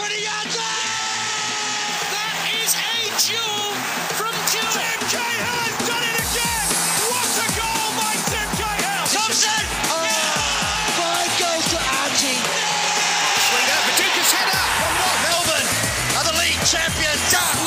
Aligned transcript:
20 0.00 0.16
yards 0.24 0.56
That 2.08 2.32
is 2.56 2.72
a 2.72 3.12
jewel 3.20 3.68
from 4.16 4.32
Cahill 5.12 5.76
done 5.84 6.00
it 6.08 6.16
again. 6.24 6.68
What 7.04 7.28
a 7.36 7.48
goal 7.52 7.88
by 8.00 8.16
Tim 8.32 8.48
Cahill. 8.56 9.04
Thompson. 9.12 9.60
Five 10.96 11.32
goals 11.36 11.66
to 11.68 11.78
Archie. 12.00 12.40
Swing 13.44 13.68
out, 13.76 13.84
header. 14.32 14.64
Melbourne 15.20 15.68
are 16.16 16.24
the 16.32 16.36
league 16.40 16.64
champions. 16.64 17.20
Of 17.36 17.60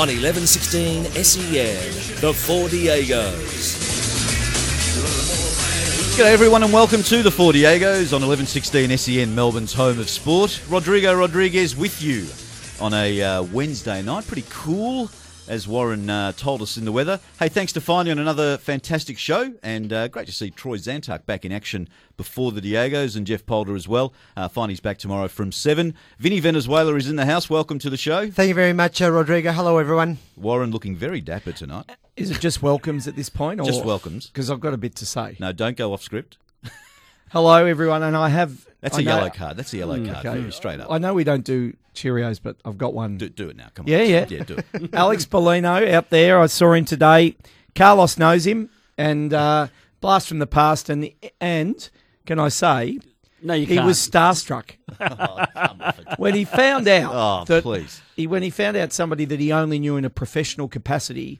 On 0.00 0.08
1116 0.08 1.04
SEN, 1.22 1.76
the 2.22 2.32
Four 2.32 2.70
Diegos. 2.70 3.59
G'day 6.10 6.32
everyone 6.32 6.62
and 6.62 6.72
welcome 6.72 7.02
to 7.04 7.22
the 7.22 7.30
Four 7.30 7.52
Diegos 7.52 8.12
on 8.12 8.20
1116 8.20 8.98
SEN, 8.98 9.34
Melbourne's 9.34 9.72
home 9.72 9.98
of 9.98 10.10
sport. 10.10 10.60
Rodrigo 10.68 11.14
Rodriguez 11.14 11.74
with 11.74 12.02
you 12.02 12.26
on 12.84 12.92
a 12.92 13.22
uh, 13.22 13.42
Wednesday 13.44 14.02
night. 14.02 14.26
Pretty 14.26 14.44
cool, 14.50 15.10
as 15.48 15.66
Warren 15.66 16.10
uh, 16.10 16.32
told 16.32 16.60
us 16.60 16.76
in 16.76 16.84
the 16.84 16.92
weather. 16.92 17.18
Hey, 17.38 17.48
thanks 17.48 17.72
to 17.72 17.80
Finey 17.80 18.10
on 18.10 18.18
another 18.18 18.58
fantastic 18.58 19.16
show, 19.16 19.54
and 19.62 19.92
uh, 19.94 20.08
great 20.08 20.26
to 20.26 20.32
see 20.32 20.50
Troy 20.50 20.76
Zantuck 20.76 21.24
back 21.24 21.46
in 21.46 21.52
action 21.52 21.88
before 22.18 22.52
the 22.52 22.60
Diegos 22.60 23.16
and 23.16 23.26
Jeff 23.26 23.46
Polder 23.46 23.74
as 23.74 23.88
well. 23.88 24.12
Uh, 24.36 24.46
Finey's 24.48 24.80
back 24.80 24.98
tomorrow 24.98 25.28
from 25.28 25.52
7. 25.52 25.94
Vinny 26.18 26.40
Venezuela 26.40 26.94
is 26.96 27.08
in 27.08 27.16
the 27.16 27.26
house. 27.26 27.48
Welcome 27.48 27.78
to 27.78 27.88
the 27.88 27.96
show. 27.96 28.30
Thank 28.30 28.48
you 28.48 28.54
very 28.54 28.74
much, 28.74 29.00
uh, 29.00 29.10
Rodrigo. 29.10 29.52
Hello, 29.52 29.78
everyone. 29.78 30.18
Warren 30.36 30.70
looking 30.70 30.96
very 30.96 31.22
dapper 31.22 31.52
tonight. 31.52 31.90
Is 32.20 32.30
it 32.30 32.40
just 32.40 32.62
welcomes 32.62 33.08
at 33.08 33.16
this 33.16 33.28
point? 33.28 33.60
Or? 33.60 33.64
Just 33.66 33.84
welcomes. 33.84 34.26
Because 34.28 34.50
I've 34.50 34.60
got 34.60 34.74
a 34.74 34.76
bit 34.78 34.94
to 34.96 35.06
say. 35.06 35.36
No, 35.40 35.52
don't 35.52 35.76
go 35.76 35.92
off 35.92 36.02
script. 36.02 36.36
Hello, 37.30 37.64
everyone, 37.64 38.02
and 38.02 38.16
I 38.16 38.28
have. 38.28 38.66
That's 38.80 38.96
I 38.98 39.00
a 39.00 39.04
know- 39.04 39.16
yellow 39.18 39.30
card. 39.30 39.56
That's 39.56 39.72
a 39.72 39.76
yellow 39.78 39.96
Mm, 39.98 40.12
card. 40.12 40.26
okay. 40.26 40.42
for 40.44 40.50
Straight 40.50 40.80
up. 40.80 40.90
I 40.90 40.98
know 40.98 41.14
we 41.14 41.22
don't 41.24 41.44
do 41.44 41.74
Cheerios, 41.94 42.40
but 42.42 42.56
I've 42.64 42.76
got 42.78 42.92
one. 42.92 43.18
Do, 43.18 43.28
do 43.28 43.48
it 43.48 43.56
now. 43.56 43.68
Come 43.74 43.84
on. 43.86 43.90
Yeah, 43.92 44.02
yeah. 44.02 44.26
Yeah, 44.28 44.42
do 44.44 44.56
it. 44.72 44.90
Alex 44.94 45.26
Bellino 45.26 45.88
out 45.92 46.10
there. 46.10 46.40
I 46.40 46.46
saw 46.46 46.72
him 46.72 46.84
today. 46.84 47.36
Carlos 47.76 48.18
knows 48.18 48.46
him, 48.46 48.68
and 48.98 49.32
uh, 49.32 49.68
blast 50.00 50.26
from 50.28 50.40
the 50.40 50.46
past. 50.46 50.88
And 50.90 51.10
and 51.40 51.88
can 52.26 52.40
I 52.40 52.48
say, 52.48 52.98
No, 53.42 53.54
you 53.54 53.64
he 53.66 53.76
can't. 53.76 53.86
was 53.86 53.98
starstruck 53.98 54.72
when 56.18 56.34
he 56.34 56.44
found 56.44 56.88
out 56.88 57.12
Oh, 57.14 57.44
that 57.44 57.62
please. 57.62 58.02
he 58.16 58.26
when 58.26 58.42
he 58.42 58.50
found 58.50 58.76
out 58.76 58.92
somebody 58.92 59.24
that 59.26 59.38
he 59.38 59.52
only 59.52 59.78
knew 59.78 59.96
in 59.96 60.04
a 60.04 60.10
professional 60.10 60.66
capacity 60.68 61.38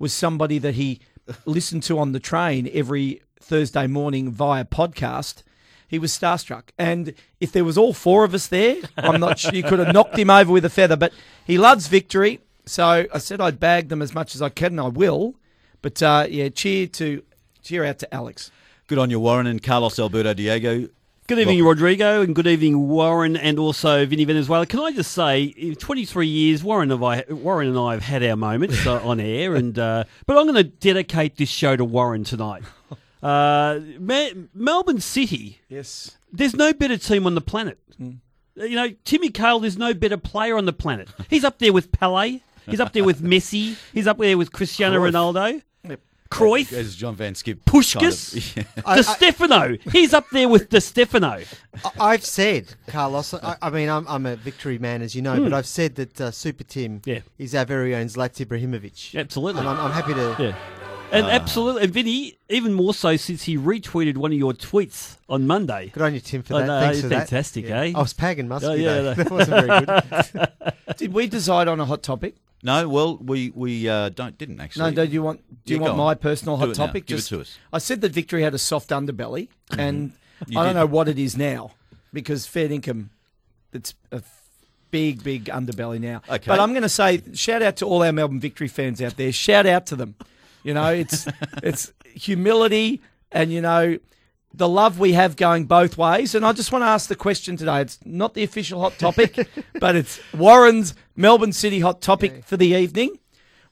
was 0.00 0.12
somebody 0.12 0.58
that 0.58 0.74
he 0.74 0.98
listened 1.44 1.84
to 1.84 1.98
on 2.00 2.10
the 2.10 2.18
train 2.18 2.68
every 2.72 3.22
Thursday 3.40 3.86
morning 3.86 4.32
via 4.32 4.64
podcast. 4.64 5.44
He 5.86 5.98
was 5.98 6.16
starstruck, 6.16 6.70
and 6.78 7.14
if 7.40 7.50
there 7.50 7.64
was 7.64 7.76
all 7.76 7.92
four 7.92 8.24
of 8.24 8.32
us 8.32 8.46
there, 8.46 8.76
I'm 8.96 9.20
not 9.20 9.38
sure 9.38 9.52
you 9.52 9.64
could 9.64 9.80
have 9.80 9.92
knocked 9.92 10.16
him 10.16 10.30
over 10.30 10.52
with 10.52 10.64
a 10.64 10.70
feather. 10.70 10.96
But 10.96 11.12
he 11.44 11.58
loves 11.58 11.88
victory, 11.88 12.40
so 12.64 13.06
I 13.12 13.18
said 13.18 13.40
I'd 13.40 13.58
bag 13.58 13.88
them 13.88 14.00
as 14.00 14.14
much 14.14 14.36
as 14.36 14.42
I 14.42 14.50
can, 14.50 14.72
and 14.72 14.80
I 14.80 14.88
will. 14.88 15.34
But 15.82 16.00
uh, 16.00 16.26
yeah, 16.30 16.48
cheer 16.48 16.86
to 16.86 17.22
cheer 17.62 17.84
out 17.84 17.98
to 18.00 18.14
Alex. 18.14 18.52
Good 18.86 18.98
on 18.98 19.10
you, 19.10 19.18
Warren 19.18 19.48
and 19.48 19.62
Carlos 19.62 19.98
Alberto 19.98 20.32
Diego. 20.32 20.88
Good 21.30 21.38
evening, 21.38 21.62
Rodrigo, 21.62 22.22
and 22.22 22.34
good 22.34 22.48
evening, 22.48 22.88
Warren, 22.88 23.36
and 23.36 23.56
also 23.60 24.04
Vinny 24.04 24.24
Venezuela. 24.24 24.66
Can 24.66 24.80
I 24.80 24.90
just 24.90 25.12
say, 25.12 25.44
in 25.44 25.76
23 25.76 26.26
years, 26.26 26.64
Warren, 26.64 26.90
have 26.90 27.04
I, 27.04 27.22
Warren 27.30 27.68
and 27.68 27.78
I 27.78 27.92
have 27.92 28.02
had 28.02 28.24
our 28.24 28.34
moments 28.34 28.84
uh, 28.84 29.00
on 29.06 29.20
air, 29.20 29.54
and 29.54 29.78
uh, 29.78 30.02
but 30.26 30.36
I'm 30.36 30.42
going 30.46 30.56
to 30.56 30.64
dedicate 30.64 31.36
this 31.36 31.48
show 31.48 31.76
to 31.76 31.84
Warren 31.84 32.24
tonight. 32.24 32.64
Uh, 33.22 33.80
Me- 33.98 34.48
Melbourne 34.54 34.98
City, 34.98 35.60
Yes. 35.68 36.16
there's 36.32 36.56
no 36.56 36.72
better 36.72 36.96
team 36.96 37.26
on 37.26 37.34
the 37.34 37.42
planet. 37.42 37.78
Hmm. 37.98 38.12
You 38.56 38.76
know, 38.76 38.88
Timmy 39.04 39.28
Cahill, 39.28 39.60
there's 39.60 39.76
no 39.76 39.92
better 39.92 40.16
player 40.16 40.56
on 40.56 40.64
the 40.64 40.72
planet. 40.72 41.10
He's 41.28 41.44
up 41.44 41.58
there 41.58 41.70
with 41.70 41.92
Pele. 41.92 42.40
He's 42.66 42.80
up 42.80 42.94
there 42.94 43.04
with 43.04 43.20
Messi. 43.20 43.76
He's 43.92 44.06
up 44.06 44.16
there 44.16 44.38
with 44.38 44.52
Cristiano 44.52 44.98
Cruyff. 44.98 45.12
Ronaldo. 45.12 45.62
Cruyff. 46.30 46.72
As 46.72 46.94
John 46.94 47.14
Van 47.16 47.34
Skip. 47.34 47.64
Puskas, 47.64 48.54
kind 48.54 48.66
of- 48.76 48.84
Di 48.96 49.02
Stefano. 49.02 49.76
He's 49.92 50.14
up 50.14 50.26
there 50.30 50.48
with 50.48 50.68
Di 50.68 50.78
Stefano. 50.80 51.40
I- 51.84 51.90
I've 52.00 52.24
said, 52.24 52.74
Carlos, 52.86 53.34
I, 53.34 53.56
I 53.60 53.70
mean, 53.70 53.88
I'm, 53.88 54.06
I'm 54.08 54.26
a 54.26 54.36
victory 54.36 54.78
man, 54.78 55.02
as 55.02 55.14
you 55.14 55.22
know, 55.22 55.40
but 55.42 55.52
I've 55.52 55.66
said 55.66 55.96
that 55.96 56.20
uh, 56.20 56.30
Super 56.30 56.64
Tim 56.64 56.98
Hmm. 57.00 57.10
Yeah. 57.10 57.18
is 57.38 57.54
our 57.54 57.64
very 57.64 57.94
own 57.94 58.06
Zlatan 58.06 58.46
Ibrahimovic. 58.46 59.18
Absolutely. 59.18 59.60
And 59.60 59.68
I'm, 59.68 59.78
I'm 59.78 59.90
happy 59.92 60.14
to. 60.14 60.36
Yeah. 60.38 60.56
And 61.12 61.26
absolutely, 61.26 61.82
and 61.82 61.92
Vinny, 61.92 62.38
even 62.48 62.72
more 62.72 62.94
so 62.94 63.16
since 63.16 63.42
he 63.42 63.58
retweeted 63.58 64.16
one 64.16 64.30
of 64.30 64.38
your 64.38 64.52
tweets 64.52 65.16
on 65.28 65.44
Monday. 65.44 65.90
Good 65.92 66.04
on 66.04 66.14
you, 66.14 66.20
Tim, 66.20 66.44
for 66.44 66.54
Oh, 66.54 66.58
that. 66.60 66.66
no, 66.68 66.80
Thanks 66.80 67.00
for 67.00 67.08
fantastic, 67.08 67.66
that. 67.66 67.86
eh? 67.88 67.92
I 67.96 68.00
was 68.00 68.12
pagan 68.12 68.46
musky, 68.46 68.68
Oh, 68.68 68.74
yeah, 68.74 69.00
though. 69.00 69.14
no. 69.14 69.14
That 69.24 69.30
wasn't 69.32 69.66
very 69.66 69.86
good. 69.86 70.72
Did 70.98 71.12
we 71.12 71.26
decide 71.26 71.66
on 71.66 71.80
a 71.80 71.84
hot 71.84 72.04
topic? 72.04 72.36
No, 72.62 72.88
well, 72.88 73.16
we 73.16 73.50
we 73.54 73.88
uh, 73.88 74.10
don't 74.10 74.36
didn't 74.36 74.60
actually. 74.60 74.92
No, 74.92 75.06
do 75.06 75.12
you 75.12 75.22
want 75.22 75.40
do 75.64 75.72
you 75.74 75.80
Yeah, 75.80 75.86
want 75.86 75.98
my 75.98 76.14
personal 76.14 76.56
hot 76.58 76.74
topic? 76.74 77.06
Give 77.06 77.18
it 77.18 77.22
to 77.22 77.40
us. 77.40 77.58
I 77.72 77.78
said 77.78 78.00
that 78.02 78.12
Victory 78.12 78.42
had 78.42 78.52
a 78.54 78.58
soft 78.58 78.90
underbelly, 78.90 79.48
and 79.78 80.12
You 80.46 80.58
I 80.58 80.64
don't 80.64 80.74
did. 80.74 80.80
know 80.80 80.86
what 80.86 81.08
it 81.08 81.18
is 81.18 81.36
now 81.36 81.72
because 82.12 82.46
fair 82.46 82.70
income, 82.70 83.10
it's 83.72 83.94
a 84.12 84.22
big, 84.90 85.22
big 85.24 85.44
underbelly 85.46 86.00
now. 86.00 86.20
Okay. 86.28 86.44
But 86.46 86.60
I'm 86.60 86.70
going 86.72 86.82
to 86.82 86.88
say 86.88 87.22
shout 87.32 87.62
out 87.62 87.76
to 87.76 87.86
all 87.86 88.02
our 88.02 88.12
Melbourne 88.12 88.40
Victory 88.40 88.68
fans 88.68 89.00
out 89.00 89.16
there. 89.16 89.32
Shout 89.32 89.64
out 89.66 89.86
to 89.86 89.96
them. 89.96 90.14
You 90.62 90.74
know, 90.74 90.88
it's 90.92 91.26
it's 91.62 91.92
humility 92.04 93.00
and 93.32 93.50
you 93.52 93.62
know 93.62 93.98
the 94.52 94.68
love 94.68 94.98
we 94.98 95.12
have 95.12 95.36
going 95.36 95.64
both 95.66 95.96
ways. 95.96 96.34
And 96.34 96.44
I 96.44 96.52
just 96.52 96.72
want 96.72 96.82
to 96.82 96.86
ask 96.88 97.08
the 97.08 97.16
question 97.16 97.56
today. 97.56 97.80
It's 97.82 97.98
not 98.04 98.34
the 98.34 98.42
official 98.42 98.80
hot 98.80 98.98
topic, 98.98 99.48
but 99.80 99.94
it's 99.96 100.20
Warren's 100.34 100.94
Melbourne 101.16 101.52
City 101.52 101.80
hot 101.80 102.00
topic 102.00 102.44
for 102.44 102.56
the 102.56 102.68
evening. 102.74 103.18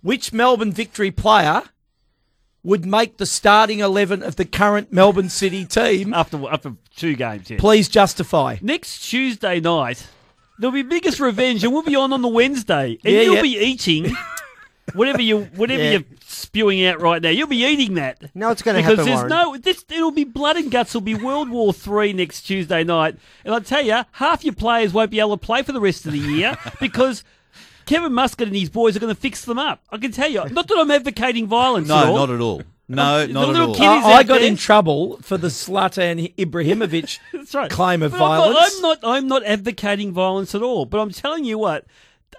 Which 0.01 0.33
Melbourne 0.33 0.73
Victory 0.73 1.11
player 1.11 1.63
would 2.63 2.85
make 2.87 3.17
the 3.17 3.27
starting 3.27 3.81
11 3.81 4.23
of 4.23 4.37
the 4.37 4.45
current 4.45 4.93
Melbourne 4.93 5.29
City 5.29 5.65
team? 5.65 6.15
After 6.15 6.39
after 6.49 6.75
two 6.95 7.15
games, 7.17 7.51
yeah. 7.51 7.59
Please 7.59 7.89
justify. 7.89 8.57
Next 8.63 9.01
Tuesday 9.01 9.59
night, 9.59 10.07
there'll 10.59 10.73
be 10.73 10.83
biggest 10.83 11.19
revenge, 11.19 11.65
and 11.65 11.73
we'll 11.73 11.83
be 11.83 11.97
on 11.97 12.13
on 12.13 12.23
the 12.23 12.29
Wednesday, 12.29 12.99
and 13.05 13.15
Yeah, 13.15 13.23
you'll 13.23 13.35
yeah. 13.37 13.43
be 13.43 13.59
eating 13.59 14.17
whatever 14.95 15.21
you 15.23 15.45
whatever 15.57 15.83
Yeah. 15.83 15.91
you're 15.93 16.05
spewing 16.27 16.85
out 16.87 17.01
right 17.01 17.21
now. 17.23 17.31
You'll 17.31 17.47
be 17.49 17.65
eating 17.65 17.95
that. 17.95 18.35
No, 18.35 18.51
it's 18.51 18.63
gonna 18.63 18.81
happen. 18.83 18.97
because 18.97 19.07
there's 19.07 19.31
Warren. 19.31 19.31
no. 19.31 19.57
This 19.57 19.85
it'll 19.91 20.11
be 20.11 20.25
blood 20.25 20.57
and 20.57 20.71
guts. 20.71 20.91
It'll 20.91 21.01
be 21.01 21.15
World 21.15 21.51
War 21.51 21.73
Three 21.73 22.13
next 22.13 22.43
Tuesday 22.43 22.85
night, 22.85 23.17
and 23.45 23.55
I 23.55 23.61
tell 23.61 23.83
you, 23.85 24.03
half 24.13 24.45
your 24.45 24.55
players 24.55 24.93
won't 24.93 25.11
be 25.11 25.21
able 25.21 25.37
to 25.39 25.45
play 25.47 25.63
for 25.63 25.73
the 25.73 25.81
rest 25.81 26.07
of 26.07 26.13
the 26.13 26.19
year 26.19 26.57
because. 26.81 27.25
Kevin 27.87 28.13
Muscat 28.13 28.49
and 28.49 28.55
his 28.55 28.69
boys 28.69 28.95
are 28.95 29.01
going 29.01 29.15
to 29.15 29.19
fix 29.19 29.47
them 29.47 29.59
up. 29.59 29.83
I 29.91 29.97
can 29.97 30.13
tell 30.13 30.29
you. 30.29 30.45
Not 30.51 30.69
that 30.69 30.77
I'm 30.79 30.91
advocating 30.91 31.47
violence. 31.47 31.89
at 31.89 32.05
no, 32.05 32.11
all. 32.11 32.17
not 32.27 32.31
at 32.35 32.39
all. 32.43 32.63
No, 32.87 33.27
The 33.27 33.33
not 33.33 33.49
at 33.49 33.57
all. 33.63 33.75
kid- 33.75 33.83
I, 33.83 34.03
I 34.13 34.23
got 34.25 34.41
there. 34.41 34.47
in 34.47 34.57
trouble 34.57 35.17
for 35.23 35.39
the 35.39 35.49
Zlatan 35.49 36.35
Ibrahimovic 36.37 37.19
right. 37.55 37.71
claim 37.71 38.03
of 38.03 38.13
But 38.13 38.21
I'm 38.21 38.29
not- 38.29 38.53
violence. 38.53 38.75
I'm 38.77 38.83
not, 38.83 38.99
I'm 39.05 39.29
not. 39.29 39.43
advocating 39.45 40.13
violence 40.13 40.55
at 40.55 40.61
all. 40.61 40.85
But 40.85 40.99
I'm 41.01 41.11
telling 41.13 41.45
you 41.47 41.57
what. 41.57 41.87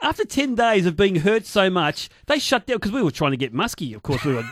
After 0.02 0.24
ten 0.24 0.56
days 0.56 0.86
of 0.86 0.96
being 0.96 1.18
hurt 1.18 1.46
so 1.46 1.70
much, 1.70 2.10
they 2.28 2.40
shut 2.40 2.66
down 2.66 2.78
because 2.78 2.92
we 2.92 3.04
were 3.04 3.12
trying 3.12 3.32
to 3.32 3.38
get 3.38 3.54
Muskie. 3.54 3.96
Of 3.96 4.04
course, 4.04 4.24
we 4.24 4.34
were 4.34 4.46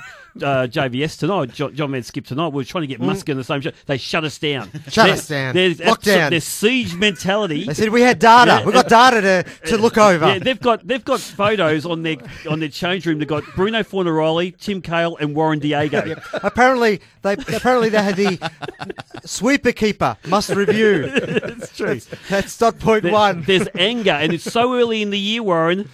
uh, 0.44 0.68
JVS 0.68 1.18
tonight. 1.20 1.54
John, 1.54 1.76
John 1.76 1.92
van 1.92 2.02
't 2.02 2.06
Schip 2.06 2.26
tonight. 2.26 2.48
We 2.50 2.56
were 2.58 2.64
trying 2.64 2.82
to 2.84 2.88
get 2.88 3.00
Muskie 3.00 3.30
in 3.30 3.38
the 3.38 3.44
same 3.44 3.62
show. 3.62 3.72
They 3.86 3.98
shut 3.98 4.24
us 4.24 4.38
down. 4.38 4.70
Shut 4.90 5.10
us 5.10 5.28
down. 5.28 5.54
There's, 5.54 5.78
Lockdown. 5.80 6.30
There's 6.30 6.44
siege 6.44 6.96
mentality. 6.96 7.66
They 7.66 7.74
said 7.74 7.90
we 7.90 8.02
had 8.02 8.20
data. 8.20 8.52
Yeah. 8.60 8.66
We've 8.66 8.74
got 8.74 8.88
data 8.90 9.22
to, 9.22 9.68
to 9.70 9.78
look 9.78 9.98
over. 9.98 10.26
Yeah, 10.26 10.40
they've 10.40 10.60
got 10.60 10.86
they've 10.88 11.04
got 11.04 11.20
photos 11.20 11.86
on 11.86 12.04
their 12.04 12.18
on 12.50 12.60
their 12.60 12.70
change 12.70 13.06
room. 13.06 13.20
They've 13.20 13.28
got 13.28 13.44
Bruno 13.56 13.84
Fornaroli, 13.84 14.58
Tim 14.58 14.82
Cahill, 14.82 15.18
and 15.18 15.36
Warren 15.36 15.60
Diego. 15.60 16.16
apparently, 16.34 17.02
they 17.22 17.34
apparently 17.34 17.90
they 17.90 18.02
had 18.04 18.16
the 18.16 18.52
sweeper 19.26 19.72
keeper 19.72 20.18
must 20.28 20.50
review. 20.50 21.12
It's 21.58 21.76
true. 21.76 22.00
That's 22.30 22.58
dot 22.58 22.80
point 22.80 23.04
There- 23.04 23.12
one. 23.12 23.44
There's 23.44 23.68
anger, 23.76 24.12
and 24.12 24.34
it's 24.34 24.44
so 24.52 24.76
early 24.76 25.02
in 25.02 25.10
the 25.10 25.20
year, 25.20 25.42
Warren. 25.44 25.90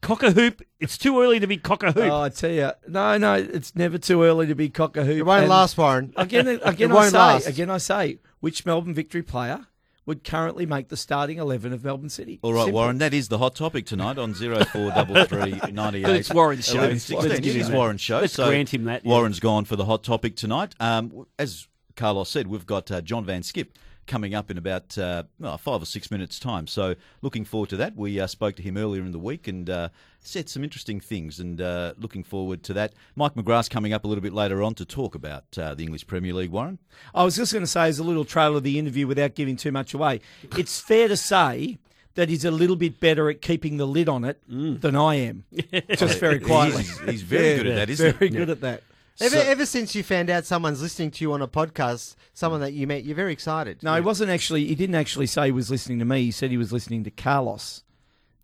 Cock 0.00 0.22
a 0.22 0.30
hoop. 0.32 0.62
It's 0.78 0.96
too 0.96 1.20
early 1.20 1.40
to 1.40 1.46
be 1.46 1.56
cock 1.58 1.82
a 1.82 1.92
hoop. 1.92 2.10
Oh, 2.10 2.22
I 2.22 2.28
tell 2.30 2.50
you, 2.50 2.70
no, 2.88 3.18
no, 3.18 3.34
it's 3.34 3.76
never 3.76 3.98
too 3.98 4.22
early 4.22 4.46
to 4.46 4.54
be 4.54 4.68
cock 4.70 4.96
a 4.96 5.04
hoop. 5.04 5.18
It 5.18 5.22
won't 5.24 5.42
And 5.42 5.50
last, 5.50 5.76
Warren. 5.76 6.12
Again, 6.16 6.48
again, 6.62 6.90
It 6.90 6.92
I 6.92 6.94
won't 6.94 7.10
say, 7.10 7.18
last. 7.18 7.46
again, 7.46 7.68
I 7.70 7.78
say, 7.78 8.18
which 8.40 8.64
Melbourne 8.64 8.94
Victory 8.94 9.22
player 9.22 9.66
would 10.06 10.24
currently 10.24 10.64
make 10.64 10.88
the 10.88 10.96
starting 10.96 11.36
eleven 11.38 11.72
of 11.74 11.84
Melbourne 11.84 12.08
City? 12.08 12.38
All 12.42 12.54
right, 12.54 12.64
Simple. 12.64 12.80
Warren, 12.80 12.98
that 12.98 13.12
is 13.12 13.28
the 13.28 13.36
hot 13.38 13.54
topic 13.54 13.84
tonight 13.84 14.16
on 14.18 14.32
043398. 14.34 16.02
But 16.02 16.16
it's 16.16 16.32
Warren's 16.32 16.64
show. 16.66 16.78
1116. 16.78 17.28
Let's 17.28 17.40
give 17.40 17.54
him 17.54 17.60
is 17.60 17.68
that. 17.68 17.76
Warren's 17.76 18.00
show. 18.00 18.20
Let's 18.20 18.32
so 18.32 18.48
grant 18.48 18.72
him 18.72 18.84
that, 18.84 19.04
yeah. 19.04 19.10
Warren's 19.10 19.40
gone 19.40 19.64
for 19.66 19.76
the 19.76 19.84
hot 19.84 20.02
topic 20.02 20.34
tonight. 20.36 20.74
Um, 20.80 21.26
as 21.38 21.68
Carlos 21.96 22.28
said, 22.30 22.46
we've 22.46 22.66
got 22.66 22.90
uh, 22.90 23.00
John 23.02 23.24
van 23.24 23.42
't 23.42 23.52
Schip 23.54 23.76
coming 24.10 24.34
up 24.34 24.50
in 24.50 24.58
about 24.58 24.98
uh, 24.98 25.22
well, 25.38 25.56
five 25.56 25.80
or 25.80 25.86
six 25.86 26.10
minutes' 26.10 26.38
time. 26.38 26.66
So 26.66 26.96
looking 27.22 27.44
forward 27.44 27.70
to 27.70 27.76
that. 27.78 27.96
We 27.96 28.20
uh, 28.20 28.26
spoke 28.26 28.56
to 28.56 28.62
him 28.62 28.76
earlier 28.76 29.02
in 29.02 29.12
the 29.12 29.18
week 29.18 29.48
and 29.48 29.70
uh, 29.70 29.88
said 30.18 30.48
some 30.50 30.62
interesting 30.64 31.00
things, 31.00 31.38
and 31.40 31.60
uh, 31.60 31.94
looking 31.96 32.24
forward 32.24 32.62
to 32.64 32.72
that. 32.74 32.92
Mike 33.16 33.34
McGrath's 33.34 33.68
coming 33.68 33.92
up 33.92 34.04
a 34.04 34.08
little 34.08 34.20
bit 34.22 34.32
later 34.34 34.62
on 34.62 34.74
to 34.74 34.84
talk 34.84 35.14
about 35.14 35.44
uh, 35.56 35.74
the 35.74 35.84
English 35.84 36.06
Premier 36.06 36.34
League. 36.34 36.50
Warren. 36.50 36.78
I 37.14 37.24
was 37.24 37.36
just 37.36 37.52
going 37.52 37.62
to 37.62 37.70
say, 37.70 37.88
as 37.88 37.98
a 37.98 38.04
little 38.04 38.24
trailer 38.24 38.56
of 38.58 38.64
the 38.64 38.78
interview 38.78 39.06
without 39.06 39.34
giving 39.34 39.56
too 39.56 39.72
much 39.72 39.94
away, 39.94 40.20
it's 40.58 40.80
fair 40.80 41.08
to 41.08 41.16
say 41.16 41.78
that 42.16 42.28
he's 42.28 42.44
a 42.44 42.50
little 42.50 42.76
bit 42.76 42.98
better 42.98 43.30
at 43.30 43.40
keeping 43.40 43.76
the 43.76 43.86
lid 43.86 44.08
on 44.08 44.24
it 44.24 44.42
than 44.48 44.96
I 44.96 45.14
am. 45.14 45.44
Just 45.96 46.18
very 46.18 46.40
quietly. 46.40 46.82
He's, 46.82 46.98
he's 47.00 47.22
very 47.22 47.50
Yeah, 47.50 47.56
good 47.58 47.66
at 47.68 47.74
that, 47.76 47.90
isn't 47.90 48.16
Very 48.18 48.30
he? 48.30 48.36
good 48.36 48.50
at 48.50 48.60
that. 48.62 48.82
Ever, 49.20 49.36
So- 49.36 49.42
ever 49.42 49.66
since 49.66 49.94
you 49.94 50.02
found 50.02 50.30
out 50.30 50.46
someone's 50.46 50.80
listening 50.82 51.10
to 51.12 51.24
you 51.24 51.32
on 51.32 51.42
a 51.42 51.48
podcast, 51.48 52.14
someone 52.32 52.60
that 52.62 52.72
you 52.72 52.86
met, 52.86 53.04
you're 53.04 53.14
very 53.16 53.32
excited. 53.32 53.82
No, 53.82 53.94
he 53.94 54.00
wasn't 54.00 54.30
actually. 54.30 54.66
He 54.66 54.74
didn't 54.74 54.94
actually 54.96 55.26
say 55.26 55.46
he 55.46 55.52
was 55.52 55.70
listening 55.70 55.98
to 55.98 56.04
me. 56.04 56.22
He 56.24 56.30
said 56.30 56.50
he 56.50 56.56
was 56.56 56.72
listening 56.72 57.04
to 57.04 57.10
Carlos. 57.10 57.82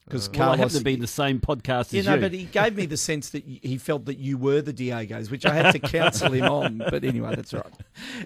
Because 0.06 0.28
Well, 0.28 0.34
I 0.34 0.44
Carlos, 0.44 0.58
happen 0.58 0.78
to 0.78 0.84
be 0.84 0.94
in 0.94 1.00
the 1.00 1.06
same 1.08 1.40
podcast 1.40 1.92
you 1.92 1.98
as 1.98 2.06
know, 2.06 2.14
you. 2.14 2.20
but 2.20 2.32
he 2.32 2.44
gave 2.44 2.76
me 2.76 2.86
the 2.86 2.96
sense 2.96 3.30
that 3.30 3.42
he 3.44 3.76
felt 3.76 4.04
that 4.04 4.18
you 4.18 4.38
were 4.38 4.62
the 4.62 4.72
Diegos, 4.72 5.32
which 5.32 5.44
I 5.44 5.52
had 5.52 5.72
to 5.72 5.80
counsel 5.80 6.32
him 6.32 6.44
on. 6.44 6.78
But 6.90 7.02
anyway, 7.02 7.34
that's 7.34 7.52
right. 7.52 7.72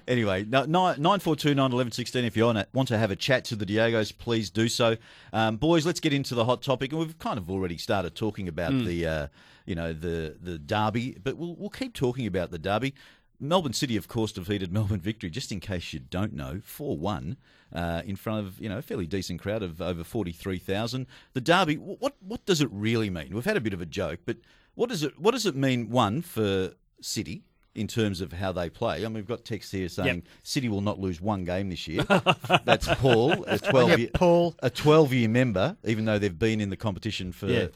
Anyway, 0.07 0.45
nine 0.45 0.71
nine 0.71 1.21
four 1.21 1.37
two 1.37 1.55
nine 1.55 1.73
eleven 1.73 1.91
sixteen. 1.91 2.25
If 2.27 2.37
you 2.37 2.45
want 2.45 2.89
to, 2.89 2.99
have 2.99 3.11
a 3.11 3.17
chat 3.17 3.45
to 3.47 3.57
the 3.57 3.65
Diegos, 3.65 4.17
please 4.17 4.51
do 4.51 4.69
so. 4.69 4.97
Um, 5.33 5.57
boys, 5.57 5.87
let's 5.87 6.01
get 6.01 6.13
into 6.13 6.35
the 6.35 6.45
hot 6.45 6.61
topic, 6.63 6.93
and 6.93 7.01
we've 7.01 7.19
kind 7.19 7.39
of 7.39 7.51
already 7.51 7.79
started 7.79 8.15
talking 8.15 8.47
about 8.47 8.73
the, 8.73 9.07
uh, 9.07 9.27
you 9.65 9.75
know, 9.75 9.95
the 9.95 10.37
the 10.43 10.59
derby, 10.59 11.17
but 11.23 11.39
we'll 11.39 11.55
we'll 11.57 11.71
keep 11.71 11.95
talking 11.95 12.27
about 12.27 12.51
the 12.51 12.59
derby. 12.59 12.95
Melbourne 13.41 13.73
City, 13.73 13.97
of 13.97 14.07
course, 14.09 14.33
defeated 14.33 14.73
Melbourne 14.79 15.01
Victory. 15.01 15.31
Just 15.31 15.51
in 15.51 15.61
case 15.61 15.93
you 15.93 16.01
don't 16.01 16.33
know, 16.35 16.61
four 16.65 16.97
one 16.97 17.37
uh, 17.73 18.03
in 18.05 18.17
front 18.17 18.47
of 18.47 18.61
you 18.61 18.69
know 18.69 18.79
a 18.79 18.83
fairly 18.83 19.07
decent 19.07 19.41
crowd 19.41 19.63
of 19.63 19.81
over 19.81 20.05
forty 20.05 20.33
three 20.33 20.59
thousand. 20.59 21.07
The 21.33 21.41
derby. 21.41 21.77
What 21.77 22.15
what 22.21 22.45
does 22.47 22.61
it 22.61 22.69
really 22.73 23.11
mean? 23.11 23.35
We've 23.35 23.45
had 23.45 23.57
a 23.57 23.61
bit 23.61 23.73
of 23.73 23.81
a 23.81 23.87
joke, 23.87 24.21
but 24.27 24.37
what 24.75 24.89
does 24.89 25.03
it 25.03 25.19
what 25.19 25.31
does 25.33 25.47
it 25.47 25.57
mean? 25.57 25.89
One 25.91 26.23
for 26.23 26.73
City 27.01 27.45
in 27.75 27.87
terms 27.87 28.21
of 28.21 28.33
how 28.33 28.51
they 28.51 28.69
play. 28.69 28.97
I 28.97 29.03
mean, 29.05 29.15
we've 29.15 29.27
got 29.29 29.45
text 29.45 29.71
here 29.71 29.89
saying 29.89 30.17
Yep. 30.17 30.25
City 30.43 30.69
will 30.69 30.81
not 30.81 30.99
lose 30.99 31.21
one 31.21 31.45
game 31.45 31.71
this 31.71 31.87
year. 31.87 32.03
That's 32.65 32.87
Paul, 32.97 33.45
a 33.47 33.59
twelve 33.59 33.97
year, 33.99 34.09
Paul. 34.13 34.57
a 34.63 34.69
twelve 34.71 35.13
year 35.13 35.29
member, 35.29 35.77
even 35.85 36.05
though 36.05 36.19
they've 36.19 36.37
been 36.37 36.61
in 36.61 36.69
the 36.71 36.77
competition 36.77 37.31
for 37.33 37.47
Yeah. 37.47 37.67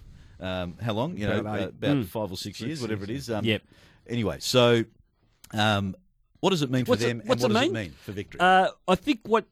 um, 0.41 0.77
how 0.83 0.93
long? 0.95 1.17
You 1.17 1.29
know, 1.29 1.39
About 1.39 1.69
about 1.71 2.05
five 2.07 2.31
or 2.33 2.37
six 2.37 2.61
years, 2.61 2.83
whatever 2.83 3.05
it 3.05 3.11
is. 3.11 3.31
Um, 3.31 3.45
Yep. 3.45 3.63
Anyway, 4.09 4.37
so 4.41 4.85
um, 5.59 5.97
what 6.41 6.51
does 6.51 6.62
it 6.62 6.71
mean 6.71 6.85
for 6.85 6.91
What's 6.91 7.03
it- 7.03 7.09
them, 7.09 7.23
what's 7.25 7.43
and 7.45 7.53
it 7.53 7.55
what 7.55 7.61
does 7.62 7.71
mean? 7.73 7.77
it 7.77 7.85
mean 7.89 7.95
for 8.03 8.12
victory? 8.12 8.41
Uh, 8.41 8.69
I 8.89 8.95
think 8.95 9.21
what 9.25 9.45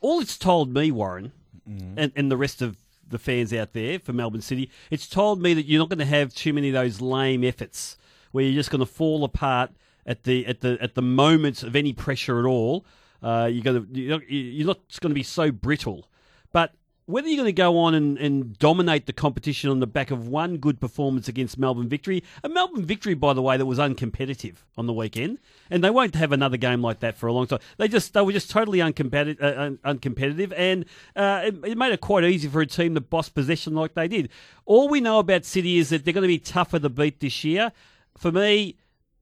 all 0.00 0.20
it's 0.20 0.36
told 0.38 0.72
me, 0.74 0.90
Warren, 0.90 1.32
Mm-hmm. 1.68 1.98
and, 1.98 2.12
and 2.16 2.30
the 2.32 2.36
rest 2.36 2.62
of 2.62 2.78
the 3.06 3.18
fans 3.18 3.52
out 3.52 3.74
there 3.74 3.98
for 4.00 4.12
Melbourne 4.12 4.40
City, 4.40 4.70
it's 4.90 5.06
told 5.06 5.40
me 5.40 5.54
that 5.54 5.66
you're 5.66 5.78
not 5.78 5.88
going 5.88 5.98
to 6.00 6.04
have 6.04 6.34
too 6.34 6.52
many 6.52 6.68
of 6.68 6.74
those 6.74 7.00
lame 7.00 7.44
efforts 7.44 7.96
where 8.32 8.44
you're 8.44 8.54
just 8.54 8.70
going 8.70 8.80
to 8.80 8.86
fall 8.86 9.22
apart 9.24 9.70
at 10.06 10.24
the 10.24 10.46
at 10.46 10.60
the 10.60 10.78
at 10.80 10.94
the 10.94 11.02
moments 11.02 11.62
of 11.62 11.76
any 11.76 11.92
pressure 11.92 12.40
at 12.40 12.46
all. 12.46 12.84
Uh, 13.22 13.48
you're 13.52 13.62
going 13.62 13.86
to 13.86 14.00
you're 14.00 14.18
not, 14.18 14.30
you're 14.30 14.66
not 14.66 14.78
going 15.00 15.10
to 15.10 15.14
be 15.14 15.22
so 15.22 15.52
brittle, 15.52 16.08
but. 16.52 16.72
Whether 17.10 17.28
you're 17.28 17.36
going 17.36 17.46
to 17.46 17.52
go 17.52 17.78
on 17.78 17.94
and, 17.94 18.18
and 18.18 18.58
dominate 18.58 19.06
the 19.06 19.12
competition 19.12 19.70
on 19.70 19.80
the 19.80 19.86
back 19.86 20.10
of 20.10 20.28
one 20.28 20.58
good 20.58 20.80
performance 20.80 21.28
against 21.28 21.58
Melbourne 21.58 21.88
Victory, 21.88 22.22
a 22.44 22.48
Melbourne 22.48 22.84
Victory, 22.84 23.14
by 23.14 23.32
the 23.32 23.42
way, 23.42 23.56
that 23.56 23.66
was 23.66 23.78
uncompetitive 23.78 24.56
on 24.76 24.86
the 24.86 24.92
weekend, 24.92 25.38
and 25.70 25.82
they 25.82 25.90
won't 25.90 26.14
have 26.14 26.32
another 26.32 26.56
game 26.56 26.82
like 26.82 27.00
that 27.00 27.16
for 27.16 27.26
a 27.26 27.32
long 27.32 27.46
time. 27.46 27.60
They 27.78 27.88
just 27.88 28.14
they 28.14 28.22
were 28.22 28.32
just 28.32 28.50
totally 28.50 28.78
uncompetitive, 28.78 29.42
uh, 29.42 29.60
un- 29.60 29.78
uncompetitive, 29.84 30.52
and 30.56 30.84
uh, 31.16 31.42
it, 31.44 31.54
it 31.64 31.78
made 31.78 31.92
it 31.92 32.00
quite 32.00 32.24
easy 32.24 32.48
for 32.48 32.60
a 32.60 32.66
team 32.66 32.94
to 32.94 33.00
boss 33.00 33.28
possession 33.28 33.74
like 33.74 33.94
they 33.94 34.08
did. 34.08 34.28
All 34.64 34.88
we 34.88 35.00
know 35.00 35.18
about 35.18 35.44
City 35.44 35.78
is 35.78 35.88
that 35.90 36.04
they're 36.04 36.14
going 36.14 36.22
to 36.22 36.28
be 36.28 36.38
tougher 36.38 36.78
to 36.78 36.88
beat 36.88 37.20
this 37.20 37.44
year. 37.44 37.72
For 38.16 38.30
me, 38.30 38.76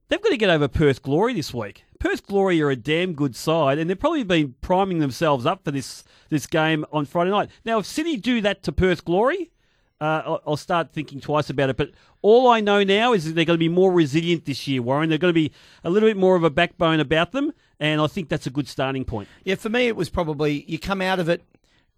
they've 0.09 0.23
got 0.23 0.31
to 0.31 0.37
get 0.37 0.51
over 0.51 0.69
Perth 0.69 1.03
Glory 1.03 1.35
this 1.35 1.55
week. 1.55 1.85
Perth 1.99 2.27
Glory 2.27 2.63
are 2.63 2.71
a 2.71 2.77
damn 2.77 3.15
good 3.15 3.35
side, 3.35 3.79
and 3.79 3.89
they've 3.89 3.99
probably 3.99 4.23
been 4.23 4.55
priming 4.61 4.99
themselves 4.99 5.47
up 5.47 5.65
for 5.65 5.71
this 5.71 6.05
this 6.29 6.47
game 6.47 6.85
on 6.93 7.05
Friday 7.07 7.31
night. 7.31 7.51
Now, 7.65 7.79
if 7.79 7.87
City 7.87 8.17
do 8.17 8.41
that 8.43 8.63
to 8.65 8.73
Perth 8.73 9.05
Glory, 9.05 9.51
uh, 10.01 10.39
I'll, 10.47 10.57
start 10.57 10.93
thinking 10.93 11.21
twice 11.21 11.51
about 11.51 11.71
it. 11.71 11.77
But 11.77 11.91
all 12.23 12.49
I 12.49 12.61
know 12.61 12.85
now 12.85 13.13
is 13.13 13.25
they're 13.25 13.45
going 13.45 13.57
to 13.57 13.59
be 13.59 13.69
more 13.69 13.91
resilient 13.91 14.45
this 14.45 14.69
year, 14.69 14.81
Warren. 14.81 15.09
They're 15.09 15.19
going 15.19 15.35
to 15.35 15.41
be 15.41 15.53
a 15.83 15.91
little 15.91 16.09
bit 16.09 16.17
more 16.17 16.37
of 16.37 16.45
a 16.45 16.51
backbone 16.51 17.01
about 17.01 17.33
them, 17.33 17.53
and 17.81 18.01
I 18.01 18.07
think 18.07 18.29
that's 18.29 18.47
a 18.47 18.51
good 18.51 18.69
starting 18.69 19.05
point. 19.05 19.29
Yeah, 19.45 19.57
for 19.57 19.69
me, 19.69 19.89
it 19.89 19.97
was 19.97 20.09
probably 20.09 20.65
you 20.69 20.79
come 20.79 21.01
out 21.01 21.19
of 21.19 21.29
it 21.29 21.43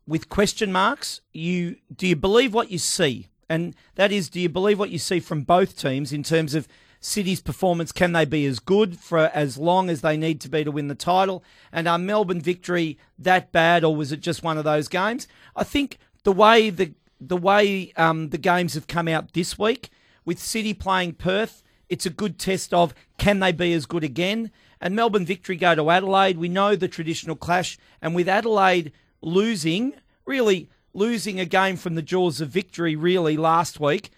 with 0.06 0.28
question 0.28 0.72
marks. 0.72 1.20
You 1.32 1.76
do 1.94 2.06
you 2.06 2.16
believe 2.16 2.54
what 2.54 2.70
you 2.70 2.78
see, 2.78 3.28
and 3.48 3.74
that 3.96 4.12
is, 4.12 4.30
do 4.30 4.40
you 4.40 4.48
believe 4.48 4.78
what 4.78 4.90
you 4.90 4.98
see 4.98 5.20
from 5.20 5.42
both 5.42 5.78
teams 5.78 6.12
in 6.12 6.22
terms 6.22 6.54
of 6.54 6.68
City's 7.00 7.40
performance? 7.40 7.92
Can 7.92 8.12
they 8.12 8.26
be 8.26 8.44
as 8.46 8.58
good 8.58 8.98
for 8.98 9.18
as 9.18 9.56
long 9.56 9.88
as 9.88 10.02
they 10.02 10.16
need 10.16 10.40
to 10.42 10.48
be 10.48 10.64
to 10.64 10.70
win 10.70 10.88
the 10.88 10.94
title? 10.94 11.42
And 11.72 11.88
are 11.88 11.98
Melbourne 11.98 12.42
victory 12.42 12.98
that 13.18 13.50
bad, 13.52 13.84
or 13.84 13.96
was 13.96 14.12
it 14.12 14.20
just 14.20 14.42
one 14.42 14.58
of 14.58 14.64
those 14.64 14.88
games? 14.88 15.26
I 15.56 15.64
think 15.64 15.98
the 16.24 16.32
way 16.32 16.70
the 16.70 16.92
the 17.20 17.36
way 17.36 17.92
um, 17.96 18.30
the 18.30 18.38
games 18.38 18.74
have 18.74 18.86
come 18.86 19.08
out 19.08 19.32
this 19.32 19.58
week 19.58 19.90
with 20.24 20.38
City 20.38 20.72
playing 20.72 21.14
Perth, 21.14 21.62
it's 21.88 22.06
a 22.06 22.10
good 22.10 22.38
test 22.38 22.72
of 22.72 22.94
can 23.18 23.40
they 23.40 23.52
be 23.52 23.72
as 23.72 23.86
good 23.86 24.04
again? 24.04 24.50
And 24.80 24.96
Melbourne 24.96 25.26
victory 25.26 25.56
go 25.56 25.74
to 25.74 25.90
Adelaide. 25.90 26.38
We 26.38 26.48
know 26.48 26.76
the 26.76 26.88
traditional 26.88 27.36
clash, 27.36 27.78
and 28.00 28.14
with 28.14 28.28
Adelaide 28.28 28.92
losing, 29.20 29.94
really 30.24 30.70
losing 30.94 31.38
a 31.38 31.44
game 31.44 31.76
from 31.76 31.94
the 31.94 32.02
jaws 32.02 32.40
of 32.40 32.48
victory, 32.48 32.96
really 32.96 33.36
last 33.36 33.78
week, 33.78 34.10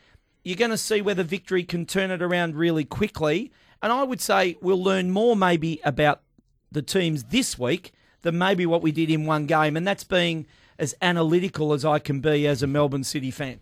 you're 0.44 0.56
going 0.56 0.70
to 0.70 0.78
see 0.78 1.00
whether 1.00 1.22
victory 1.22 1.64
can 1.64 1.86
turn 1.86 2.10
it 2.10 2.22
around 2.22 2.56
really 2.56 2.84
quickly. 2.84 3.52
And 3.82 3.92
I 3.92 4.02
would 4.02 4.20
say 4.20 4.56
we'll 4.60 4.82
learn 4.82 5.10
more 5.10 5.36
maybe 5.36 5.80
about 5.84 6.20
the 6.70 6.82
teams 6.82 7.24
this 7.24 7.58
week 7.58 7.92
than 8.22 8.38
maybe 8.38 8.66
what 8.66 8.82
we 8.82 8.92
did 8.92 9.10
in 9.10 9.26
one 9.26 9.46
game, 9.46 9.76
and 9.76 9.86
that's 9.86 10.04
being 10.04 10.46
as 10.78 10.94
analytical 11.02 11.72
as 11.72 11.84
I 11.84 11.98
can 11.98 12.20
be 12.20 12.46
as 12.46 12.62
a 12.62 12.66
Melbourne 12.66 13.04
City 13.04 13.30
fan. 13.30 13.60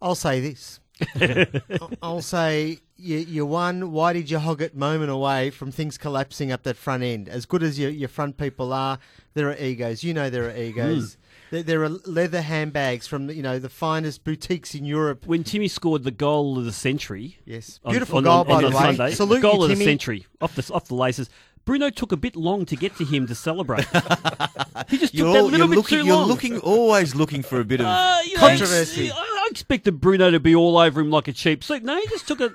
I'll 0.00 0.14
say 0.14 0.40
this. 0.40 0.80
I'll 2.02 2.22
say 2.22 2.78
you, 2.96 3.18
you 3.18 3.46
won. 3.46 3.92
Why 3.92 4.12
did 4.12 4.30
you 4.30 4.38
hog 4.38 4.60
it 4.62 4.76
moment 4.76 5.10
away 5.10 5.50
from 5.50 5.72
things 5.72 5.98
collapsing 5.98 6.52
up 6.52 6.62
that 6.64 6.76
front 6.76 7.02
end? 7.02 7.28
As 7.28 7.46
good 7.46 7.62
as 7.62 7.78
your, 7.78 7.90
your 7.90 8.08
front 8.08 8.36
people 8.36 8.72
are, 8.72 8.98
there 9.34 9.48
are 9.48 9.56
egos. 9.56 10.04
You 10.04 10.14
know 10.14 10.30
there 10.30 10.48
are 10.48 10.56
egos. 10.56 11.14
Hmm. 11.14 11.20
There, 11.52 11.62
there 11.62 11.84
are 11.84 11.90
leather 11.90 12.40
handbags 12.40 13.06
from 13.06 13.28
you 13.28 13.42
know 13.42 13.58
the 13.58 13.68
finest 13.68 14.24
boutiques 14.24 14.74
in 14.74 14.86
Europe. 14.86 15.26
When 15.26 15.44
Timmy 15.44 15.68
scored 15.68 16.02
the 16.02 16.10
goal 16.10 16.58
of 16.58 16.64
the 16.64 16.72
century, 16.72 17.40
Yes, 17.44 17.78
beautiful 17.86 18.16
on- 18.18 18.24
goal 18.24 18.38
on- 18.40 18.46
by 18.46 18.54
on 18.54 18.62
the 18.62 18.68
way. 18.70 18.82
Sunday, 18.96 19.10
Salute 19.12 19.42
goal 19.42 19.58
you, 19.58 19.64
of 19.70 19.78
the 19.78 19.84
century 19.84 20.24
off 20.40 20.54
the 20.54 20.72
off 20.72 20.88
the 20.88 20.94
laces. 20.94 21.28
Bruno 21.66 21.90
took 21.90 22.10
a 22.10 22.16
bit 22.16 22.36
long 22.36 22.64
to 22.64 22.74
get 22.74 22.96
to 22.96 23.04
him 23.04 23.26
to 23.26 23.34
celebrate. 23.34 23.84
he 24.88 24.96
just 24.96 25.12
took 25.12 25.20
You're, 25.20 25.32
that 25.34 25.42
little 25.44 25.58
you're 25.58 25.68
bit 25.68 25.76
looking, 25.76 25.98
too 25.98 26.06
you're 26.06 26.24
looking, 26.24 26.58
always 26.58 27.14
looking 27.14 27.42
for 27.42 27.60
a 27.60 27.64
bit 27.64 27.80
of. 27.80 27.86
Uh, 27.86 28.18
you 28.24 28.34
know, 28.34 28.40
Controversy. 28.40 29.10
I, 29.12 29.14
I 29.14 29.48
expected 29.50 30.00
Bruno 30.00 30.30
to 30.30 30.40
be 30.40 30.54
all 30.54 30.78
over 30.78 31.02
him 31.02 31.10
like 31.10 31.28
a 31.28 31.32
cheap 31.34 31.62
suit. 31.62 31.82
No, 31.84 32.00
he 32.00 32.06
just 32.06 32.26
took 32.26 32.40
a, 32.40 32.50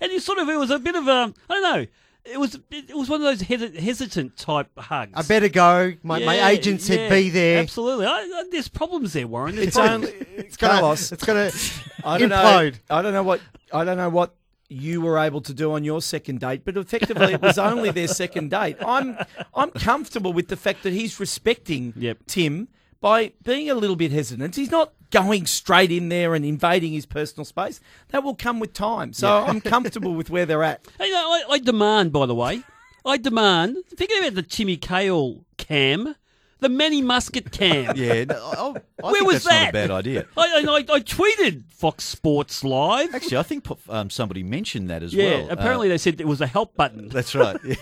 and 0.00 0.10
he 0.10 0.18
sort 0.18 0.38
of 0.38 0.48
it 0.48 0.56
was 0.56 0.70
a 0.70 0.80
bit 0.80 0.96
of 0.96 1.06
a 1.06 1.32
I 1.48 1.54
don't 1.54 1.62
know. 1.62 1.86
It 2.26 2.40
was 2.40 2.58
it 2.70 2.96
was 2.96 3.08
one 3.10 3.20
of 3.22 3.26
those 3.26 3.42
hesi- 3.46 3.78
hesitant 3.78 4.36
type 4.38 4.68
hugs. 4.78 5.12
I 5.14 5.22
better 5.22 5.48
go. 5.50 5.92
My, 6.02 6.20
my 6.20 6.48
agent 6.50 6.80
said 6.80 7.00
yeah, 7.00 7.08
be 7.10 7.28
there. 7.28 7.58
Absolutely, 7.60 8.06
I, 8.06 8.12
I, 8.12 8.44
there's 8.50 8.68
problems 8.68 9.12
there, 9.12 9.26
Warren. 9.26 9.56
There's 9.56 9.68
It's 9.68 9.76
problems. 9.76 10.06
only 10.06 10.26
It's 10.36 10.56
gonna, 10.56 10.72
Carlos. 10.80 11.12
It's 11.12 11.24
gonna 11.24 11.50
I 12.04 12.18
don't 12.18 12.30
implode. 12.30 12.72
know. 12.72 12.78
I 12.96 13.02
don't 13.02 13.12
know 13.12 13.22
what 13.22 13.40
I 13.72 13.84
don't 13.84 13.98
know 13.98 14.08
what 14.08 14.34
you 14.70 15.02
were 15.02 15.18
able 15.18 15.42
to 15.42 15.52
do 15.52 15.72
on 15.74 15.84
your 15.84 16.00
second 16.00 16.40
date, 16.40 16.62
but 16.64 16.76
effectively 16.78 17.34
it 17.34 17.42
was 17.42 17.58
only 17.58 17.90
their 17.90 18.08
second 18.08 18.50
date. 18.50 18.76
I'm 18.84 19.18
I'm 19.54 19.70
comfortable 19.72 20.32
with 20.32 20.48
the 20.48 20.56
fact 20.56 20.82
that 20.84 20.94
he's 20.94 21.20
respecting 21.20 21.92
Yep. 21.96 22.18
Tim 22.26 22.68
by 23.04 23.32
being 23.42 23.68
a 23.68 23.74
little 23.74 23.96
bit 23.96 24.10
hesitant. 24.12 24.56
He's 24.56 24.70
not 24.70 24.94
going 25.10 25.44
straight 25.44 25.92
in 25.92 26.08
there 26.08 26.34
and 26.34 26.42
invading 26.42 26.94
his 26.94 27.04
personal 27.04 27.44
space. 27.44 27.78
That 28.08 28.24
will 28.24 28.34
come 28.34 28.60
with 28.60 28.72
time. 28.72 29.12
So 29.12 29.28
I'm 29.44 29.60
comfortable 29.60 30.14
with 30.14 30.30
where 30.30 30.46
they're 30.46 30.62
at. 30.62 30.86
Hey, 30.98 31.12
I, 31.12 31.44
I 31.50 31.58
demand, 31.58 32.12
by 32.12 32.24
the 32.24 32.34
way, 32.34 32.62
I 33.04 33.18
demand. 33.18 33.76
Thinking 33.94 34.20
about 34.20 34.34
the 34.36 34.42
Timmy 34.42 34.78
Cahill 34.78 35.44
cam, 35.58 36.14
the 36.60 36.70
Manny 36.70 37.02
Muscat 37.02 37.52
cam. 37.52 37.94
yeah, 37.96 38.24
no, 38.24 38.36
I, 38.36 38.62
I 39.06 39.10
Where 39.10 39.12
think 39.12 39.26
was 39.26 39.34
that's 39.34 39.44
not 39.44 39.50
that? 39.50 39.68
a 39.68 39.72
bad 39.72 39.90
idea. 39.90 40.26
I, 40.38 40.64
I, 40.66 40.72
I 40.72 40.76
I 40.96 41.00
tweeted 41.00 41.70
Fox 41.70 42.04
Sports 42.04 42.64
Live. 42.64 43.14
Actually, 43.14 43.36
I 43.36 43.42
think 43.42 43.66
um, 43.90 44.08
somebody 44.08 44.42
mentioned 44.42 44.88
that 44.88 45.02
as 45.02 45.12
yeah, 45.12 45.40
well. 45.42 45.50
apparently 45.50 45.88
Uh, 45.88 45.90
they 45.90 45.98
said 45.98 46.22
it 46.22 46.26
was 46.26 46.40
a 46.40 46.46
help 46.46 46.74
button. 46.74 47.10
that's 47.10 47.34
right. 47.34 47.58
Yeah, 47.62 47.74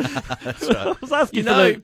that's 0.42 0.64
right. 0.66 0.88
I 0.88 0.96
was 1.00 1.12
asking 1.12 1.36
You 1.36 1.44
for 1.44 1.50
know, 1.50 1.72
the- 1.74 1.82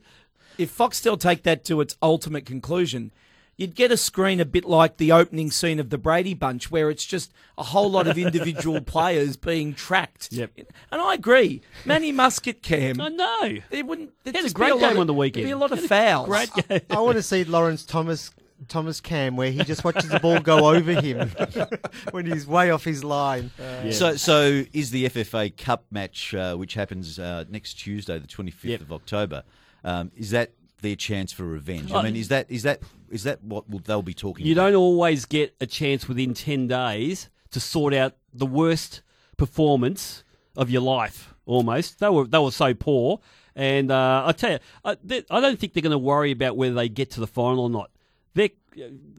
if 0.59 0.77
Foxtel 0.77 1.21
take 1.21 1.45
that 1.45 1.65
to 1.67 1.81
its 1.81 1.97
ultimate 2.03 2.45
conclusion, 2.45 3.13
you'd 3.59 3.75
get 3.75 3.93
a 3.93 3.97
screen 3.99 4.41
a 4.41 4.47
bit 4.47 4.65
like 4.65 4.97
the 4.97 5.13
opening 5.13 5.51
scene 5.51 5.79
of 5.79 5.91
the 5.91 5.99
Brady 5.99 6.33
Bunch, 6.33 6.71
where 6.71 6.89
it's 6.89 7.05
just 7.05 7.31
a 7.59 7.63
whole 7.65 7.91
lot 7.91 8.07
of 8.07 8.17
individual 8.17 8.81
players 8.95 9.37
being 9.37 9.75
tracked. 9.75 10.33
Yep. 10.33 10.53
And 10.91 11.03
I 11.03 11.13
agree, 11.13 11.61
Manny 11.85 12.11
Muscat 12.13 12.63
Cam. 12.63 12.99
I 13.01 13.09
know. 13.09 13.59
It 13.71 13.87
wouldn't. 13.87 14.13
had 14.25 14.37
a 14.47 14.51
great 14.51 14.73
be 14.73 14.79
game 14.81 14.93
of- 14.93 14.99
on 15.01 15.07
the 15.07 15.13
weekend. 15.13 15.45
There'd 15.45 15.49
be 15.51 15.53
a 15.53 15.59
lot 15.59 15.73
of 15.73 15.81
fouls. 15.85 16.29
Great 16.29 16.51
game. 16.55 16.81
I 16.89 17.01
want 17.01 17.17
to 17.17 17.23
see 17.23 17.45
Lawrence 17.45 17.85
Thomas 17.85 18.31
Thomas 18.67 19.01
Cam 19.01 19.37
where 19.37 19.53
he 19.53 19.63
just 19.63 19.85
watches 19.85 20.09
the 20.11 20.19
ball 20.19 20.41
go 20.41 20.75
over 20.75 21.01
him 21.01 21.31
when 22.11 22.27
he's 22.27 22.45
way 22.45 22.71
off 22.73 22.83
his 22.83 23.05
line. 23.05 23.53
So, 23.93 24.17
so 24.17 24.65
is 24.73 24.91
the 24.91 25.05
FFA 25.09 25.57
Cup 25.57 25.85
match, 25.93 26.35
uh, 26.35 26.57
which 26.57 26.75
happens 26.75 27.21
uh, 27.21 27.45
next 27.49 27.75
Tuesday, 27.75 28.19
the 28.19 28.27
twenty 28.27 28.51
fifth 28.51 28.71
Yep. 28.71 28.81
of 28.81 28.93
October, 28.93 29.45
um, 29.85 30.11
is 30.17 30.31
that 30.31 30.53
their 30.83 30.97
chance 30.97 31.33
for 31.33 31.45
revenge? 31.45 31.93
I 31.93 32.03
mean, 32.03 32.17
is 32.17 32.29
that 32.29 32.51
is 32.51 32.63
that 32.65 32.81
is 33.11 33.23
that 33.25 33.43
what 33.45 33.65
they'll 33.85 34.03
be 34.03 34.15
talking? 34.15 34.43
About. 34.45 34.49
You 34.49 34.53
about? 34.55 34.67
don't 34.71 34.75
always 34.77 35.25
get 35.25 35.55
a 35.61 35.67
chance 35.67 36.09
within 36.09 36.35
10 36.35 36.67
days 36.69 37.31
to 37.51 37.61
sort 37.61 37.95
out 37.95 38.15
the 38.35 38.47
worst 38.47 39.03
performance 39.37 40.25
of 40.57 40.69
your 40.71 40.83
life, 40.83 41.35
almost. 41.47 42.01
They 42.01 42.09
were, 42.11 42.27
they 42.27 42.39
were 42.39 42.51
so 42.51 42.75
poor. 42.75 43.21
And 43.57 43.91
uh, 43.91 44.25
I 44.27 44.33
tell 44.33 44.53
you, 44.53 44.59
I, 44.85 44.97
they- 45.03 45.25
I 45.31 45.41
don't 45.41 45.59
think 45.59 45.73
they're 45.73 45.83
going 45.83 45.91
to 45.93 45.99
worry 45.99 46.31
about 46.33 46.57
whether 46.57 46.75
they 46.75 46.89
get 46.89 47.11
to 47.13 47.21
the 47.21 47.27
final 47.27 47.61
or 47.65 47.71
not. 47.71 47.91
They're, 48.35 48.51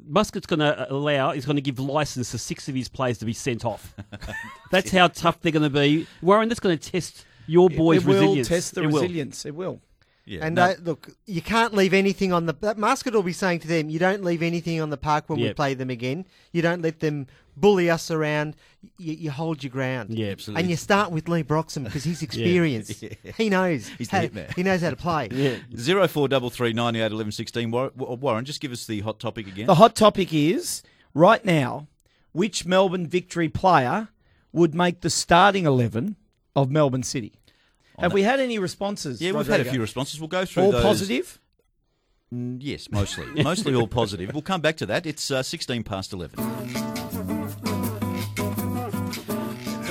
Muscat's 0.06 0.46
going 0.46 0.60
to 0.60 0.92
allow, 0.92 1.32
is 1.32 1.46
going 1.46 1.56
to 1.58 1.62
give 1.62 1.80
license 1.80 2.32
to 2.32 2.38
six 2.38 2.70
of 2.70 2.76
his 2.76 2.88
players 2.88 3.18
to 3.20 3.26
be 3.26 3.34
sent 3.34 3.66
off. 3.66 3.96
That's 4.72 4.92
how 4.92 5.08
tough 5.08 5.42
they're 5.42 5.52
going 5.52 5.64
to 5.64 5.70
be. 5.70 6.08
Warren, 6.22 6.48
that's 6.48 6.60
going 6.62 6.78
to 6.78 6.92
test 6.92 7.26
your 7.48 7.70
boys' 7.70 8.04
it 8.04 8.06
will 8.08 8.14
resilience. 8.22 8.48
test 8.48 8.76
the 8.76 8.84
It 8.84 8.88
will. 8.88 9.02
resilience. 9.02 9.46
It 9.46 9.56
will. 9.56 9.82
Yeah, 10.30 10.46
And 10.46 10.56
no. 10.56 10.64
uh, 10.64 10.76
look, 10.84 11.10
you 11.26 11.42
can't 11.42 11.74
leave 11.74 11.92
anything 11.94 12.32
on 12.32 12.46
the. 12.46 12.54
That 12.62 12.78
Muscat 12.78 13.14
will 13.14 13.24
be 13.24 13.34
saying 13.34 13.62
to 13.62 13.68
them, 13.68 13.90
you 13.90 13.98
don't 13.98 14.24
leave 14.24 14.44
anything 14.44 14.80
on 14.80 14.92
the 14.92 14.98
park 14.98 15.28
when 15.28 15.40
we 15.40 15.52
play 15.54 15.74
them 15.74 15.90
again. 15.90 16.26
You 16.54 16.62
don't 16.62 16.84
let 16.84 17.00
them 17.00 17.26
bully 17.58 17.90
us 17.90 18.12
around. 18.12 18.56
You, 19.00 19.14
you 19.14 19.32
hold 19.32 19.64
your 19.64 19.72
ground. 19.72 20.12
Yeah, 20.12 20.28
absolutely. 20.28 20.62
And 20.62 20.70
you 20.70 20.78
start 20.78 21.12
with 21.12 21.28
Leigh 21.28 21.44
Broxham 21.44 21.84
because 21.86 22.04
he's 22.04 22.22
experienced. 22.30 23.04
He 23.38 23.50
knows. 23.50 23.88
He's 23.98 24.10
the 24.10 24.18
how, 24.18 24.24
hitman. 24.24 24.56
He 24.56 24.62
knows 24.64 24.82
how 24.82 24.92
to 24.92 24.96
play. 24.96 25.30
Yeah. 25.32 25.56
Zero 25.76 26.08
four 26.08 26.28
double 26.28 26.52
three 26.52 26.74
ninety 26.74 27.02
eight 27.02 27.12
eleven 27.12 27.32
sixteen. 27.32 27.72
Warren, 27.72 27.92
Warren, 27.96 28.46
just 28.46 28.62
give 28.62 28.72
us 28.72 28.86
the 28.86 29.00
hot 29.00 29.20
topic 29.20 29.48
again. 29.48 29.66
The 29.66 29.76
hot 29.76 29.96
topic 29.96 30.32
is 30.32 30.84
right 31.16 31.44
now, 31.44 31.88
which 32.34 32.66
Melbourne 32.68 33.08
Victory 33.08 33.50
player 33.50 34.10
would 34.52 34.76
make 34.76 35.02
the 35.02 35.10
starting 35.10 35.66
eleven 35.66 36.18
of 36.56 36.70
Melbourne 36.70 37.04
City? 37.04 37.39
Have 38.02 38.14
we 38.14 38.22
had 38.24 38.40
any 38.40 38.60
responses? 38.60 39.22
yeah, 39.22 39.32
we've 39.32 39.48
had 39.48 39.60
a 39.62 39.66
few 39.66 39.82
responses. 39.82 40.20
We'll 40.20 40.28
go 40.30 40.46
through 40.46 40.64
All 40.64 40.72
those. 40.72 40.84
positive. 40.84 41.40
Mm, 42.34 42.58
Yes, 42.62 42.90
mostly. 42.92 43.26
mostly 43.44 43.74
all 43.76 43.88
positive. 43.88 44.32
We'll 44.34 44.42
come 44.42 44.62
back 44.62 44.78
to 44.78 44.86
that. 44.86 45.06
It's 45.06 45.32
uh, 45.32 45.42
16 45.44 45.84
past 45.84 46.14
11. 46.14 46.40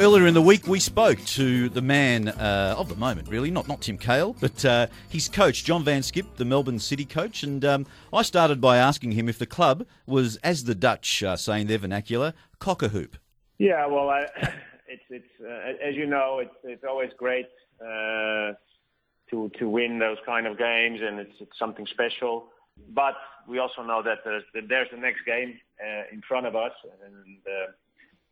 Earlier 0.00 0.28
in 0.28 0.34
the 0.34 0.42
week, 0.42 0.68
we 0.68 0.78
spoke 0.78 1.18
to 1.24 1.68
the 1.70 1.82
man 1.82 2.28
uh, 2.28 2.76
of 2.78 2.88
the 2.88 2.94
moment, 2.94 3.26
really, 3.26 3.50
not 3.50 3.66
not 3.66 3.80
Tim 3.80 3.98
Cahill, 3.98 4.36
but 4.40 4.64
uh, 4.64 4.86
his 5.08 5.26
coach, 5.28 5.64
John 5.64 5.82
van 5.82 6.02
't 6.02 6.04
Schip, 6.14 6.36
the 6.36 6.44
Melbourne 6.44 6.78
City 6.78 7.04
coach. 7.04 7.42
And 7.42 7.64
um, 7.64 7.84
I 8.12 8.22
started 8.22 8.60
by 8.60 8.76
asking 8.76 9.12
him 9.12 9.28
if 9.28 9.40
the 9.40 9.46
club 9.46 9.84
was, 10.06 10.36
as 10.36 10.64
the 10.64 10.76
Dutch 10.76 11.24
uh, 11.24 11.36
say 11.36 11.60
in 11.62 11.66
their 11.66 11.78
vernacular, 11.78 12.32
cock 12.60 12.80
a 12.84 12.88
hoop. 12.88 13.16
Yeah, 13.58 13.86
well, 13.86 14.08
I, 14.08 14.26
it's 14.88 15.02
it's 15.10 15.32
uh, 15.40 15.86
as 15.86 15.94
you 15.94 16.06
know, 16.06 16.38
it's 16.40 16.54
it's 16.64 16.84
always 16.88 17.10
great 17.16 17.48
uh, 17.80 18.52
to 19.30 19.50
to 19.58 19.68
win 19.68 19.98
those 19.98 20.18
kind 20.26 20.46
of 20.46 20.58
games, 20.58 21.00
and 21.02 21.20
it's 21.20 21.34
it's 21.40 21.58
something 21.58 21.86
special. 21.86 22.48
But 22.90 23.14
we 23.48 23.58
also 23.58 23.82
know 23.82 24.02
that 24.02 24.18
there's 24.24 24.44
that 24.54 24.68
there's 24.68 24.88
the 24.90 24.98
next 24.98 25.24
game 25.26 25.58
uh, 25.80 26.12
in 26.12 26.22
front 26.22 26.46
of 26.46 26.56
us, 26.56 26.72
and 27.04 27.38
uh, 27.46 27.72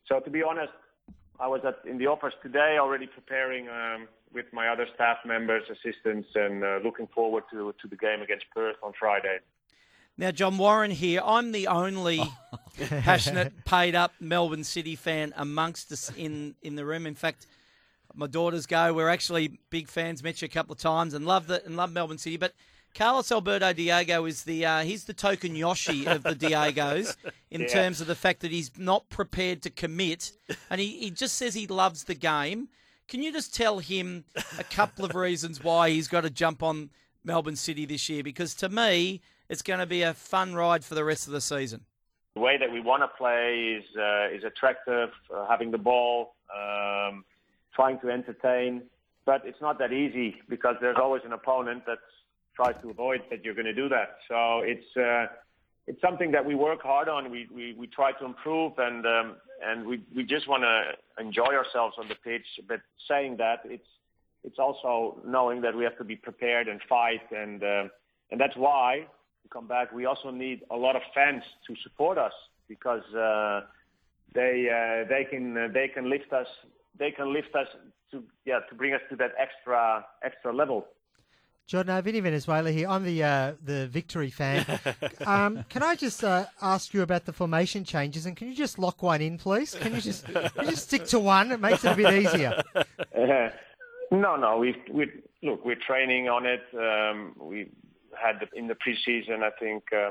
so 0.08 0.20
to 0.20 0.30
be 0.30 0.42
honest, 0.42 0.72
I 1.38 1.48
was 1.48 1.60
at 1.64 1.78
in 1.88 1.98
the 1.98 2.06
office 2.06 2.34
today 2.42 2.78
already 2.80 3.06
preparing 3.06 3.68
um, 3.68 4.08
with 4.32 4.46
my 4.52 4.68
other 4.68 4.86
staff 4.94 5.18
members, 5.24 5.64
assistants, 5.70 6.28
and 6.34 6.64
uh, 6.64 6.78
looking 6.82 7.08
forward 7.14 7.44
to 7.52 7.74
to 7.80 7.88
the 7.88 7.96
game 7.96 8.22
against 8.22 8.46
Perth 8.54 8.76
on 8.82 8.92
Friday. 8.98 9.38
Now, 10.18 10.30
John 10.30 10.56
Warren 10.56 10.90
here. 10.90 11.20
I'm 11.24 11.52
the 11.52 11.66
only 11.68 12.22
passionate, 12.88 13.64
paid 13.64 13.94
up 13.94 14.12
Melbourne 14.20 14.64
City 14.64 14.96
fan 14.96 15.34
amongst 15.36 15.92
us 15.92 16.10
in, 16.16 16.54
in 16.62 16.74
the 16.74 16.84
room. 16.86 17.06
In 17.06 17.14
fact, 17.14 17.46
my 18.14 18.26
daughters 18.26 18.64
go. 18.66 18.94
We're 18.94 19.10
actually 19.10 19.58
big 19.68 19.88
fans. 19.88 20.22
Met 20.22 20.40
you 20.40 20.46
a 20.46 20.48
couple 20.48 20.72
of 20.72 20.78
times 20.78 21.12
and 21.12 21.26
love 21.26 21.46
the 21.48 21.64
and 21.66 21.76
love 21.76 21.92
Melbourne 21.92 22.16
City. 22.16 22.38
But 22.38 22.54
Carlos 22.94 23.30
Alberto 23.30 23.74
Diego 23.74 24.24
is 24.24 24.44
the 24.44 24.64
uh, 24.64 24.80
he's 24.84 25.04
the 25.04 25.12
token 25.12 25.54
Yoshi 25.54 26.06
of 26.06 26.22
the 26.22 26.34
Diegos 26.34 27.14
in 27.50 27.62
Yeah. 27.62 27.66
terms 27.68 28.00
of 28.00 28.06
the 28.06 28.14
fact 28.14 28.40
that 28.40 28.50
he's 28.50 28.70
not 28.78 29.10
prepared 29.10 29.60
to 29.62 29.70
commit, 29.70 30.32
and 30.70 30.80
he, 30.80 30.96
he 30.98 31.10
just 31.10 31.34
says 31.34 31.52
he 31.52 31.66
loves 31.66 32.04
the 32.04 32.14
game. 32.14 32.68
Can 33.06 33.22
you 33.22 33.32
just 33.32 33.54
tell 33.54 33.80
him 33.80 34.24
a 34.58 34.64
couple 34.64 35.04
of 35.04 35.14
reasons 35.14 35.62
why 35.62 35.90
he's 35.90 36.08
got 36.08 36.22
to 36.22 36.30
jump 36.30 36.62
on 36.62 36.88
Melbourne 37.22 37.54
City 37.54 37.84
this 37.84 38.08
year? 38.08 38.22
Because 38.24 38.54
to 38.54 38.68
me, 38.70 39.20
it's 39.48 39.62
going 39.62 39.80
to 39.80 39.86
be 39.86 40.02
a 40.02 40.14
fun 40.14 40.54
ride 40.54 40.84
for 40.84 40.94
the 40.94 41.04
rest 41.04 41.26
of 41.26 41.32
the 41.32 41.40
season. 41.40 41.80
the 42.34 42.40
way 42.40 42.58
that 42.58 42.70
we 42.70 42.80
want 42.80 43.02
to 43.02 43.08
play 43.08 43.78
is 43.78 43.84
uh, 43.96 44.36
is 44.36 44.44
attractive, 44.44 45.10
uh, 45.34 45.46
having 45.48 45.70
the 45.70 45.78
ball, 45.78 46.34
um, 46.54 47.24
trying 47.74 47.98
to 48.00 48.10
entertain. 48.10 48.82
But 49.24 49.42
it's 49.44 49.60
not 49.60 49.78
that 49.78 49.92
easy 49.92 50.36
because 50.48 50.76
there's 50.80 50.98
always 51.00 51.22
an 51.24 51.32
opponent 51.32 51.84
that 51.86 51.98
tries 52.54 52.76
to 52.82 52.90
avoid 52.90 53.22
that 53.30 53.44
you're 53.44 53.54
going 53.54 53.66
to 53.66 53.74
do 53.74 53.88
that. 53.88 54.18
So 54.28 54.60
it's 54.60 54.96
uh, 54.96 55.26
it's 55.86 56.00
something 56.00 56.30
that 56.32 56.44
we 56.44 56.54
work 56.54 56.82
hard 56.82 57.08
on. 57.08 57.30
We 57.30 57.48
we, 57.52 57.74
we 57.80 57.86
try 57.86 58.12
to 58.12 58.24
improve 58.24 58.72
and 58.78 59.06
um, 59.06 59.36
and 59.64 59.86
we 59.86 60.02
we 60.14 60.22
just 60.24 60.46
want 60.48 60.62
to 60.62 61.22
enjoy 61.26 61.52
ourselves 61.60 61.94
on 61.98 62.06
the 62.08 62.16
pitch. 62.16 62.46
But 62.68 62.80
saying 63.08 63.38
that, 63.38 63.60
it's 63.64 63.90
it's 64.44 64.58
also 64.58 65.20
knowing 65.26 65.62
that 65.62 65.74
we 65.74 65.84
have 65.84 65.96
to 65.98 66.04
be 66.04 66.16
prepared 66.16 66.68
and 66.68 66.80
fight 66.88 67.26
and 67.32 67.62
um 67.64 67.90
and 68.30 68.40
that's 68.40 68.56
why 68.56 69.06
to 69.46 69.52
come 69.52 69.66
back 69.66 69.92
we 69.92 70.06
also 70.06 70.30
need 70.30 70.58
a 70.70 70.76
lot 70.76 70.96
of 70.96 71.02
fans 71.14 71.42
to 71.66 71.74
support 71.82 72.18
us 72.18 72.32
because 72.68 73.06
uh, 73.14 73.60
they 74.34 74.68
uh, 74.68 75.08
they 75.08 75.24
can 75.24 75.56
uh, 75.56 75.68
they 75.72 75.88
can 75.88 76.10
lift 76.10 76.32
us 76.32 76.46
they 76.98 77.10
can 77.10 77.32
lift 77.32 77.54
us 77.54 77.68
to 78.10 78.22
yeah 78.44 78.60
to 78.68 78.74
bring 78.74 78.92
us 78.94 79.00
to 79.10 79.16
that 79.16 79.32
extra 79.38 80.04
extra 80.22 80.52
level. 80.52 80.86
John, 81.66 81.88
uh, 81.90 82.00
Vinny 82.00 82.20
Venezuela 82.20 82.70
here. 82.70 82.88
I'm 82.88 83.02
the 83.02 83.24
uh, 83.24 83.52
the 83.64 83.88
victory 83.88 84.30
fan. 84.30 84.64
um, 85.26 85.64
can 85.68 85.82
I 85.82 85.96
just 85.96 86.22
uh, 86.22 86.46
ask 86.62 86.94
you 86.94 87.02
about 87.02 87.24
the 87.24 87.32
formation 87.32 87.84
changes, 87.84 88.24
and 88.26 88.36
can 88.36 88.48
you 88.48 88.54
just 88.54 88.78
lock 88.78 89.02
one 89.02 89.20
in, 89.20 89.36
please? 89.36 89.74
Can 89.74 89.94
you 89.94 90.00
just 90.00 90.26
can 90.26 90.50
you 90.60 90.70
just 90.70 90.84
stick 90.84 91.04
to 91.06 91.18
one? 91.18 91.50
It 91.50 91.60
makes 91.60 91.84
it 91.84 91.92
a 91.92 91.96
bit 91.96 92.12
easier. 92.12 92.62
Uh, 93.16 93.48
no, 94.12 94.36
no. 94.36 94.58
We 94.58 94.76
we 94.92 95.10
look. 95.42 95.64
We're 95.64 95.74
training 95.84 96.28
on 96.28 96.46
it. 96.46 96.62
Um, 96.74 97.34
we 97.40 97.70
had 98.20 98.48
in 98.54 98.68
the 98.68 98.74
preseason. 98.74 99.42
I 99.42 99.50
think 99.58 99.84
uh, 99.92 100.10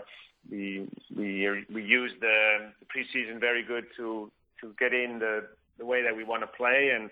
we 0.49 0.87
we 1.15 1.65
we 1.73 1.83
used 1.83 2.15
the, 2.21 2.71
the 2.79 2.85
preseason 2.85 3.39
very 3.39 3.63
good 3.63 3.85
to 3.97 4.31
to 4.61 4.73
get 4.79 4.93
in 4.93 5.19
the 5.19 5.47
the 5.77 5.85
way 5.85 6.03
that 6.03 6.15
we 6.15 6.23
want 6.23 6.41
to 6.43 6.47
play, 6.47 6.91
and 6.95 7.09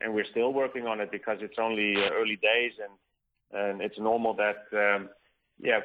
and 0.00 0.14
we're 0.14 0.30
still 0.30 0.52
working 0.52 0.86
on 0.86 1.00
it 1.00 1.10
because 1.10 1.38
it's 1.40 1.58
only 1.58 1.96
uh, 1.96 2.10
early 2.12 2.36
days, 2.36 2.72
and 2.82 3.60
and 3.60 3.80
it's 3.80 3.98
normal 3.98 4.34
that 4.34 4.66
um, 4.72 5.08
yeah. 5.60 5.80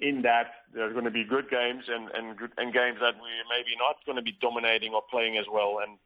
In 0.00 0.22
that, 0.22 0.52
there's 0.72 0.92
going 0.92 1.06
to 1.06 1.10
be 1.10 1.24
good 1.24 1.50
games 1.50 1.82
and 1.88 2.08
and 2.10 2.36
good, 2.36 2.52
and 2.56 2.72
games 2.72 2.98
that 3.00 3.14
we 3.16 3.30
maybe 3.50 3.74
not 3.80 3.96
going 4.06 4.14
to 4.14 4.22
be 4.22 4.36
dominating 4.40 4.94
or 4.94 5.02
playing 5.10 5.36
as 5.36 5.46
well, 5.52 5.80
and 5.82 5.98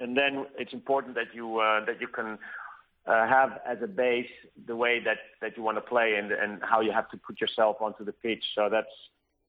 and 0.00 0.16
then 0.16 0.46
it's 0.58 0.72
important 0.72 1.14
that 1.14 1.34
you 1.34 1.58
uh, 1.58 1.84
that 1.86 2.00
you 2.00 2.08
can 2.08 2.38
uh, 3.08 3.26
have 3.26 3.60
as 3.66 3.78
a 3.82 3.86
base 3.86 4.30
the 4.66 4.76
way 4.76 5.00
that, 5.02 5.18
that 5.40 5.56
you 5.56 5.62
want 5.62 5.78
to 5.78 5.80
play 5.80 6.16
and 6.16 6.30
and 6.30 6.60
how 6.62 6.80
you 6.80 6.92
have 6.92 7.08
to 7.10 7.16
put 7.16 7.40
yourself 7.40 7.76
onto 7.80 8.04
the 8.04 8.12
pitch. 8.12 8.44
So 8.54 8.68
that's 8.70 8.86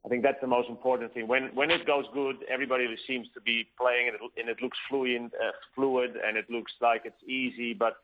I 0.05 0.07
think 0.07 0.23
that's 0.23 0.39
the 0.39 0.47
most 0.47 0.69
important 0.69 1.13
thing. 1.13 1.27
When 1.27 1.49
when 1.53 1.69
it 1.69 1.85
goes 1.85 2.05
good, 2.13 2.37
everybody 2.49 2.85
seems 3.05 3.27
to 3.33 3.41
be 3.41 3.67
playing 3.77 4.07
and 4.07 4.15
it, 4.15 4.21
and 4.39 4.49
it 4.49 4.61
looks 4.61 4.77
fluid, 4.89 5.23
uh, 5.23 5.51
fluid, 5.75 6.11
and 6.25 6.37
it 6.37 6.49
looks 6.49 6.71
like 6.79 7.01
it's 7.03 7.21
easy. 7.27 7.73
But 7.73 7.97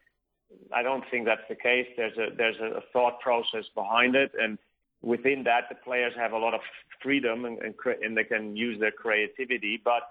I 0.74 0.84
don't 0.84 1.06
think 1.10 1.26
that's 1.26 1.48
the 1.48 1.56
case. 1.56 1.88
There's 1.96 2.18
a 2.18 2.36
there's 2.36 2.60
a 2.60 2.82
thought 2.92 3.22
process 3.22 3.64
behind 3.74 4.16
it, 4.16 4.32
and 4.40 4.58
within 5.02 5.44
that, 5.46 5.70
the 5.70 5.76
players 5.76 6.14
have 6.18 6.34
a 6.34 6.38
lot 6.38 6.54
of 6.54 6.62
freedom 7.02 7.46
and 7.46 7.60
and, 7.60 7.78
cre- 7.78 8.02
and 8.04 8.18
they 8.18 8.26
can 8.26 8.58
use 8.58 8.78
their 8.80 8.92
creativity, 8.92 9.80
but 9.84 10.04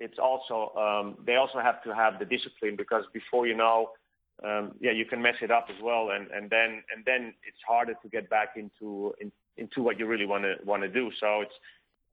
it's 0.00 0.18
also 0.18 0.72
um, 0.76 1.16
they 1.24 1.36
also 1.36 1.60
have 1.60 1.80
to 1.84 1.94
have 1.94 2.18
the 2.18 2.24
discipline 2.24 2.74
because 2.76 3.04
before 3.12 3.46
you 3.46 3.54
know, 3.54 3.90
um, 4.42 4.72
yeah, 4.80 4.90
you 4.90 5.04
can 5.04 5.22
mess 5.22 5.36
it 5.42 5.50
up 5.50 5.66
as 5.70 5.80
well, 5.82 6.10
and, 6.10 6.28
and 6.30 6.50
then 6.50 6.82
and 6.94 7.04
then 7.06 7.34
it's 7.46 7.58
harder 7.66 7.94
to 8.02 8.08
get 8.08 8.28
back 8.28 8.54
into 8.56 9.14
in, 9.20 9.30
into 9.56 9.82
what 9.82 9.98
you 9.98 10.06
really 10.06 10.26
want 10.26 10.44
to 10.44 10.56
want 10.64 10.82
to 10.82 10.88
do. 10.88 11.10
So 11.20 11.42
it's 11.42 11.54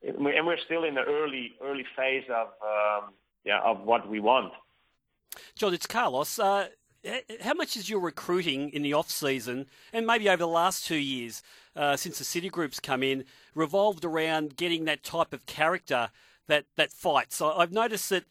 and 0.04 0.46
we're 0.46 0.58
still 0.66 0.84
in 0.84 0.96
the 0.96 1.01
early 1.01 1.54
early 1.63 1.86
phase 1.96 2.24
of 2.30 2.48
um, 2.62 3.13
yeah 3.44 3.60
of 3.62 3.82
what 3.82 4.08
we 4.08 4.20
want. 4.20 4.54
John, 5.56 5.74
it's 5.74 5.88
Carlos. 5.88 6.38
Uh, 6.38 6.68
how 7.42 7.56
much 7.56 7.75
is 7.75 7.90
your 7.90 8.00
recruiting 8.00 8.70
in 8.70 8.84
the 8.84 8.94
off 8.94 9.10
season 9.10 9.66
and 9.92 10.06
maybe 10.06 10.30
over 10.30 10.38
the 10.38 10.48
last 10.48 10.86
two 10.86 10.98
years 10.98 11.42
uh, 11.75 11.96
since 11.96 12.20
the 12.20 12.24
City 12.24 12.48
Group's 12.48 12.80
come 12.80 13.01
in 13.01 13.24
revolved 13.56 14.06
around 14.06 14.56
getting 14.56 14.86
that 14.86 15.01
type 15.01 15.34
of 15.34 15.48
character 15.48 16.12
that 16.48 16.66
that 16.78 16.92
fights? 16.92 17.42
I've 17.42 17.72
noticed 17.72 18.10
that 18.12 18.25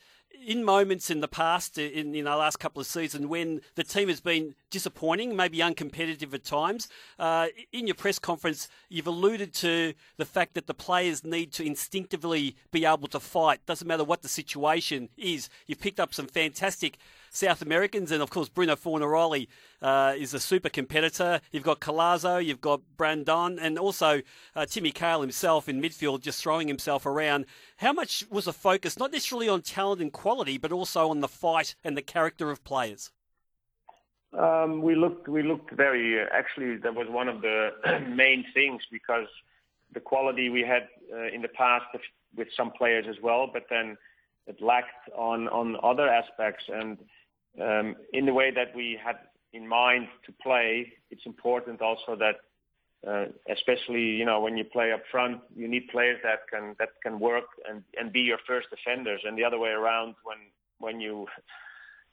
in 0.46 0.64
moments 0.64 1.10
in 1.10 1.20
the 1.20 1.28
past, 1.28 1.78
in, 1.78 2.14
in 2.14 2.24
last 2.24 2.58
couple 2.58 2.80
of 2.80 2.86
seasons, 2.86 3.26
when 3.26 3.60
the 3.74 3.84
team 3.84 4.08
has 4.08 4.20
been 4.20 4.54
disappointing, 4.70 5.36
maybe 5.36 5.58
uncompetitive 5.58 6.32
at 6.32 6.44
times, 6.44 6.88
uh, 7.18 7.48
in 7.72 7.86
your 7.86 7.94
press 7.94 8.18
conference, 8.18 8.68
you've 8.88 9.06
alluded 9.06 9.52
to 9.54 9.92
the 10.16 10.24
fact 10.24 10.54
that 10.54 10.66
the 10.66 10.74
players 10.74 11.24
need 11.24 11.52
to 11.52 11.64
instinctively 11.64 12.56
be 12.70 12.84
able 12.84 13.08
to 13.08 13.20
fight. 13.20 13.64
Doesn't 13.66 13.86
matter 13.86 14.04
what 14.04 14.22
the 14.22 14.28
situation 14.28 15.08
is. 15.16 15.48
You've 15.66 15.80
picked 15.80 16.00
up 16.00 16.14
some 16.14 16.26
fantastic 16.26 16.98
South 17.30 17.62
Americans, 17.62 18.10
and 18.10 18.22
of 18.22 18.30
course 18.30 18.48
Bruno 18.48 18.74
Fornaroli 18.74 19.46
uh, 19.80 20.14
is 20.18 20.34
a 20.34 20.40
super 20.40 20.68
competitor. 20.68 21.40
You've 21.52 21.62
got 21.62 21.80
Colazo, 21.80 22.44
you've 22.44 22.60
got 22.60 22.82
Brandon, 22.96 23.58
and 23.58 23.78
also 23.78 24.20
uh, 24.56 24.66
Timmy 24.66 24.90
Cahill 24.90 25.20
himself 25.20 25.68
in 25.68 25.80
midfield, 25.80 26.20
just 26.20 26.42
throwing 26.42 26.68
himself 26.68 27.06
around. 27.06 27.46
How 27.76 27.92
much 27.92 28.24
was 28.30 28.46
a 28.46 28.52
focus, 28.52 28.98
not 28.98 29.12
necessarily 29.12 29.48
on 29.48 29.62
talent 29.62 30.02
and 30.02 30.12
quality, 30.12 30.58
but 30.58 30.72
also 30.72 31.08
on 31.08 31.20
the 31.20 31.28
fight 31.28 31.76
and 31.84 31.96
the 31.96 32.02
character 32.02 32.50
of 32.50 32.64
players? 32.64 33.12
Um, 34.36 34.82
we 34.82 34.94
looked 34.94 35.28
we 35.28 35.42
looked 35.42 35.72
very 35.72 36.20
actually 36.20 36.76
that 36.78 36.94
was 36.94 37.08
one 37.08 37.28
of 37.28 37.40
the 37.42 37.70
main 38.08 38.44
things 38.54 38.82
because 38.90 39.26
the 39.92 40.00
quality 40.00 40.50
we 40.50 40.60
had 40.60 40.88
uh, 41.12 41.34
in 41.34 41.42
the 41.42 41.48
past 41.48 41.86
with 42.36 42.48
some 42.56 42.70
players 42.70 43.06
as 43.08 43.16
well, 43.22 43.50
but 43.52 43.64
then 43.70 43.96
it 44.46 44.60
lacked 44.60 45.08
on 45.16 45.48
on 45.48 45.76
other 45.82 46.08
aspects 46.08 46.64
and 46.68 46.98
um, 47.60 47.96
in 48.12 48.26
the 48.26 48.34
way 48.34 48.50
that 48.50 48.74
we 48.74 48.98
had 49.02 49.16
in 49.52 49.66
mind 49.66 50.08
to 50.26 50.32
play, 50.42 50.92
it's 51.10 51.26
important 51.26 51.80
also 51.82 52.16
that, 52.16 52.36
uh, 53.06 53.26
especially 53.50 54.02
you 54.02 54.24
know 54.24 54.40
when 54.40 54.56
you 54.56 54.64
play 54.64 54.92
up 54.92 55.02
front, 55.10 55.40
you 55.56 55.66
need 55.66 55.88
players 55.88 56.18
that 56.22 56.40
can 56.52 56.76
that 56.78 56.90
can 57.02 57.18
work 57.18 57.46
and, 57.68 57.82
and 57.98 58.12
be 58.12 58.20
your 58.20 58.38
first 58.46 58.68
defenders, 58.70 59.20
and 59.24 59.36
the 59.36 59.44
other 59.44 59.58
way 59.58 59.70
around 59.70 60.14
when 60.24 60.38
when 60.78 61.00
you 61.00 61.26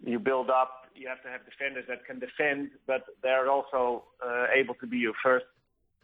you 0.04 0.20
build 0.20 0.50
up, 0.50 0.88
you 0.96 1.08
have 1.08 1.22
to 1.24 1.30
have 1.30 1.42
defenders 1.46 1.86
that 1.88 2.06
can 2.06 2.20
defend, 2.20 2.70
but 2.86 3.04
they're 3.24 3.50
also 3.50 4.06
uh, 4.26 4.46
able 4.54 4.76
to 4.76 4.88
be 4.88 4.98
your 4.98 5.14
first 5.24 5.46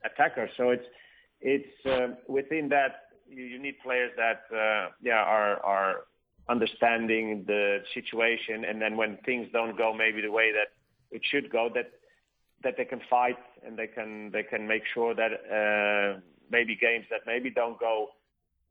attacker. 0.03 0.49
So 0.57 0.69
it's 0.69 0.85
it's 1.41 1.85
uh, 1.85 2.15
within 2.27 2.69
that 2.69 3.07
you, 3.29 3.43
you 3.43 3.59
need 3.59 3.75
players 3.83 4.11
that 4.17 4.43
uh, 4.55 4.91
yeah 5.01 5.23
are 5.23 5.59
are 5.63 5.95
understanding 6.50 7.43
the 7.47 7.79
situation, 7.93 8.65
and 8.65 8.81
then 8.81 8.97
when 8.97 9.17
things 9.25 9.47
don't 9.53 9.77
go 9.77 9.93
maybe 9.93 10.21
the 10.21 10.31
way 10.31 10.51
that 10.51 10.69
it 11.15 11.21
should 11.29 11.50
go, 11.51 11.69
that 11.73 11.91
that 12.63 12.75
they 12.77 12.85
can 12.85 13.01
fight 13.09 13.38
and 13.65 13.77
they 13.77 13.88
can 13.88 14.31
they 14.31 14.43
can 14.43 14.67
make 14.67 14.83
sure 14.93 15.13
that 15.13 15.31
uh, 15.31 16.19
maybe 16.50 16.75
games 16.75 17.05
that 17.09 17.21
maybe 17.25 17.50
don't 17.50 17.79
go 17.79 18.09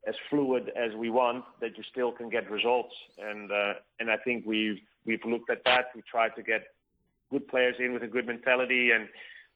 as 0.05 0.15
fluid 0.29 0.71
as 0.75 0.93
we 0.95 1.09
want, 1.09 1.45
that 1.61 1.77
you 1.77 1.83
still 1.89 2.11
can 2.11 2.29
get 2.29 2.49
results. 2.51 2.93
And 3.17 3.51
uh, 3.51 3.73
and 3.99 4.11
I 4.11 4.17
think 4.17 4.45
we've 4.45 4.79
we've 5.05 5.23
looked 5.25 5.49
at 5.49 5.63
that. 5.65 5.85
We 5.95 6.01
tried 6.09 6.35
to 6.35 6.43
get 6.43 6.61
good 7.31 7.47
players 7.47 7.75
in 7.79 7.93
with 7.93 8.03
a 8.03 8.07
good 8.07 8.27
mentality, 8.27 8.91
and 8.91 9.07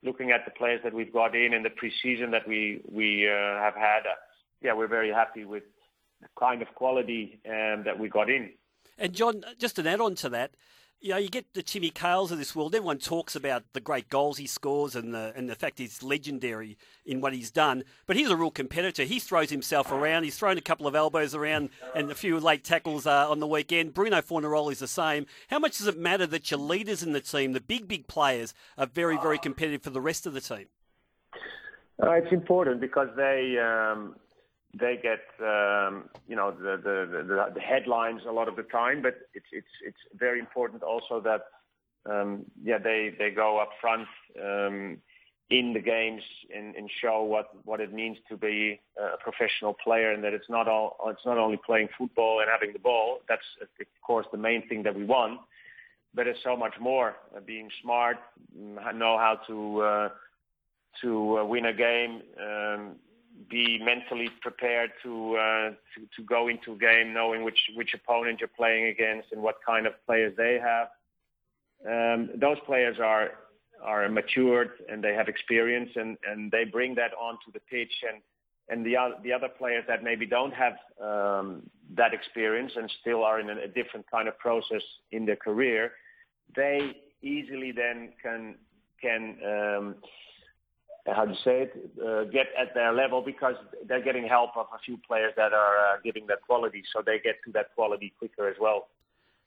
looking 0.03 0.31
at 0.31 0.45
the 0.45 0.51
players 0.51 0.81
that 0.83 0.93
we've 0.93 1.13
got 1.13 1.35
in 1.35 1.53
and 1.53 1.65
the 1.65 1.69
preseason 1.69 2.31
that 2.31 2.47
we 2.47 2.81
we 2.89 3.27
uh, 3.27 3.61
have 3.61 3.75
had. 3.75 4.01
Uh, 4.05 4.15
yeah, 4.61 4.73
we're 4.73 4.87
very 4.87 5.11
happy 5.11 5.45
with 5.45 5.63
kind 6.39 6.61
of 6.61 6.67
quality 6.75 7.39
um, 7.45 7.83
that 7.83 7.97
we 7.99 8.09
got 8.09 8.29
in. 8.29 8.51
And 8.97 9.13
John, 9.13 9.43
just 9.59 9.77
an 9.79 9.87
add 9.87 10.01
on 10.01 10.15
to 10.15 10.29
that, 10.29 10.51
you 10.99 11.11
know, 11.11 11.17
you 11.17 11.29
get 11.29 11.53
the 11.53 11.61
Timmy 11.61 11.91
Cahills 11.91 12.31
of 12.31 12.39
this 12.39 12.55
world. 12.55 12.73
Everyone 12.73 12.97
talks 12.97 13.35
about 13.35 13.63
the 13.73 13.79
great 13.79 14.09
goals 14.09 14.37
he 14.37 14.47
scores 14.47 14.95
and 14.95 15.13
the 15.13 15.31
and 15.35 15.47
the 15.47 15.55
fact 15.55 15.77
he's 15.77 16.01
legendary 16.01 16.77
in 17.05 17.21
what 17.21 17.33
he's 17.33 17.51
done. 17.51 17.83
But 18.07 18.15
he's 18.15 18.31
a 18.31 18.35
real 18.35 18.49
competitor. 18.49 19.03
He 19.03 19.19
throws 19.19 19.51
himself 19.51 19.91
around. 19.91 20.23
He's 20.23 20.37
thrown 20.37 20.57
a 20.57 20.61
couple 20.61 20.87
of 20.87 20.95
elbows 20.95 21.35
around 21.35 21.69
and 21.95 22.09
a 22.09 22.15
few 22.15 22.39
late 22.39 22.63
tackles 22.63 23.05
uh, 23.05 23.29
on 23.29 23.39
the 23.39 23.47
weekend. 23.47 23.93
Bruno 23.93 24.21
Fornaroli 24.21 24.71
is 24.71 24.79
the 24.79 24.87
same. 24.87 25.27
How 25.49 25.59
much 25.59 25.77
does 25.77 25.87
it 25.87 25.99
matter 25.99 26.25
that 26.25 26.49
your 26.49 26.59
leaders 26.59 27.03
in 27.03 27.11
the 27.11 27.21
team, 27.21 27.53
the 27.53 27.61
big 27.61 27.87
big 27.87 28.07
players, 28.07 28.55
are 28.77 28.87
very 28.87 29.17
very 29.17 29.37
competitive 29.37 29.83
for 29.83 29.91
the 29.91 30.01
rest 30.01 30.25
of 30.25 30.33
the 30.33 30.41
team? 30.41 30.65
Uh, 32.01 32.11
it's 32.13 32.31
important 32.31 32.81
because 32.81 33.09
they. 33.15 33.57
Um 33.59 34.15
they 34.79 34.97
get 35.01 35.21
um, 35.41 36.09
you 36.27 36.35
know 36.35 36.51
the, 36.51 36.77
the, 36.77 37.23
the, 37.23 37.53
the 37.55 37.59
headlines 37.61 38.21
a 38.27 38.31
lot 38.31 38.47
of 38.47 38.55
the 38.55 38.63
time, 38.63 39.01
but 39.01 39.15
it's 39.33 39.45
it's 39.51 39.67
it's 39.85 39.97
very 40.15 40.39
important 40.39 40.83
also 40.83 41.21
that 41.21 41.41
um, 42.09 42.45
yeah 42.63 42.77
they, 42.77 43.13
they 43.17 43.29
go 43.29 43.59
up 43.59 43.69
front 43.81 44.07
um, 44.43 44.97
in 45.49 45.73
the 45.73 45.79
games 45.79 46.21
and, 46.53 46.75
and 46.75 46.89
show 47.01 47.23
what, 47.23 47.47
what 47.63 47.79
it 47.79 47.93
means 47.93 48.17
to 48.27 48.35
be 48.35 48.79
a 48.97 49.17
professional 49.17 49.73
player 49.73 50.11
and 50.11 50.23
that 50.23 50.33
it's 50.33 50.49
not 50.49 50.67
all 50.67 50.97
it's 51.07 51.25
not 51.25 51.37
only 51.37 51.57
playing 51.65 51.87
football 51.97 52.41
and 52.41 52.49
having 52.51 52.73
the 52.73 52.79
ball. 52.79 53.19
That's 53.29 53.45
of 53.61 53.67
course 54.05 54.25
the 54.31 54.37
main 54.37 54.67
thing 54.67 54.83
that 54.83 54.95
we 54.95 55.05
want, 55.05 55.39
but 56.13 56.27
it's 56.27 56.39
so 56.43 56.57
much 56.57 56.73
more. 56.79 57.15
Uh, 57.35 57.39
being 57.39 57.69
smart, 57.81 58.17
know 58.55 59.17
how 59.17 59.39
to 59.47 59.81
uh, 59.81 60.09
to 61.01 61.39
uh, 61.39 61.45
win 61.45 61.65
a 61.65 61.73
game. 61.73 62.21
Um, 62.41 62.95
be 63.49 63.79
mentally 63.83 64.29
prepared 64.41 64.91
to, 65.03 65.35
uh, 65.35 65.69
to 65.69 66.07
to 66.15 66.23
go 66.23 66.47
into 66.47 66.73
a 66.73 66.77
game 66.77 67.13
knowing 67.13 67.43
which 67.43 67.59
which 67.75 67.93
opponent 67.93 68.39
you're 68.39 68.49
playing 68.49 68.85
against 68.87 69.31
and 69.31 69.41
what 69.41 69.55
kind 69.65 69.85
of 69.85 69.93
players 70.05 70.33
they 70.37 70.59
have. 70.61 70.87
Um, 71.85 72.29
those 72.35 72.57
players 72.65 72.97
are 72.99 73.31
are 73.83 74.09
matured 74.09 74.71
and 74.89 75.03
they 75.03 75.13
have 75.13 75.27
experience 75.27 75.91
and, 75.95 76.17
and 76.27 76.51
they 76.51 76.63
bring 76.63 76.95
that 76.95 77.11
onto 77.13 77.51
the 77.53 77.59
pitch 77.59 77.93
and 78.11 78.21
and 78.69 78.85
the 78.85 78.97
other 78.97 79.15
the 79.23 79.31
other 79.31 79.47
players 79.47 79.83
that 79.87 80.03
maybe 80.03 80.25
don't 80.25 80.53
have 80.53 80.73
um, 81.01 81.63
that 81.95 82.13
experience 82.13 82.73
and 82.75 82.91
still 83.01 83.23
are 83.23 83.39
in 83.39 83.49
a, 83.49 83.63
a 83.63 83.67
different 83.67 84.09
kind 84.09 84.27
of 84.27 84.37
process 84.39 84.81
in 85.11 85.25
their 85.25 85.35
career, 85.35 85.91
they 86.55 86.97
easily 87.21 87.71
then 87.71 88.13
can 88.21 88.55
can 89.01 89.37
um, 89.45 89.95
how 91.13 91.25
do 91.25 91.31
you 91.31 91.37
say 91.43 91.61
it, 91.63 91.91
uh, 92.05 92.23
get 92.25 92.47
at 92.59 92.73
their 92.73 92.93
level 92.93 93.21
because 93.21 93.55
they're 93.87 94.03
getting 94.03 94.27
help 94.27 94.51
of 94.57 94.67
a 94.73 94.79
few 94.79 94.97
players 94.97 95.33
that 95.37 95.53
are 95.53 95.77
uh, 95.77 95.97
giving 96.03 96.27
that 96.27 96.41
quality, 96.45 96.83
so 96.93 97.01
they 97.05 97.19
get 97.19 97.35
to 97.45 97.51
that 97.53 97.73
quality 97.75 98.13
quicker 98.17 98.47
as 98.47 98.55
well. 98.59 98.87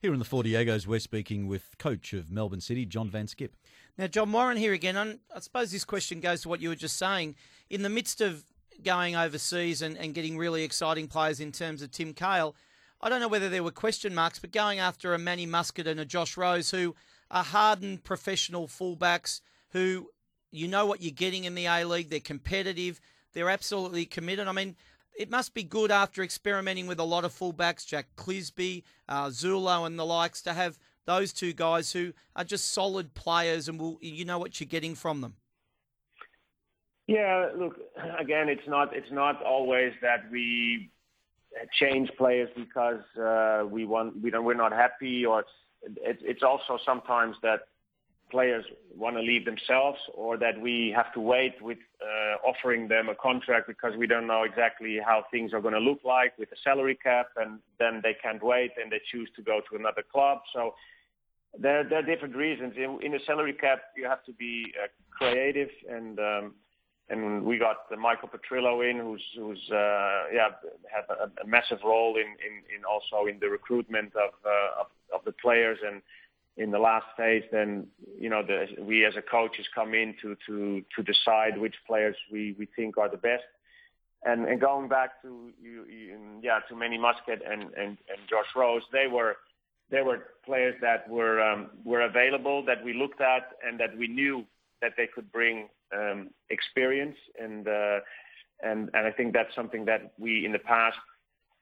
Here 0.00 0.12
in 0.14 0.18
the 0.18 0.24
Four 0.24 0.42
Diegos, 0.42 0.86
we're 0.86 0.98
speaking 0.98 1.46
with 1.46 1.76
coach 1.78 2.14
of 2.14 2.30
Melbourne 2.30 2.62
City, 2.62 2.86
John 2.86 3.10
van 3.10 3.26
't 3.26 3.36
Schip. 3.36 3.50
Now, 3.98 4.06
John 4.06 4.32
Warren 4.32 4.56
here 4.56 4.72
again. 4.72 4.96
I 4.96 5.40
suppose 5.40 5.70
this 5.70 5.84
question 5.84 6.20
goes 6.20 6.40
to 6.42 6.48
what 6.48 6.60
you 6.60 6.70
were 6.70 6.74
just 6.74 6.96
saying. 6.96 7.34
In 7.68 7.82
the 7.82 7.90
midst 7.90 8.22
of 8.22 8.44
going 8.82 9.14
overseas 9.14 9.82
and, 9.82 9.98
and 9.98 10.14
getting 10.14 10.38
really 10.38 10.64
exciting 10.64 11.06
players 11.06 11.38
in 11.38 11.52
terms 11.52 11.82
of 11.82 11.90
Tim 11.90 12.14
Cahill, 12.14 12.56
I 13.02 13.10
don't 13.10 13.20
know 13.20 13.28
whether 13.28 13.50
there 13.50 13.62
were 13.62 13.70
question 13.70 14.14
marks, 14.14 14.38
but 14.38 14.52
going 14.52 14.78
after 14.78 15.12
a 15.12 15.18
Manny 15.18 15.44
Muscat 15.44 15.86
and 15.86 16.00
a 16.00 16.06
Josh 16.06 16.38
Rose, 16.38 16.70
who 16.70 16.94
are 17.30 17.44
hardened 17.44 18.04
professional 18.04 18.68
fullbacks 18.68 19.42
who 19.70 20.10
you 20.50 20.68
know 20.68 20.86
what 20.86 21.02
you're 21.02 21.12
getting 21.12 21.44
in 21.44 21.54
the 21.54 21.66
A 21.66 21.84
League. 21.84 22.10
They're 22.10 22.20
competitive. 22.20 23.00
They're 23.32 23.50
absolutely 23.50 24.06
committed. 24.06 24.48
I 24.48 24.52
mean, 24.52 24.76
it 25.16 25.30
must 25.30 25.54
be 25.54 25.62
good 25.62 25.90
after 25.90 26.22
experimenting 26.22 26.86
with 26.86 26.98
a 26.98 27.04
lot 27.04 27.24
of 27.24 27.32
fullbacks, 27.32 27.86
Jack 27.86 28.06
Clisby, 28.16 28.82
uh, 29.08 29.26
Zulo, 29.26 29.86
and 29.86 29.98
the 29.98 30.06
likes, 30.06 30.42
to 30.42 30.52
have 30.52 30.78
those 31.06 31.32
two 31.32 31.52
guys 31.52 31.92
who 31.92 32.12
are 32.36 32.44
just 32.44 32.72
solid 32.72 33.14
players, 33.14 33.68
and 33.68 33.78
will 33.78 33.98
you 34.00 34.24
know 34.24 34.38
what 34.38 34.60
you're 34.60 34.66
getting 34.66 34.94
from 34.94 35.20
them. 35.20 35.34
Yeah, 37.06 37.48
look, 37.56 37.76
again, 38.18 38.48
it's 38.48 38.66
not 38.68 38.94
it's 38.94 39.10
not 39.10 39.42
always 39.42 39.92
that 40.02 40.30
we 40.30 40.90
change 41.78 42.10
players 42.16 42.48
because 42.56 43.02
uh, 43.20 43.64
we 43.68 43.84
want 43.84 44.20
we 44.22 44.30
don't 44.30 44.44
we're 44.44 44.54
not 44.54 44.72
happy, 44.72 45.26
or 45.26 45.44
it's, 45.82 46.22
it's 46.24 46.42
also 46.42 46.78
sometimes 46.84 47.36
that 47.42 47.62
players 48.30 48.64
want 48.96 49.16
to 49.16 49.22
leave 49.22 49.44
themselves 49.44 49.98
or 50.14 50.36
that 50.36 50.60
we 50.60 50.92
have 50.94 51.12
to 51.14 51.20
wait 51.20 51.54
with 51.60 51.78
uh, 52.02 52.48
offering 52.48 52.88
them 52.88 53.08
a 53.08 53.14
contract 53.14 53.66
because 53.66 53.92
we 53.96 54.06
don't 54.06 54.26
know 54.26 54.42
exactly 54.42 54.98
how 55.04 55.24
things 55.30 55.52
are 55.52 55.60
going 55.60 55.74
to 55.74 55.80
look 55.80 56.00
like 56.04 56.36
with 56.38 56.50
the 56.50 56.56
salary 56.62 56.98
cap 57.02 57.26
and 57.36 57.58
then 57.78 58.00
they 58.02 58.14
can't 58.22 58.42
wait 58.42 58.72
and 58.80 58.90
they 58.90 59.00
choose 59.10 59.28
to 59.36 59.42
go 59.42 59.60
to 59.70 59.76
another 59.76 60.02
club. 60.12 60.38
So 60.52 60.74
there, 61.58 61.84
there 61.84 61.98
are 61.98 62.02
different 62.02 62.36
reasons. 62.36 62.74
In, 62.76 62.98
in 63.02 63.14
a 63.14 63.24
salary 63.26 63.54
cap, 63.54 63.80
you 63.96 64.04
have 64.06 64.24
to 64.24 64.32
be 64.32 64.72
uh, 64.82 64.86
creative 65.10 65.68
and 65.88 66.18
um, 66.18 66.54
and 67.10 67.44
we 67.44 67.58
got 67.58 67.78
Michael 67.98 68.28
Petrillo 68.28 68.88
in, 68.88 68.98
who's 68.98 69.22
who's 69.36 69.60
uh, 69.70 70.30
yeah 70.32 70.50
had 70.88 71.04
a, 71.10 71.42
a 71.42 71.46
massive 71.46 71.78
role 71.84 72.16
in, 72.16 72.22
in, 72.22 72.76
in 72.76 72.84
also 72.84 73.26
in 73.26 73.38
the 73.40 73.48
recruitment 73.48 74.14
of, 74.14 74.30
uh, 74.46 74.80
of 74.80 74.86
of 75.12 75.24
the 75.24 75.32
players 75.32 75.78
and 75.84 76.02
in 76.60 76.70
the 76.70 76.78
last 76.78 77.06
phase, 77.16 77.42
then 77.50 77.86
you 78.18 78.28
know 78.28 78.42
the, 78.46 78.66
we 78.82 79.06
as 79.06 79.14
a 79.16 79.22
coaches 79.22 79.66
come 79.74 79.94
in 79.94 80.14
to 80.20 80.36
to 80.46 80.82
to 80.94 81.02
decide 81.02 81.58
which 81.58 81.74
players 81.86 82.16
we 82.30 82.54
we 82.58 82.66
think 82.76 82.98
are 82.98 83.08
the 83.08 83.16
best. 83.16 83.48
And 84.24 84.44
and 84.44 84.60
going 84.60 84.88
back 84.88 85.22
to 85.22 85.50
you, 85.60 85.86
you 85.86 86.18
yeah 86.42 86.60
to 86.68 86.76
Manny 86.76 86.98
Muscat 86.98 87.40
and 87.50 87.62
and 87.62 87.96
and 88.12 88.20
Josh 88.28 88.50
Rose, 88.54 88.82
they 88.92 89.06
were 89.06 89.36
they 89.90 90.02
were 90.02 90.18
players 90.44 90.74
that 90.82 91.08
were 91.08 91.40
um, 91.40 91.70
were 91.82 92.02
available 92.02 92.62
that 92.66 92.84
we 92.84 92.92
looked 92.92 93.22
at 93.22 93.44
and 93.66 93.80
that 93.80 93.96
we 93.96 94.06
knew 94.06 94.44
that 94.82 94.92
they 94.98 95.06
could 95.06 95.32
bring 95.32 95.68
um, 95.96 96.28
experience 96.50 97.16
and 97.40 97.66
uh, 97.66 98.00
and 98.62 98.90
and 98.92 99.06
I 99.06 99.12
think 99.12 99.32
that's 99.32 99.54
something 99.54 99.86
that 99.86 100.12
we 100.18 100.44
in 100.44 100.52
the 100.52 100.58
past 100.74 100.98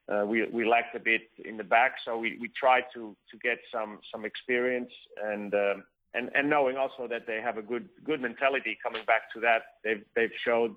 uh, 0.09 0.25
we 0.25 0.47
we 0.47 0.64
lacked 0.66 0.94
a 0.94 1.01
bit 1.01 1.23
in 1.44 1.57
the 1.57 1.64
back. 1.64 1.92
So 2.05 2.18
we, 2.18 2.38
we 2.40 2.49
tried 2.49 2.85
to 2.94 3.16
to 3.31 3.38
get 3.38 3.59
some 3.73 4.01
some 4.12 4.25
experience 4.25 4.90
and. 5.23 5.55
Um, 5.55 5.85
and, 6.14 6.31
and 6.35 6.49
knowing 6.49 6.79
also 6.79 7.07
that 7.07 7.27
they 7.27 7.38
have 7.42 7.59
a 7.59 7.62
good 7.62 7.87
good 8.03 8.23
mentality 8.23 8.79
coming 8.83 9.05
back 9.07 9.31
to 9.35 9.40
that 9.40 9.62
they've 9.85 10.03
they've 10.16 10.33
showed 10.42 10.75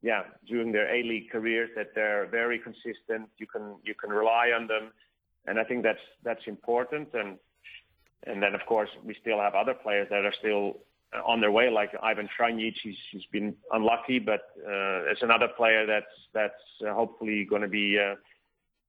yeah 0.00 0.22
during 0.48 0.72
their 0.72 0.88
A 0.92 1.02
League 1.02 1.30
careers 1.30 1.68
that 1.76 1.88
they're 1.94 2.26
very 2.26 2.58
consistent 2.58 3.28
you 3.36 3.46
can 3.46 3.76
you 3.84 3.94
can 3.94 4.08
rely 4.08 4.52
on 4.56 4.66
them 4.66 4.92
and 5.46 5.60
I 5.60 5.64
think 5.64 5.82
that's 5.82 6.00
that's 6.24 6.40
important 6.46 7.08
and 7.12 7.36
and 8.26 8.42
then 8.42 8.54
of 8.54 8.62
course 8.66 8.88
we 9.04 9.14
still 9.20 9.38
have 9.40 9.54
other 9.54 9.74
players 9.74 10.08
that 10.08 10.24
are 10.24 10.34
still 10.38 10.78
on 11.24 11.40
their 11.40 11.50
way, 11.50 11.70
like 11.70 11.90
Ivan 12.02 12.28
Franjic. 12.36 12.74
He's, 12.82 12.96
he's 13.10 13.24
been 13.32 13.54
unlucky, 13.72 14.18
but 14.18 14.40
uh, 14.58 15.06
there's 15.06 15.22
another 15.22 15.48
player 15.56 15.86
that's 15.86 16.06
that's 16.34 16.54
uh, 16.86 16.92
hopefully 16.92 17.46
going 17.48 17.62
to 17.62 17.68
be 17.68 17.98
uh, 17.98 18.16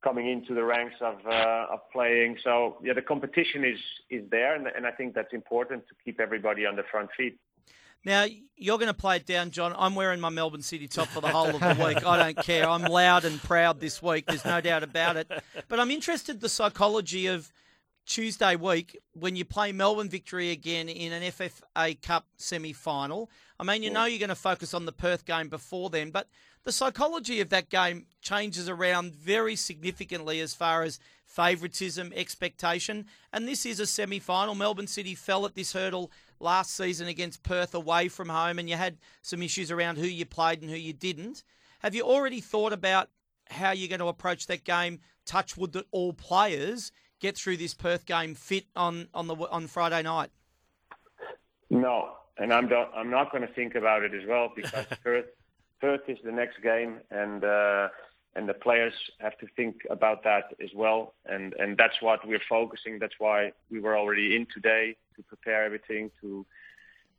coming 0.03 0.29
into 0.29 0.53
the 0.53 0.63
ranks 0.63 0.95
of 1.01 1.15
uh, 1.25 1.65
of 1.71 1.79
playing. 1.91 2.37
So 2.43 2.77
yeah, 2.83 2.93
the 2.93 3.01
competition 3.01 3.63
is 3.63 3.79
is 4.09 4.29
there, 4.29 4.55
and, 4.55 4.67
and 4.67 4.85
I 4.85 4.91
think 4.91 5.13
that's 5.13 5.33
important 5.33 5.87
to 5.87 5.95
keep 6.03 6.19
everybody 6.19 6.65
on 6.65 6.75
the 6.75 6.83
front 6.91 7.09
feet. 7.17 7.37
Now 8.05 8.25
you're 8.55 8.77
going 8.77 8.87
to 8.87 8.93
play 8.93 9.17
it 9.17 9.25
down, 9.25 9.51
John. 9.51 9.73
I'm 9.77 9.95
wearing 9.95 10.19
my 10.19 10.29
Melbourne 10.29 10.61
City 10.61 10.87
top 10.87 11.07
for 11.07 11.21
the 11.21 11.27
whole 11.27 11.49
of 11.49 11.59
the 11.59 11.83
week. 11.85 12.05
I 12.05 12.31
don't 12.31 12.45
care. 12.45 12.69
I'm 12.69 12.83
loud 12.83 13.25
and 13.25 13.41
proud 13.41 13.79
this 13.79 14.01
week. 14.01 14.25
There's 14.27 14.45
no 14.45 14.61
doubt 14.61 14.83
about 14.83 15.17
it. 15.17 15.29
But 15.67 15.79
I'm 15.79 15.91
interested 15.91 16.39
the 16.39 16.49
psychology 16.49 17.27
of 17.27 17.51
Tuesday 18.05 18.55
week 18.55 18.97
when 19.13 19.35
you 19.35 19.43
play 19.43 19.73
Melbourne 19.73 20.09
Victory 20.09 20.51
again 20.51 20.87
in 20.87 21.11
an 21.11 21.23
FFA 21.23 22.01
Cup 22.01 22.25
semi 22.37 22.71
final. 22.71 23.29
I 23.59 23.63
mean, 23.63 23.83
you 23.83 23.89
know 23.89 24.05
you're 24.05 24.19
going 24.19 24.29
to 24.29 24.35
focus 24.35 24.73
on 24.73 24.85
the 24.85 24.91
Perth 24.93 25.25
game 25.25 25.49
before 25.49 25.89
then, 25.89 26.11
but 26.11 26.29
the 26.67 26.73
psychology 26.73 27.39
of 27.39 27.47
that 27.47 27.69
game 27.69 28.05
changes 28.21 28.67
around 28.67 29.15
very 29.15 29.55
significantly 29.55 30.41
as 30.41 30.53
far 30.53 30.83
as 30.83 30.99
favouritism, 31.23 32.11
expectation. 32.13 33.05
And 33.31 33.47
this 33.47 33.65
is 33.65 33.79
a 33.79 33.87
semi 33.87 34.19
final. 34.19 34.53
Melbourne 34.53 34.87
City 34.87 35.15
fell 35.15 35.45
at 35.45 35.55
this 35.55 35.71
hurdle 35.71 36.11
last 36.41 36.75
season 36.75 37.07
against 37.07 37.41
Perth 37.41 37.73
away 37.73 38.09
from 38.09 38.27
home, 38.27 38.59
and 38.59 38.69
you 38.69 38.75
had 38.75 38.97
some 39.21 39.41
issues 39.41 39.71
around 39.71 39.97
who 39.97 40.07
you 40.07 40.25
played 40.25 40.61
and 40.61 40.69
who 40.69 40.75
you 40.75 40.91
didn't. 40.91 41.41
Have 41.79 41.95
you 41.95 42.03
already 42.03 42.41
thought 42.41 42.73
about 42.73 43.07
how 43.49 43.71
you're 43.71 43.87
going 43.87 44.01
to 44.01 44.07
approach 44.07 44.47
that 44.47 44.65
game? 44.65 44.99
Touch 45.25 45.55
wood 45.55 45.71
that 45.71 45.85
all 45.91 46.11
players 46.11 46.91
get 47.21 47.37
through 47.37 47.55
this 47.55 47.73
Perth 47.73 48.05
game 48.05 48.35
fit 48.35 48.65
on 48.75 49.07
on 49.13 49.27
the 49.27 49.35
on 49.35 49.67
Friday 49.67 50.01
night? 50.01 50.31
No, 51.69 52.09
and 52.37 52.53
I'm 52.53 52.67
not, 52.67 52.91
I'm 52.93 53.09
not 53.09 53.31
going 53.31 53.47
to 53.47 53.53
think 53.53 53.75
about 53.75 54.03
it 54.03 54.13
as 54.13 54.27
well 54.27 54.51
because 54.53 54.85
Perth 55.03 55.27
Perth 55.79 56.01
is 56.07 56.17
the 56.23 56.31
next 56.31 56.61
game, 56.61 56.99
and 57.11 57.43
uh, 57.43 57.89
and 58.35 58.47
the 58.47 58.53
players 58.53 58.93
have 59.19 59.37
to 59.39 59.47
think 59.55 59.77
about 59.89 60.23
that 60.23 60.55
as 60.63 60.69
well, 60.75 61.13
and 61.25 61.53
and 61.53 61.77
that's 61.77 62.01
what 62.01 62.19
we're 62.27 62.47
focusing. 62.49 62.99
That's 62.99 63.15
why 63.19 63.51
we 63.71 63.79
were 63.79 63.97
already 63.97 64.35
in 64.35 64.47
today 64.53 64.95
to 65.15 65.23
prepare 65.23 65.63
everything 65.63 66.11
to 66.21 66.45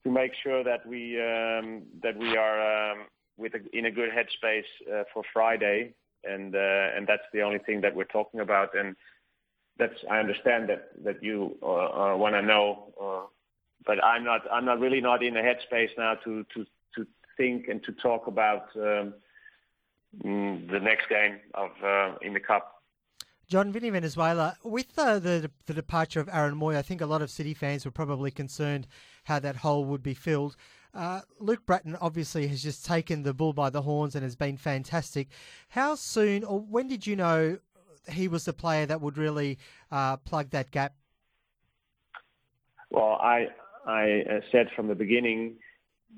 to 0.04 0.10
make 0.10 0.32
sure 0.42 0.62
that 0.64 0.86
we 0.86 1.20
um, 1.20 1.82
that 2.02 2.16
we 2.16 2.36
are 2.36 2.92
um, 2.92 3.06
with 3.36 3.54
a, 3.54 3.76
in 3.76 3.86
a 3.86 3.90
good 3.90 4.10
headspace 4.10 4.70
uh, 4.92 5.04
for 5.12 5.22
Friday, 5.32 5.94
and 6.24 6.54
uh, 6.54 6.96
and 6.96 7.06
that's 7.06 7.28
the 7.32 7.42
only 7.42 7.58
thing 7.58 7.80
that 7.82 7.94
we're 7.94 8.04
talking 8.04 8.40
about, 8.40 8.76
and 8.76 8.96
that's 9.78 9.94
I 10.10 10.18
understand 10.18 10.68
that 10.68 10.90
that 11.04 11.22
you 11.22 11.56
uh, 11.62 11.66
uh, 11.66 12.16
want 12.16 12.34
to 12.34 12.42
know, 12.42 12.92
uh, 13.00 13.26
but 13.86 14.02
I'm 14.04 14.24
not 14.24 14.42
I'm 14.52 14.64
not 14.64 14.80
really 14.80 15.00
not 15.00 15.22
in 15.22 15.34
the 15.34 15.40
headspace 15.40 15.90
now 15.96 16.14
to 16.24 16.44
to 16.54 16.66
think 17.38 17.68
and 17.68 17.82
to 17.84 17.92
talk 17.92 18.26
about 18.26 18.66
um, 18.76 19.14
mm, 20.22 20.70
the 20.70 20.80
next 20.80 21.08
game 21.08 21.38
of 21.54 21.70
uh, 21.82 22.16
in 22.20 22.34
the 22.34 22.40
cup. 22.40 22.74
John 23.48 23.72
Vinny 23.72 23.88
Venezuela, 23.88 24.58
with 24.62 24.94
the, 24.94 25.18
the 25.18 25.50
the 25.64 25.72
departure 25.72 26.20
of 26.20 26.28
Aaron 26.30 26.54
Mooy, 26.54 26.76
I 26.76 26.82
think 26.82 27.00
a 27.00 27.06
lot 27.06 27.22
of 27.22 27.30
City 27.30 27.54
fans 27.54 27.86
were 27.86 27.90
probably 27.90 28.30
concerned 28.30 28.86
how 29.24 29.38
that 29.38 29.56
hole 29.56 29.86
would 29.86 30.02
be 30.02 30.12
filled. 30.12 30.54
Uh, 30.94 31.20
Luke 31.38 31.64
Brattan 31.64 31.96
obviously 32.00 32.46
has 32.48 32.62
just 32.62 32.84
taken 32.84 33.22
the 33.22 33.32
bull 33.32 33.52
by 33.52 33.70
the 33.70 33.82
horns 33.82 34.14
and 34.14 34.22
has 34.24 34.36
been 34.36 34.56
fantastic. 34.56 35.28
How 35.68 35.94
soon, 35.94 36.44
or 36.44 36.60
when 36.60 36.88
did 36.88 37.06
you 37.06 37.16
know 37.16 37.58
he 38.10 38.28
was 38.28 38.44
the 38.44 38.52
player 38.52 38.84
that 38.86 39.00
would 39.00 39.16
really 39.16 39.58
uh, 39.90 40.16
plug 40.18 40.50
that 40.50 40.70
gap? 40.70 40.94
Well, 42.90 43.18
I 43.22 43.48
I 43.86 44.24
uh, 44.30 44.40
said 44.52 44.68
from 44.74 44.88
the 44.88 44.94
beginning, 44.94 45.56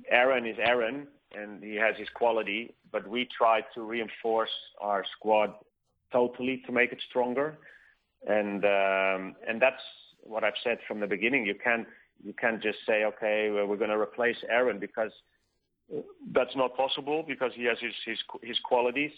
Aaron 0.09 0.47
is 0.47 0.57
Aaron, 0.59 1.07
and 1.37 1.63
he 1.63 1.75
has 1.77 1.97
his 1.97 2.09
quality. 2.15 2.75
But 2.93 3.07
we 3.07 3.29
try 3.37 3.63
to 3.75 3.83
reinforce 3.83 4.51
our 4.81 5.05
squad 5.17 5.55
totally 6.13 6.63
to 6.67 6.73
make 6.73 6.93
it 6.93 7.03
stronger, 7.09 7.59
and 8.27 8.65
um, 8.65 9.37
and 9.49 9.61
that's 9.61 9.83
what 10.23 10.45
I've 10.45 10.61
said 10.63 10.79
from 10.87 11.01
the 11.01 11.07
beginning. 11.07 11.47
You 11.47 11.55
can't 11.55 11.87
you 12.23 12.33
can't 12.33 12.63
just 12.63 12.79
say 12.87 13.05
okay, 13.05 13.51
well, 13.51 13.67
we're 13.67 13.77
going 13.77 13.91
to 13.91 13.99
replace 13.99 14.37
Aaron 14.49 14.79
because 14.79 15.13
that's 16.33 16.55
not 16.57 16.77
possible 16.77 17.25
because 17.27 17.53
he 17.55 17.65
has 17.65 17.79
his 17.81 17.95
his, 18.05 18.19
his 18.43 18.59
qualities. 18.61 19.13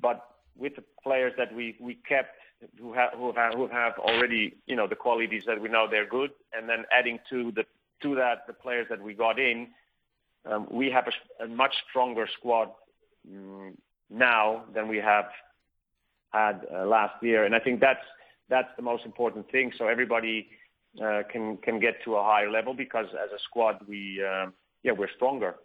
But 0.00 0.24
with 0.56 0.76
the 0.76 0.84
players 1.02 1.32
that 1.38 1.54
we, 1.54 1.76
we 1.80 1.94
kept 2.08 2.36
who 2.80 2.92
have, 2.92 3.10
who 3.16 3.32
have 3.32 3.54
who 3.54 3.68
have 3.68 3.94
already 3.98 4.56
you 4.66 4.76
know 4.76 4.86
the 4.86 4.96
qualities 4.96 5.44
that 5.46 5.60
we 5.60 5.68
know 5.68 5.86
they're 5.90 6.08
good, 6.08 6.30
and 6.52 6.68
then 6.68 6.84
adding 6.92 7.18
to 7.30 7.52
the 7.52 7.64
to 8.02 8.14
that 8.16 8.46
the 8.46 8.52
players 8.52 8.86
that 8.90 9.00
we 9.00 9.14
got 9.14 9.38
in, 9.38 9.68
um, 10.44 10.66
we 10.70 10.90
have 10.90 11.06
a, 11.08 11.44
a, 11.44 11.48
much 11.48 11.74
stronger 11.88 12.26
squad 12.38 12.70
um, 13.30 13.76
now 14.10 14.64
than 14.74 14.88
we 14.88 14.98
have 14.98 15.26
had 16.32 16.66
uh, 16.72 16.86
last 16.86 17.22
year, 17.22 17.44
and 17.44 17.54
I 17.54 17.58
think 17.58 17.80
that's 17.80 18.04
that's 18.48 18.68
the 18.76 18.82
most 18.82 19.04
important 19.04 19.50
thing. 19.50 19.72
So 19.76 19.88
everybody 19.88 20.48
uh, 21.02 21.22
can 21.30 21.56
can 21.58 21.80
get 21.80 22.02
to 22.04 22.16
a 22.16 22.22
higher 22.22 22.50
level 22.50 22.74
because 22.74 23.06
as 23.12 23.30
a 23.32 23.38
squad 23.44 23.78
we 23.86 24.22
uh, 24.22 24.46
yeah 24.82 24.92
we're 24.92 25.10
stronger. 25.16 25.56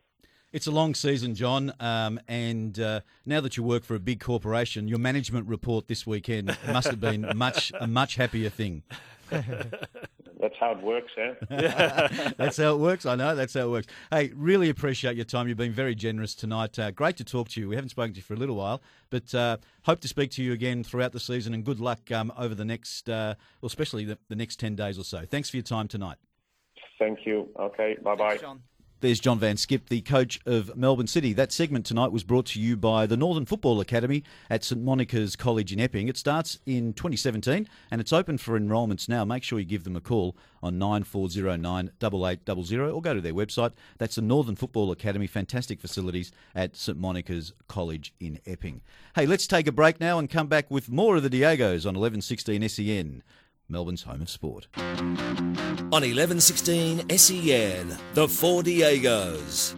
It's 0.51 0.67
a 0.67 0.71
long 0.71 0.93
season, 0.93 1.33
John, 1.33 1.73
um, 1.79 2.19
and 2.27 2.79
uh, 2.79 2.99
now 3.25 3.41
that 3.41 3.57
you 3.57 3.63
work 3.63 3.83
for 3.83 3.95
a 3.95 3.99
big 3.99 4.19
corporation, 4.19 4.87
your 4.87 4.99
management 4.99 5.47
report 5.47 5.87
this 5.87 6.05
weekend 6.05 6.55
must 6.67 6.89
have 6.89 6.99
been 6.99 7.27
much 7.35 7.71
a 7.79 7.87
much 7.87 8.15
happier 8.17 8.49
thing. 8.49 8.83
That's 10.43 10.55
how 10.59 10.73
it 10.73 10.81
works, 10.81 11.13
eh? 11.17 11.35
that's 12.37 12.57
how 12.57 12.73
it 12.73 12.79
works. 12.79 13.05
I 13.05 13.15
know. 13.15 13.33
That's 13.33 13.53
how 13.53 13.61
it 13.61 13.69
works. 13.69 13.87
Hey, 14.11 14.33
really 14.35 14.67
appreciate 14.67 15.15
your 15.15 15.23
time. 15.23 15.47
You've 15.47 15.57
been 15.57 15.71
very 15.71 15.95
generous 15.95 16.35
tonight. 16.35 16.77
Uh, 16.77 16.91
great 16.91 17.15
to 17.15 17.23
talk 17.23 17.47
to 17.51 17.61
you. 17.61 17.69
We 17.69 17.75
haven't 17.75 17.89
spoken 17.89 18.11
to 18.11 18.17
you 18.17 18.23
for 18.23 18.33
a 18.33 18.37
little 18.37 18.57
while, 18.57 18.81
but 19.09 19.33
uh, 19.33 19.55
hope 19.83 20.01
to 20.01 20.09
speak 20.09 20.31
to 20.31 20.43
you 20.43 20.51
again 20.51 20.83
throughout 20.83 21.13
the 21.13 21.19
season. 21.21 21.53
And 21.53 21.63
good 21.63 21.79
luck 21.79 22.11
um, 22.11 22.33
over 22.37 22.55
the 22.55 22.65
next, 22.65 23.07
uh, 23.07 23.35
well, 23.61 23.67
especially 23.67 24.03
the, 24.03 24.17
the, 24.27 24.35
next 24.35 24.59
ten 24.59 24.75
days 24.75 24.99
or 24.99 25.05
so. 25.05 25.23
Thanks 25.25 25.49
for 25.49 25.55
your 25.55 25.63
time 25.63 25.87
tonight. 25.87 26.17
Thank 26.99 27.19
you. 27.25 27.47
Okay. 27.57 27.95
Bye 28.03 28.15
bye. 28.15 28.39
There's 29.03 29.19
John 29.19 29.37
van 29.37 29.57
't 29.57 29.59
Schip, 29.59 29.89
the 29.89 29.99
coach 29.99 30.39
of 30.45 30.77
Melbourne 30.77 31.07
City. 31.07 31.33
That 31.33 31.51
segment 31.51 31.85
tonight 31.85 32.13
was 32.13 32.23
brought 32.23 32.45
to 32.45 32.61
you 32.61 32.77
by 32.77 33.05
the 33.05 33.17
Northern 33.17 33.45
Football 33.45 33.81
Academy 33.81 34.23
at 34.49 34.63
St 34.63 34.81
Monica's 34.81 35.35
College 35.35 35.73
in 35.73 35.79
Epping. 35.81 36.07
It 36.07 36.15
starts 36.15 36.59
in 36.65 36.93
2017 36.93 37.67
and 37.91 37.99
it's 37.99 38.13
open 38.13 38.37
for 38.37 38.55
enrolments 38.55 39.09
now. 39.09 39.25
Make 39.25 39.43
sure 39.43 39.59
you 39.59 39.65
give 39.65 39.83
them 39.83 39.97
a 39.97 39.99
call 39.99 40.37
on 40.61 40.79
9409 40.79 41.91
8800 42.01 42.89
or 42.89 43.01
go 43.01 43.13
to 43.13 43.19
their 43.19 43.33
website. 43.33 43.73
That's 43.97 44.15
the 44.15 44.21
Northern 44.21 44.55
Football 44.55 44.89
Academy. 44.89 45.27
Fantastic 45.27 45.81
facilities 45.81 46.31
at 46.55 46.77
St 46.77 46.97
Monica's 46.97 47.51
College 47.67 48.13
in 48.21 48.39
Epping. 48.45 48.83
Hey, 49.17 49.25
let's 49.25 49.47
take 49.47 49.67
a 49.67 49.73
break 49.73 49.99
now 49.99 50.17
and 50.17 50.29
come 50.29 50.47
back 50.47 50.71
with 50.71 50.89
more 50.89 51.17
of 51.17 51.23
the 51.23 51.29
Diegos 51.29 51.85
on 51.85 51.99
1116 51.99 52.69
SEN. 52.69 53.23
Melbourne's 53.69 54.03
home 54.03 54.21
of 54.21 54.29
sport. 54.29 54.67
On 54.77 56.01
1116 56.01 57.09
SEN, 57.17 57.97
the 58.13 58.27
Four 58.27 58.63
Diegos. 58.63 59.73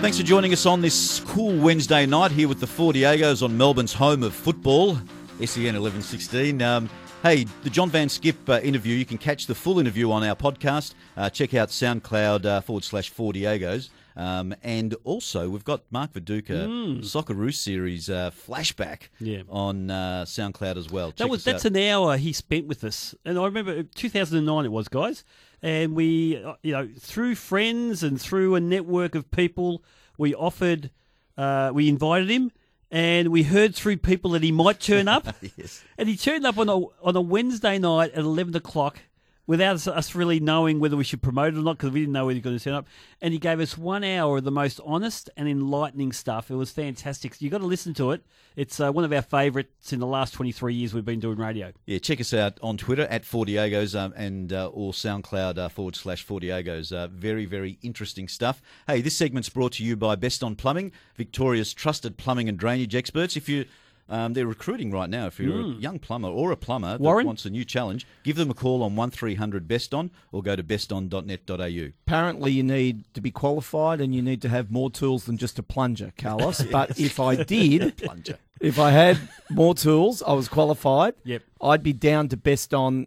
Thanks 0.00 0.18
for 0.18 0.24
joining 0.24 0.52
us 0.52 0.66
on 0.66 0.80
this 0.80 1.20
cool 1.20 1.58
Wednesday 1.58 2.06
night 2.06 2.30
here 2.30 2.48
with 2.48 2.60
the 2.60 2.66
Four 2.66 2.92
Diegos 2.92 3.42
on 3.42 3.56
Melbourne's 3.56 3.92
home 3.94 4.22
of 4.22 4.34
football, 4.34 4.96
SEN 5.40 5.74
1116. 5.74 6.60
Um, 6.62 6.90
Hey, 7.24 7.46
the 7.62 7.70
John 7.70 7.88
van 7.88 8.08
't 8.08 8.20
Schip 8.20 8.50
uh, 8.50 8.60
interview, 8.60 8.94
you 8.94 9.06
can 9.06 9.16
catch 9.16 9.46
the 9.46 9.54
full 9.54 9.78
interview 9.78 10.10
on 10.10 10.22
our 10.22 10.36
podcast. 10.36 10.92
Uh, 11.16 11.30
check 11.30 11.54
out 11.54 11.70
SoundCloud 11.70 12.44
uh, 12.44 12.60
forward 12.60 12.84
slash 12.84 13.08
Four 13.08 13.32
Diegos. 13.32 13.88
Um, 14.16 14.54
and 14.62 14.94
also, 15.02 15.48
we've 15.48 15.64
got 15.64 15.82
Mark 15.90 16.12
Viduka 16.12 16.66
mm. 16.66 16.98
Socceroo 17.00 17.52
series 17.52 18.08
uh, 18.08 18.30
flashback 18.30 19.08
yeah. 19.18 19.42
on 19.48 19.90
uh, 19.90 20.24
SoundCloud 20.24 20.76
as 20.76 20.88
well. 20.88 21.08
Check 21.08 21.18
that 21.18 21.28
was 21.28 21.44
that's 21.44 21.66
out. 21.66 21.72
an 21.72 21.76
hour 21.78 22.16
he 22.16 22.32
spent 22.32 22.66
with 22.66 22.84
us, 22.84 23.14
and 23.24 23.38
I 23.38 23.44
remember 23.44 23.82
2009 23.82 24.64
it 24.64 24.72
was, 24.72 24.88
guys. 24.88 25.24
And 25.62 25.96
we, 25.96 26.42
uh, 26.44 26.54
you 26.62 26.72
know, 26.72 26.88
through 26.98 27.34
friends 27.36 28.02
and 28.02 28.20
through 28.20 28.54
a 28.54 28.60
network 28.60 29.14
of 29.14 29.30
people, 29.30 29.82
we 30.18 30.34
offered, 30.34 30.90
uh, 31.36 31.72
we 31.74 31.88
invited 31.88 32.30
him, 32.30 32.52
and 32.90 33.28
we 33.28 33.42
heard 33.42 33.74
through 33.74 33.96
people 33.96 34.32
that 34.32 34.42
he 34.42 34.52
might 34.52 34.78
turn 34.78 35.08
up. 35.08 35.26
Yes. 35.56 35.82
And 35.98 36.08
he 36.08 36.16
turned 36.16 36.46
up 36.46 36.58
on 36.58 36.68
a 36.68 36.76
on 37.02 37.16
a 37.16 37.20
Wednesday 37.20 37.78
night 37.78 38.12
at 38.12 38.20
eleven 38.20 38.54
o'clock, 38.54 39.00
without 39.46 39.86
us, 39.86 40.14
really 40.14 40.40
knowing 40.40 40.80
whether 40.80 40.96
we 40.96 41.04
should 41.04 41.22
promote 41.22 41.54
it 41.54 41.58
or 41.58 41.62
not, 41.62 41.76
because 41.76 41.92
we 41.92 42.00
didn't 42.00 42.12
know 42.12 42.26
whether 42.26 42.34
he 42.34 42.40
was 42.40 42.44
going 42.44 42.58
to 42.58 42.64
turn 42.64 42.74
up. 42.74 42.86
And 43.20 43.32
he 43.32 43.38
gave 43.38 43.60
us 43.60 43.76
one 43.76 44.04
hour 44.04 44.38
of 44.38 44.44
the 44.44 44.50
most 44.50 44.80
honest 44.84 45.30
and 45.36 45.48
enlightening 45.48 46.12
stuff. 46.12 46.50
It 46.50 46.56
was 46.56 46.70
fantastic. 46.70 47.40
You've 47.40 47.52
got 47.52 47.58
to 47.58 47.66
listen 47.66 47.94
to 47.94 48.12
it. 48.12 48.24
It's 48.56 48.78
uh, 48.78 48.92
one 48.92 49.04
of 49.04 49.12
our 49.12 49.22
favourites 49.22 49.92
in 49.92 49.98
the 49.98 50.06
last 50.06 50.32
twenty 50.34 50.52
three 50.52 50.74
years 50.74 50.94
we've 50.94 51.04
been 51.04 51.20
doing 51.20 51.38
radio. 51.38 51.72
Yeah, 51.86 51.98
check 51.98 52.20
us 52.20 52.32
out 52.32 52.58
on 52.62 52.76
Twitter 52.76 53.02
at 53.02 53.24
Fordiegos 53.24 53.98
um, 53.98 54.14
and 54.16 54.52
uh, 54.52 54.68
or 54.68 54.92
SoundCloud 54.92 55.58
uh, 55.58 55.68
forward 55.68 55.96
slash 55.96 56.24
Fordiegos. 56.24 56.92
Uh, 56.92 57.08
very, 57.08 57.46
very 57.46 57.78
interesting 57.82 58.28
stuff. 58.28 58.62
Hey, 58.86 59.00
this 59.00 59.16
segment's 59.16 59.48
brought 59.48 59.72
to 59.72 59.84
you 59.84 59.96
by 59.96 60.14
Beston 60.14 60.54
Plumbing, 60.54 60.92
Victoria's 61.16 61.74
trusted 61.74 62.16
plumbing 62.16 62.48
and 62.48 62.56
drainage 62.56 62.94
experts. 62.94 63.36
If 63.36 63.48
you 63.48 63.64
um, 64.08 64.32
they're 64.34 64.46
recruiting 64.46 64.90
right 64.90 65.08
now. 65.08 65.26
If 65.26 65.38
you're 65.40 65.60
a 65.60 65.64
young 65.64 65.98
plumber 65.98 66.28
or 66.28 66.50
a 66.52 66.56
plumber 66.56 66.92
that 66.92 67.00
Warren? 67.00 67.26
wants 67.26 67.44
a 67.44 67.50
new 67.50 67.64
challenge, 67.64 68.06
give 68.22 68.36
them 68.36 68.50
a 68.50 68.54
call 68.54 68.82
on 68.82 68.94
1300 68.96 69.66
Beston 69.66 70.10
or 70.32 70.42
go 70.42 70.54
to 70.56 70.62
beston.net.au. 70.62 71.88
Apparently, 72.06 72.52
you 72.52 72.62
need 72.62 73.04
to 73.14 73.20
be 73.20 73.30
qualified 73.30 74.00
and 74.00 74.14
you 74.14 74.22
need 74.22 74.42
to 74.42 74.48
have 74.48 74.70
more 74.70 74.90
tools 74.90 75.24
than 75.24 75.36
just 75.38 75.58
a 75.58 75.62
plunger, 75.62 76.12
Carlos. 76.18 76.62
But 76.70 76.98
if 76.98 77.18
I 77.20 77.36
did, 77.42 77.96
Plunger. 78.02 78.38
if 78.60 78.78
I 78.78 78.90
had 78.90 79.18
more 79.50 79.74
tools, 79.74 80.22
I 80.22 80.32
was 80.32 80.48
qualified. 80.48 81.14
Yep. 81.24 81.42
I'd 81.60 81.82
be 81.82 81.92
down 81.92 82.28
to 82.28 82.36
Beston 82.36 83.06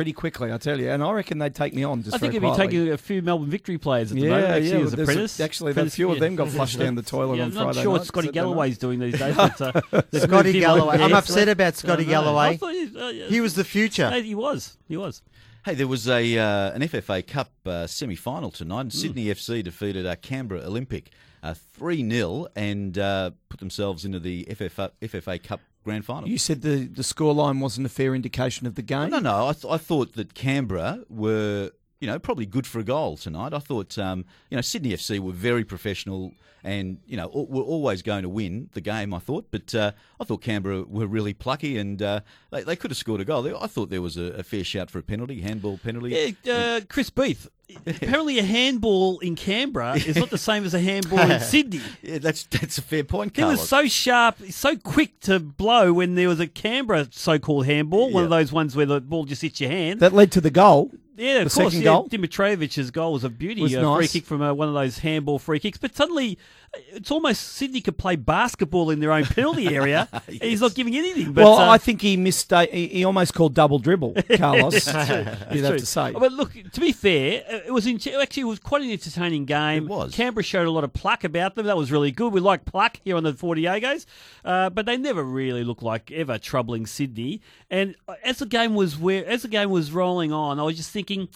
pretty 0.00 0.12
quickly, 0.14 0.50
I 0.50 0.56
tell 0.56 0.80
you. 0.80 0.88
And 0.88 1.04
I 1.04 1.12
reckon 1.12 1.36
they'd 1.36 1.54
take 1.54 1.74
me 1.74 1.84
on. 1.84 2.02
Just 2.02 2.14
I 2.14 2.18
think 2.18 2.32
very 2.32 2.46
he'd 2.46 2.52
be 2.52 2.56
taking 2.56 2.88
a 2.90 2.96
few 2.96 3.20
Melbourne 3.20 3.50
Victory 3.50 3.76
players 3.76 4.10
at 4.10 4.14
the 4.14 4.22
Yeah, 4.22 4.30
moment, 4.30 4.46
actually, 4.48 4.68
yeah. 4.70 4.74
as 4.76 4.80
well, 4.80 4.90
there's 4.90 4.98
a- 4.98 5.02
apprentice. 5.12 5.40
actually, 5.40 5.68
a 5.68 5.72
Apprentice, 5.72 5.94
few 5.94 6.10
of 6.10 6.20
them 6.20 6.36
got 6.36 6.48
flushed 6.48 6.78
down 6.78 6.94
the 6.94 7.02
toilet 7.02 7.36
Yeah, 7.36 7.42
on 7.42 7.48
I'm 7.50 7.54
not 7.54 7.62
Friday 7.64 7.82
sure 7.82 7.92
night. 7.92 7.98
what 7.98 8.06
Scotty 8.06 8.26
so 8.28 8.32
don't 8.32 8.42
know. 8.44 8.48
Galloway's 8.52 8.78
doing 8.78 8.98
these 8.98 9.18
days. 9.18 9.36
But, 9.36 9.60
uh, 9.60 10.02
Scotty 10.18 10.52
Galloway. 10.58 10.96
I'm 10.96 11.12
upset 11.12 11.48
about 11.50 11.76
Scotty 11.76 12.04
I 12.04 12.22
know. 12.22 12.36
I 12.38 12.54
Galloway. 12.56 12.86
he, 12.86 12.98
uh, 12.98 13.08
yeah. 13.08 13.26
He 13.26 13.40
was 13.42 13.54
the 13.56 13.64
future. 13.64 14.10
He 14.22 14.34
was. 14.34 14.78
He 14.88 14.96
was. 14.96 15.20
Hey, 15.66 15.74
there 15.74 15.86
was 15.86 16.08
a 16.08 16.38
uh, 16.38 16.70
an 16.72 16.80
FFA 16.80 17.26
Cup 17.26 17.50
uh, 17.66 17.86
semi 17.86 18.16
final 18.16 18.50
tonight. 18.50 18.94
Sydney 18.94 19.26
FC 19.26 19.62
defeated 19.62 20.06
uh, 20.06 20.16
Canberra 20.16 20.62
Olympic 20.62 21.10
uh, 21.42 21.52
3 21.74 22.08
0 22.10 22.46
and 22.56 22.96
uh, 22.96 23.32
put 23.50 23.60
themselves 23.60 24.06
into 24.06 24.18
the 24.18 24.46
FFA, 24.50 24.90
FFA 25.02 25.42
Cup 25.42 25.60
grand 25.84 26.04
final. 26.04 26.28
You 26.28 26.38
said 26.38 26.62
the, 26.62 26.86
the 26.86 27.02
scoreline 27.02 27.60
wasn't 27.60 27.86
a 27.86 27.90
fair 27.90 28.14
indication 28.14 28.66
of 28.66 28.74
the 28.74 28.82
game. 28.82 29.10
No, 29.10 29.18
no. 29.18 29.48
I, 29.48 29.52
th- 29.52 29.72
I 29.72 29.76
thought 29.78 30.14
that 30.14 30.34
Canberra 30.34 31.00
were, 31.08 31.70
you 32.00 32.06
know, 32.06 32.18
probably 32.18 32.46
good 32.46 32.66
for 32.66 32.78
a 32.78 32.84
goal 32.84 33.16
tonight. 33.16 33.52
I 33.52 33.58
thought, 33.58 33.98
um, 33.98 34.24
you 34.50 34.56
know, 34.56 34.60
Sydney 34.62 34.90
FC 34.90 35.18
were 35.18 35.32
very 35.32 35.64
professional 35.64 36.32
and, 36.62 36.98
you 37.06 37.16
know, 37.16 37.28
were 37.28 37.62
always 37.62 38.02
going 38.02 38.22
to 38.22 38.28
win 38.28 38.68
the 38.74 38.82
game, 38.82 39.14
I 39.14 39.18
thought. 39.18 39.46
But 39.50 39.74
uh, 39.74 39.92
I 40.20 40.24
thought 40.24 40.42
Canberra 40.42 40.82
were 40.82 41.06
really 41.06 41.32
plucky 41.32 41.78
and 41.78 42.02
uh, 42.02 42.20
they, 42.50 42.62
they 42.62 42.76
could 42.76 42.90
have 42.90 42.98
scored 42.98 43.20
a 43.20 43.24
goal. 43.24 43.56
I 43.58 43.66
thought 43.66 43.88
there 43.90 44.02
was 44.02 44.16
a, 44.16 44.24
a 44.24 44.42
fair 44.42 44.64
shout 44.64 44.90
for 44.90 44.98
a 44.98 45.02
penalty, 45.02 45.40
handball 45.40 45.78
penalty. 45.78 46.34
Yeah, 46.44 46.52
uh, 46.54 46.80
Chris 46.88 47.08
Beath. 47.10 47.48
Apparently, 47.86 48.38
a 48.38 48.42
handball 48.42 49.18
in 49.20 49.34
Canberra 49.36 49.94
is 49.96 50.16
not 50.16 50.30
the 50.30 50.38
same 50.38 50.64
as 50.64 50.74
a 50.74 50.80
handball 50.80 51.18
in 51.30 51.40
Sydney. 51.40 51.80
Yeah, 52.02 52.18
that's 52.18 52.44
that's 52.44 52.78
a 52.78 52.82
fair 52.82 53.04
point, 53.04 53.36
He 53.36 53.42
Carlos. 53.42 53.60
was 53.60 53.68
so 53.68 53.86
sharp, 53.86 54.36
so 54.50 54.76
quick 54.76 55.18
to 55.20 55.38
blow 55.40 55.92
when 55.92 56.14
there 56.14 56.28
was 56.28 56.40
a 56.40 56.46
Canberra 56.46 57.08
so-called 57.10 57.66
handball, 57.66 58.10
one 58.10 58.24
of 58.24 58.30
Yeah. 58.30 58.38
those 58.38 58.52
ones 58.52 58.76
where 58.76 58.86
the 58.86 59.00
ball 59.00 59.24
just 59.24 59.42
hits 59.42 59.60
your 59.60 59.70
hand. 59.70 60.00
That 60.00 60.12
led 60.12 60.32
to 60.32 60.40
the 60.40 60.50
goal. 60.50 60.90
yeah, 61.16 61.38
of 61.40 61.50
the 61.52 61.54
course. 61.60 61.72
second 61.72 61.80
yeah, 61.80 61.84
goal? 61.92 62.08
Dimitrovic's 62.08 62.90
goal 62.90 63.12
was 63.12 63.24
a 63.24 63.28
beauty, 63.28 63.62
Was 63.62 63.72
a 63.74 63.76
free 63.80 63.82
nice. 63.84 64.12
kick 64.12 64.24
from 64.24 64.40
uh, 64.42 64.52
one 64.54 64.68
of 64.68 64.74
those 64.74 64.98
handball 64.98 65.38
free 65.38 65.58
kicks. 65.60 65.78
But 65.78 65.94
suddenly, 65.94 66.38
it's 66.72 67.10
almost 67.10 67.42
Sydney 67.42 67.80
could 67.80 67.98
play 67.98 68.16
basketball 68.16 68.90
in 68.90 69.00
their 69.00 69.10
own 69.12 69.24
penalty 69.24 69.74
area. 69.74 70.08
and 70.12 70.22
he's 70.42 70.60
not 70.60 70.74
giving 70.74 70.96
anything. 70.96 71.32
But, 71.32 71.44
well, 71.44 71.58
uh, 71.58 71.68
I 71.68 71.78
think 71.78 72.00
he 72.00 72.16
missed. 72.16 72.52
A, 72.52 72.66
he, 72.66 72.86
he 72.88 73.04
almost 73.04 73.34
called 73.34 73.54
double 73.54 73.78
dribble, 73.78 74.14
Carlos. 74.36 74.86
you'd 74.86 75.64
have 75.64 75.76
to 75.78 75.86
say. 75.86 76.12
But 76.12 76.32
look, 76.32 76.52
to 76.52 76.80
be 76.80 76.92
fair, 76.92 77.44
it 77.66 77.72
was 77.72 77.86
in, 77.86 77.96
actually 78.20 78.42
it 78.42 78.46
was 78.46 78.60
quite 78.60 78.82
an 78.82 78.90
entertaining 78.90 79.46
game. 79.46 79.84
It 79.84 79.88
was. 79.88 80.14
Canberra 80.14 80.44
showed 80.44 80.66
a 80.66 80.70
lot 80.70 80.84
of 80.84 80.92
pluck 80.92 81.24
about 81.24 81.56
them. 81.56 81.66
That 81.66 81.76
was 81.76 81.90
really 81.90 82.12
good. 82.12 82.32
We 82.32 82.40
like 82.40 82.64
pluck 82.64 83.00
here 83.04 83.16
on 83.16 83.24
the 83.24 83.34
Four 83.34 83.56
Diegos, 83.56 84.06
uh, 84.44 84.70
but 84.70 84.86
they 84.86 84.96
never 84.96 85.24
really 85.24 85.64
looked 85.64 85.82
like 85.82 86.10
ever 86.12 86.38
troubling 86.38 86.86
Sydney. 86.86 87.40
And 87.68 87.96
as 88.24 88.38
the 88.38 88.46
game 88.46 88.74
was 88.74 88.96
where 88.98 89.26
as 89.26 89.42
the 89.42 89.48
game 89.48 89.70
was 89.70 89.90
rolling 89.90 90.32
on, 90.32 90.60
I 90.60 90.62
was 90.62 90.76
just 90.76 90.90
thinking, 90.90 91.28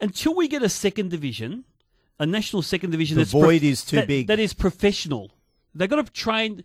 until 0.00 0.34
we 0.34 0.46
get 0.46 0.62
a 0.62 0.68
second 0.68 1.10
division, 1.10 1.64
a 2.18 2.26
national 2.26 2.62
second 2.62 2.90
division, 2.90 3.16
The 3.16 3.22
that's 3.22 3.32
void 3.32 3.62
is 3.62 3.84
too 3.84 3.96
that- 3.96 4.06
big. 4.08 4.26
That 4.28 4.38
is 4.38 4.52
professional. 4.54 5.32
They've 5.74 5.90
got 5.90 6.04
to 6.04 6.12
train, 6.12 6.62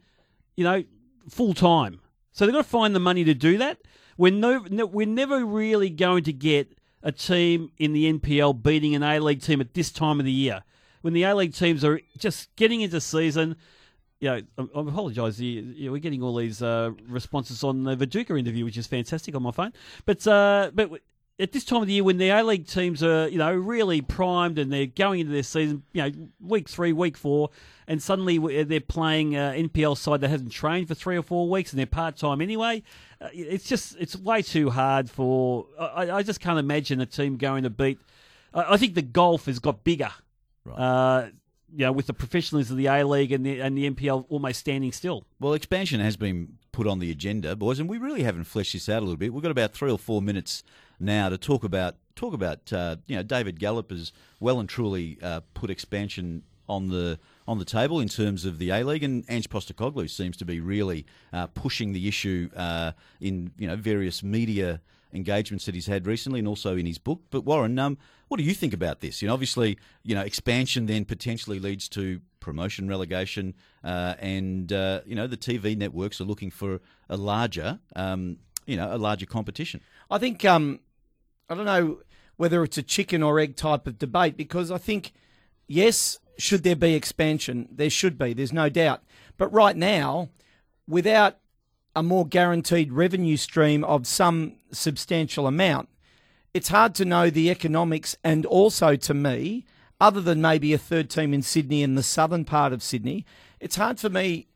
you 0.55 0.63
know, 0.63 0.83
full 1.29 1.53
time. 1.53 2.01
So 2.31 2.45
they've 2.45 2.53
got 2.53 2.63
to 2.63 2.69
find 2.69 2.95
the 2.95 2.99
money 2.99 3.23
to 3.23 3.33
do 3.33 3.57
that. 3.57 3.79
We're 4.17 4.31
no, 4.31 4.65
no, 4.69 4.85
we're 4.85 5.07
never 5.07 5.45
really 5.45 5.89
going 5.89 6.23
to 6.25 6.33
get 6.33 6.77
a 7.01 7.11
team 7.11 7.71
in 7.77 7.93
the 7.93 8.11
NPL 8.13 8.61
beating 8.61 8.93
an 8.93 9.01
A 9.03 9.19
League 9.19 9.41
team 9.41 9.61
at 9.61 9.73
this 9.73 9.91
time 9.91 10.19
of 10.19 10.25
the 10.25 10.31
year. 10.31 10.63
When 11.01 11.13
the 11.13 11.23
A 11.23 11.33
League 11.35 11.53
teams 11.55 11.83
are 11.85 12.01
just 12.17 12.53
getting 12.57 12.81
into 12.81 12.99
season, 12.99 13.55
you 14.19 14.29
know, 14.29 14.41
I, 14.57 14.61
I 14.61 14.81
apologise. 14.81 15.39
You, 15.39 15.61
you, 15.75 15.91
we're 15.93 15.99
getting 15.99 16.21
all 16.21 16.35
these 16.35 16.61
uh, 16.61 16.91
responses 17.07 17.63
on 17.63 17.83
the 17.83 17.95
Viduka 17.95 18.37
interview, 18.37 18.65
which 18.65 18.77
is 18.77 18.85
fantastic 18.85 19.33
on 19.33 19.41
my 19.43 19.51
phone. 19.51 19.71
But 20.05 20.27
uh, 20.27 20.71
but 20.73 20.91
at 21.39 21.53
this 21.53 21.63
time 21.63 21.81
of 21.81 21.87
the 21.87 21.93
year, 21.93 22.03
when 22.03 22.17
the 22.17 22.29
A 22.29 22.43
League 22.43 22.67
teams 22.67 23.01
are 23.01 23.27
you 23.29 23.37
know 23.37 23.53
really 23.53 24.01
primed 24.01 24.59
and 24.59 24.71
they're 24.71 24.85
going 24.85 25.21
into 25.21 25.31
their 25.31 25.43
season, 25.43 25.83
you 25.93 26.03
know, 26.03 26.11
week 26.41 26.67
three, 26.67 26.91
week 26.91 27.15
four, 27.15 27.49
and 27.87 28.01
suddenly 28.01 28.63
they're 28.63 28.81
playing 28.81 29.35
uh, 29.35 29.53
NPL 29.55 29.97
side 29.97 30.21
that 30.21 30.29
hasn't 30.29 30.51
trained 30.51 30.87
for 30.87 30.95
three 30.95 31.17
or 31.17 31.23
four 31.23 31.49
weeks 31.49 31.71
and 31.71 31.79
they're 31.79 31.85
part 31.85 32.17
time 32.17 32.41
anyway. 32.41 32.83
Uh, 33.21 33.29
it's 33.31 33.65
just 33.65 33.95
it's 33.99 34.15
way 34.15 34.41
too 34.41 34.69
hard 34.69 35.09
for. 35.09 35.65
I, 35.79 36.11
I 36.11 36.23
just 36.23 36.41
can't 36.41 36.59
imagine 36.59 36.99
a 36.99 37.05
team 37.05 37.37
going 37.37 37.63
to 37.63 37.69
beat. 37.69 37.99
I 38.53 38.77
think 38.77 38.95
the 38.95 39.01
golf 39.01 39.45
has 39.45 39.59
got 39.59 39.83
bigger. 39.83 40.11
Uh, 40.69 41.27
you 41.71 41.85
know, 41.85 41.91
with 41.91 42.07
the 42.07 42.13
professionalism 42.13 42.73
of 42.73 42.77
the 42.77 42.87
A 42.87 43.03
League 43.05 43.31
and 43.31 43.45
the 43.45 43.59
and 43.59 43.77
the 43.77 43.89
NPL 43.89 44.25
almost 44.29 44.59
standing 44.59 44.91
still. 44.91 45.23
Well, 45.39 45.53
expansion 45.53 45.99
has 45.99 46.17
been 46.17 46.57
put 46.71 46.87
on 46.87 46.99
the 46.99 47.11
agenda, 47.11 47.55
boys, 47.55 47.79
and 47.79 47.89
we 47.89 47.97
really 47.97 48.23
haven't 48.23 48.45
fleshed 48.45 48.73
this 48.73 48.89
out 48.89 48.99
a 48.99 49.05
little 49.05 49.17
bit. 49.17 49.33
We've 49.33 49.43
got 49.43 49.51
about 49.51 49.73
three 49.73 49.91
or 49.91 49.97
four 49.99 50.21
minutes 50.21 50.63
now 50.99 51.29
to 51.29 51.37
talk 51.37 51.63
about 51.63 51.95
talk 52.15 52.33
about. 52.33 52.71
Uh, 52.71 52.97
you 53.07 53.15
know, 53.15 53.23
David 53.23 53.59
Gallop 53.59 53.91
has 53.91 54.11
well 54.39 54.59
and 54.59 54.67
truly 54.67 55.17
uh, 55.21 55.41
put 55.53 55.69
expansion 55.69 56.43
on 56.67 56.89
the 56.89 57.19
on 57.47 57.57
the 57.57 57.65
table 57.65 57.99
in 57.99 58.07
terms 58.07 58.45
of 58.45 58.59
the 58.59 58.69
A 58.69 58.83
League, 58.83 59.03
and 59.03 59.25
Ange 59.27 59.49
Postecoglou 59.49 60.09
seems 60.09 60.37
to 60.37 60.45
be 60.45 60.59
really 60.59 61.05
uh, 61.33 61.47
pushing 61.47 61.93
the 61.93 62.07
issue 62.07 62.49
uh, 62.55 62.91
in 63.19 63.51
you 63.57 63.67
know 63.67 63.75
various 63.75 64.21
media 64.21 64.81
engagements 65.11 65.65
that 65.65 65.73
he's 65.73 65.87
had 65.87 66.05
recently, 66.05 66.39
and 66.39 66.47
also 66.47 66.77
in 66.77 66.85
his 66.85 66.99
book. 66.99 67.21
But 67.31 67.41
Warren, 67.41 67.79
um, 67.79 67.97
what 68.27 68.37
do 68.37 68.43
you 68.43 68.53
think 68.53 68.73
about 68.73 68.99
this? 68.99 69.21
You 69.21 69.27
know, 69.27 69.33
obviously, 69.33 69.77
you 70.03 70.13
know, 70.13 70.21
expansion 70.21 70.85
then 70.85 71.05
potentially 71.05 71.59
leads 71.59 71.89
to 71.89 72.21
promotion, 72.39 72.87
relegation, 72.87 73.55
uh, 73.83 74.15
and 74.19 74.71
uh, 74.71 75.01
you 75.05 75.15
know 75.15 75.25
the 75.25 75.37
TV 75.37 75.75
networks 75.75 76.21
are 76.21 76.25
looking 76.25 76.51
for 76.51 76.79
a 77.09 77.17
larger, 77.17 77.79
um, 77.95 78.37
you 78.67 78.77
know, 78.77 78.93
a 78.93 78.97
larger 78.97 79.25
competition. 79.25 79.81
I 80.11 80.19
think 80.19 80.45
um, 80.45 80.79
I 81.49 81.55
don't 81.55 81.65
know 81.65 81.99
whether 82.37 82.63
it's 82.63 82.77
a 82.77 82.83
chicken 82.83 83.23
or 83.23 83.39
egg 83.39 83.55
type 83.55 83.87
of 83.87 83.97
debate 83.97 84.37
because 84.37 84.71
I 84.71 84.77
think 84.77 85.11
yes, 85.67 86.19
should 86.37 86.63
there 86.63 86.75
be 86.75 86.93
expansion? 86.93 87.67
There 87.71 87.89
should 87.89 88.17
be. 88.17 88.33
There's 88.33 88.53
no 88.53 88.69
doubt. 88.69 89.03
But 89.37 89.51
right 89.53 89.75
now, 89.75 90.29
without 90.87 91.37
a 91.95 92.03
more 92.03 92.25
guaranteed 92.25 92.91
revenue 92.91 93.37
stream 93.37 93.83
of 93.83 94.07
some 94.07 94.57
substantial 94.71 95.47
amount, 95.47 95.89
it's 96.53 96.69
hard 96.69 96.95
to 96.95 97.05
know 97.05 97.29
the 97.29 97.49
economics. 97.49 98.15
And 98.23 98.45
also, 98.45 98.95
to 98.95 99.13
me, 99.13 99.65
other 99.99 100.21
than 100.21 100.41
maybe 100.41 100.73
a 100.73 100.77
third 100.77 101.09
team 101.09 101.33
in 101.33 101.41
Sydney 101.41 101.83
in 101.83 101.95
the 101.95 102.03
southern 102.03 102.45
part 102.45 102.73
of 102.73 102.83
Sydney, 102.83 103.25
it's 103.59 103.75
hard 103.75 103.99
for 103.99 104.09
me 104.09 104.47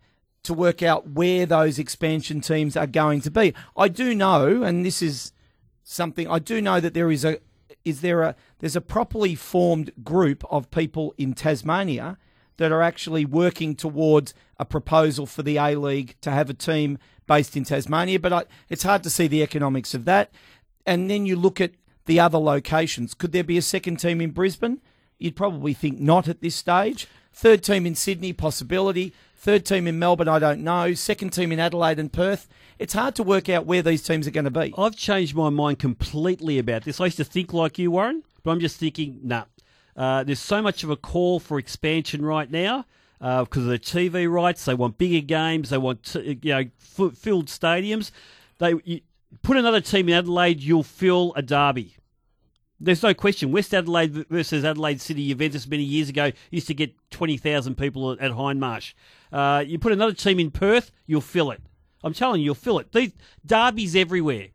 to 0.44 0.54
work 0.54 0.84
out 0.84 1.10
where 1.10 1.46
those 1.46 1.80
expansion 1.80 2.42
teams 2.42 2.76
are 2.76 2.88
going 2.88 3.22
to 3.22 3.32
be. 3.32 3.54
I 3.78 3.88
do 3.88 4.14
know, 4.14 4.64
and 4.64 4.86
this 4.86 5.02
is 5.02 5.32
something 5.84 6.28
I 6.28 6.40
do 6.40 6.62
know 6.62 6.80
that 6.80 6.94
there 6.94 7.12
is 7.12 7.26
a 7.26 7.40
is 7.86 8.02
there 8.02 8.22
a 8.22 8.36
there's 8.60 8.76
a 8.76 8.82
properly 8.82 9.36
formed 9.36 9.92
group 10.04 10.44
of 10.50 10.72
people 10.72 11.14
in 11.18 11.34
Tasmania 11.34 12.18
that 12.58 12.72
are 12.72 12.82
actually 12.82 13.26
working 13.26 13.76
towards 13.76 14.34
a 14.58 14.66
proposal 14.66 15.26
for 15.26 15.44
the 15.44 15.58
A 15.58 15.76
League 15.76 16.16
to 16.22 16.32
have 16.32 16.50
a 16.50 16.54
team 16.54 16.98
based 17.26 17.58
in 17.58 17.64
Tasmania, 17.64 18.20
but 18.20 18.34
I, 18.34 18.44
it's 18.70 18.84
hard 18.84 19.04
to 19.04 19.10
see 19.10 19.28
the 19.28 19.42
economics 19.42 19.94
of 19.94 20.06
that. 20.06 20.32
And 20.86 21.10
then 21.10 21.26
you 21.26 21.36
look 21.36 21.60
at 21.60 21.72
the 22.06 22.20
other 22.20 22.38
locations. 22.38 23.14
Could 23.14 23.32
there 23.32 23.44
be 23.44 23.58
a 23.58 23.62
second 23.62 23.98
team 23.98 24.22
in 24.22 24.32
Brisbane? 24.32 24.82
You'd 25.18 25.36
probably 25.36 25.74
think 25.74 26.00
not 26.00 26.28
at 26.28 26.42
this 26.42 26.56
stage. 26.56 27.08
Third 27.34 27.64
team 27.64 27.86
in 27.86 27.96
Sydney, 27.96 28.34
possibility. 28.34 29.14
Third 29.36 29.66
team 29.66 29.88
in 29.88 30.00
Melbourne, 30.00 30.28
I 30.28 30.40
don't 30.40 30.62
know. 30.62 30.94
Second 30.94 31.32
team 31.32 31.52
in 31.52 31.60
Adelaide 31.60 32.00
and 32.00 32.12
Perth. 32.12 32.48
It's 32.80 32.94
hard 32.94 33.16
to 33.16 33.24
work 33.24 33.50
out 33.50 33.66
where 33.66 33.82
these 33.82 34.04
teams 34.04 34.28
are 34.28 34.32
going 34.32 34.46
to 34.46 34.52
be. 34.52 34.74
I've 34.78 34.96
changed 34.96 35.36
my 35.36 35.50
mind 35.50 35.80
completely 35.80 36.60
about 36.60 36.84
this. 36.84 37.02
I 37.02 37.06
used 37.06 37.18
to 37.18 37.24
think 37.24 37.54
like 37.54 37.78
you, 37.78 37.92
Warren, 37.92 38.24
but 38.44 38.52
I'm 38.52 38.60
just 38.60 38.78
thinking, 38.78 39.20
nah. 39.24 39.46
Uh, 39.96 40.24
there's 40.24 40.40
so 40.40 40.62
much 40.62 40.84
of 40.84 40.90
a 40.90 40.96
call 40.96 41.40
for 41.40 41.60
expansion 41.60 42.26
right 42.26 42.50
now. 42.50 42.86
because 43.20 43.64
of 43.64 43.70
the 43.70 43.80
TV 43.80 44.30
rights. 44.32 44.66
They 44.66 44.74
want 44.74 44.98
bigger 44.98 45.26
games. 45.26 45.70
They 45.70 45.78
want 45.78 46.04
t- 46.04 46.40
you 46.42 46.54
know 46.54 46.66
f- 47.00 47.18
filled 47.18 47.48
stadiums. 47.48 48.12
They 48.60 48.74
you, 48.84 49.02
put 49.42 49.58
another 49.58 49.82
team 49.82 50.10
in 50.10 50.16
Adelaide, 50.16 50.62
you'll 50.62 50.84
fill 50.84 51.34
a 51.36 51.42
derby. 51.42 51.96
There's 52.84 53.02
no 53.02 53.14
question. 53.14 53.52
West 53.52 53.74
Adelaide 53.74 54.14
versus 54.30 54.66
Adelaide 54.66 55.00
City 55.02 55.28
Juventus 55.30 55.66
many 55.68 55.84
years 55.84 56.10
ago 56.10 56.32
used 56.52 56.68
to 56.68 56.74
get 56.74 56.94
20,000 57.12 57.76
people 57.78 58.12
at 58.12 58.20
Hindmarsh. 58.32 58.94
Uh, 59.32 59.64
you 59.66 59.80
put 59.80 59.92
another 59.94 60.14
team 60.14 60.40
in 60.40 60.52
Perth, 60.52 60.92
you'll 61.08 61.22
fill 61.22 61.52
it. 61.52 61.62
I'm 62.04 62.14
telling 62.14 62.42
you, 62.42 62.46
you'll 62.46 62.56
fill 62.56 62.80
it. 62.80 62.92
These 62.92 63.14
derbies 63.46 63.96
everywhere. 63.96 64.48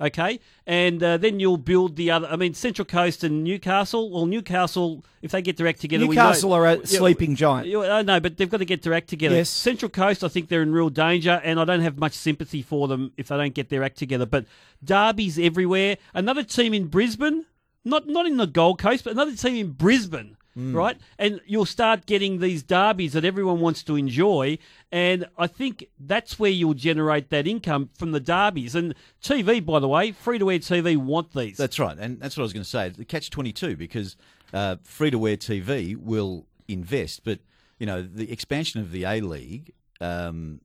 Okay, 0.00 0.40
and 0.66 1.00
uh, 1.00 1.16
then 1.16 1.38
you'll 1.38 1.58
build 1.58 1.94
the 1.94 2.10
other. 2.10 2.26
I 2.26 2.34
mean, 2.34 2.54
Central 2.54 2.84
Coast 2.84 3.22
and 3.22 3.44
Newcastle. 3.44 4.10
Well, 4.10 4.26
Newcastle, 4.26 5.04
if 5.20 5.30
they 5.30 5.42
get 5.42 5.58
their 5.58 5.68
act 5.68 5.80
together, 5.80 6.06
we 6.08 6.16
know- 6.16 6.24
Newcastle 6.24 6.52
are 6.54 6.66
a 6.66 6.76
Yeah, 6.78 6.84
sleeping 6.86 7.36
giant. 7.36 7.68
yeah, 7.68 7.78
I 7.78 8.02
know, 8.02 8.18
but 8.18 8.36
they've 8.36 8.50
got 8.50 8.56
to 8.56 8.64
get 8.64 8.82
their 8.82 8.94
act 8.94 9.08
together. 9.08 9.36
Yes. 9.36 9.48
Central 9.50 9.88
Coast, 9.88 10.24
I 10.24 10.28
think 10.28 10.48
they're 10.48 10.62
in 10.62 10.72
real 10.72 10.88
danger, 10.88 11.40
and 11.44 11.60
I 11.60 11.64
don't 11.64 11.82
have 11.82 11.98
much 11.98 12.14
sympathy 12.14 12.62
for 12.62 12.88
them 12.88 13.12
if 13.16 13.28
they 13.28 13.36
don't 13.36 13.54
get 13.54 13.68
their 13.68 13.84
act 13.84 13.96
together. 13.96 14.26
But 14.26 14.46
derbies 14.82 15.38
everywhere. 15.38 15.98
Another 16.14 16.42
team 16.42 16.74
in 16.74 16.86
Brisbane, 16.88 17.44
not 17.84 18.06
not 18.06 18.26
in 18.26 18.36
the 18.36 18.46
Gold 18.46 18.78
Coast, 18.78 19.04
but 19.04 19.12
another 19.12 19.34
team 19.34 19.56
in 19.56 19.72
Brisbane, 19.72 20.36
right? 20.56 20.96
And 21.18 21.40
you'll 21.46 21.64
start 21.66 22.06
getting 22.06 22.38
these 22.38 22.62
derbies 22.62 23.14
that 23.14 23.24
everyone 23.24 23.60
wants 23.60 23.82
to 23.84 23.96
enjoy, 23.96 24.58
and 24.90 25.26
I 25.38 25.46
think 25.46 25.86
that's 25.98 26.38
where 26.38 26.50
you'll 26.50 26.74
generate 26.74 27.30
that 27.30 27.46
income 27.46 27.90
from 27.98 28.12
the 28.12 28.20
derbies. 28.20 28.74
And 28.74 28.94
TV, 29.22 29.64
by 29.64 29.80
the 29.80 29.88
way, 29.88 30.12
free 30.12 30.38
to 30.38 30.50
air 30.50 30.58
TV 30.58 30.96
want 30.96 31.32
these. 31.32 31.56
That's 31.56 31.78
right, 31.78 31.96
and 31.98 32.20
that's 32.20 32.36
what 32.36 32.42
I 32.42 32.44
was 32.44 32.52
going 32.52 32.64
to 32.64 32.68
say. 32.68 32.88
The 32.90 33.04
catch 33.04 33.30
twenty 33.30 33.52
two 33.52 33.76
because 33.76 34.16
uh, 34.52 34.76
free 34.84 35.10
to 35.10 35.26
air 35.26 35.36
TV 35.36 35.96
will 35.96 36.46
invest, 36.68 37.24
but 37.24 37.40
you 37.78 37.86
know 37.86 38.02
the 38.02 38.30
expansion 38.30 38.80
of 38.80 38.92
the 38.92 39.04
A 39.04 39.20
League 39.20 39.72
um, 40.00 40.60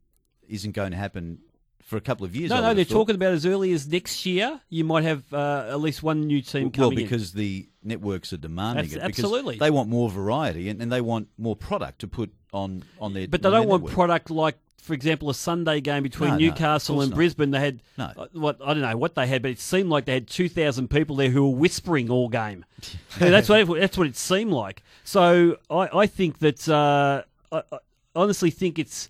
isn't 0.48 0.74
going 0.74 0.92
to 0.92 0.98
happen 0.98 1.40
for 1.88 1.96
a 1.96 2.02
couple 2.02 2.26
of 2.26 2.36
years. 2.36 2.50
No, 2.50 2.60
no, 2.62 2.74
they're 2.74 2.84
thought. 2.84 2.94
talking 2.94 3.16
about 3.16 3.32
as 3.34 3.46
early 3.46 3.72
as 3.72 3.88
next 3.88 4.26
year. 4.26 4.60
You 4.70 4.84
might 4.84 5.04
have 5.06 5.24
uh, 5.34 5.68
at 5.70 5.80
least 5.80 6.04
one 6.04 6.28
new 6.28 6.42
team 6.42 6.64
Well, 6.64 6.72
coming 6.90 7.00
in. 7.00 7.06
because 7.06 7.32
the 7.32 7.70
networks 7.82 8.34
are 8.34 8.38
demanding 8.38 8.84
Abs- 8.86 8.94
it. 8.96 9.02
Because 9.04 9.24
absolutely. 9.24 9.58
they 9.58 9.72
want 9.72 9.88
more 9.90 10.10
variety 10.10 10.68
and, 10.68 10.82
and 10.82 10.92
they 10.92 11.00
want 11.00 11.30
more 11.38 11.56
product 11.56 12.00
to 12.00 12.08
put 12.08 12.32
on 12.52 12.84
on 13.00 13.14
their. 13.14 13.28
But 13.30 13.42
they 13.42 13.50
don't 13.50 13.68
want 13.70 13.84
network. 13.84 13.94
product 13.96 14.30
like, 14.30 14.58
for 14.82 14.94
example, 14.94 15.30
a 15.30 15.34
Sunday 15.34 15.80
game 15.80 16.04
between 16.04 16.32
No, 16.32 16.36
no, 16.36 16.40
Newcastle 16.46 16.96
course 16.96 17.06
and. 17.08 17.16
Brisbane. 17.16 17.52
They 17.52 17.60
had 17.62 17.80
No. 17.98 18.12
uh, 18.18 18.28
what 18.34 18.58
I 18.62 18.74
don't 18.74 18.84
know 18.84 18.98
what 18.98 19.16
they 19.16 19.26
had, 19.26 19.42
but 19.42 19.52
it 19.52 19.60
seemed 19.60 19.90
like 19.90 20.04
they 20.04 20.14
had 20.14 20.28
two 20.28 20.50
thousand 20.50 20.90
people 20.90 21.16
there 21.16 21.30
who 21.30 21.50
were 21.50 21.56
whispering 21.58 22.10
all 22.10 22.28
game. 22.28 22.66
Yeah, 23.22 23.30
that's 23.30 23.48
what 23.48 23.66
that's 23.80 23.98
what 23.98 24.08
it 24.08 24.18
seemed 24.18 24.52
like. 24.52 24.84
So 25.06 25.58
I, 25.70 25.88
I 26.00 26.06
think 26.08 26.40
that 26.40 26.68
uh, 26.70 27.24
I, 27.52 27.64
I 27.72 27.78
honestly 28.16 28.52
think 28.52 28.78
it's 28.78 29.10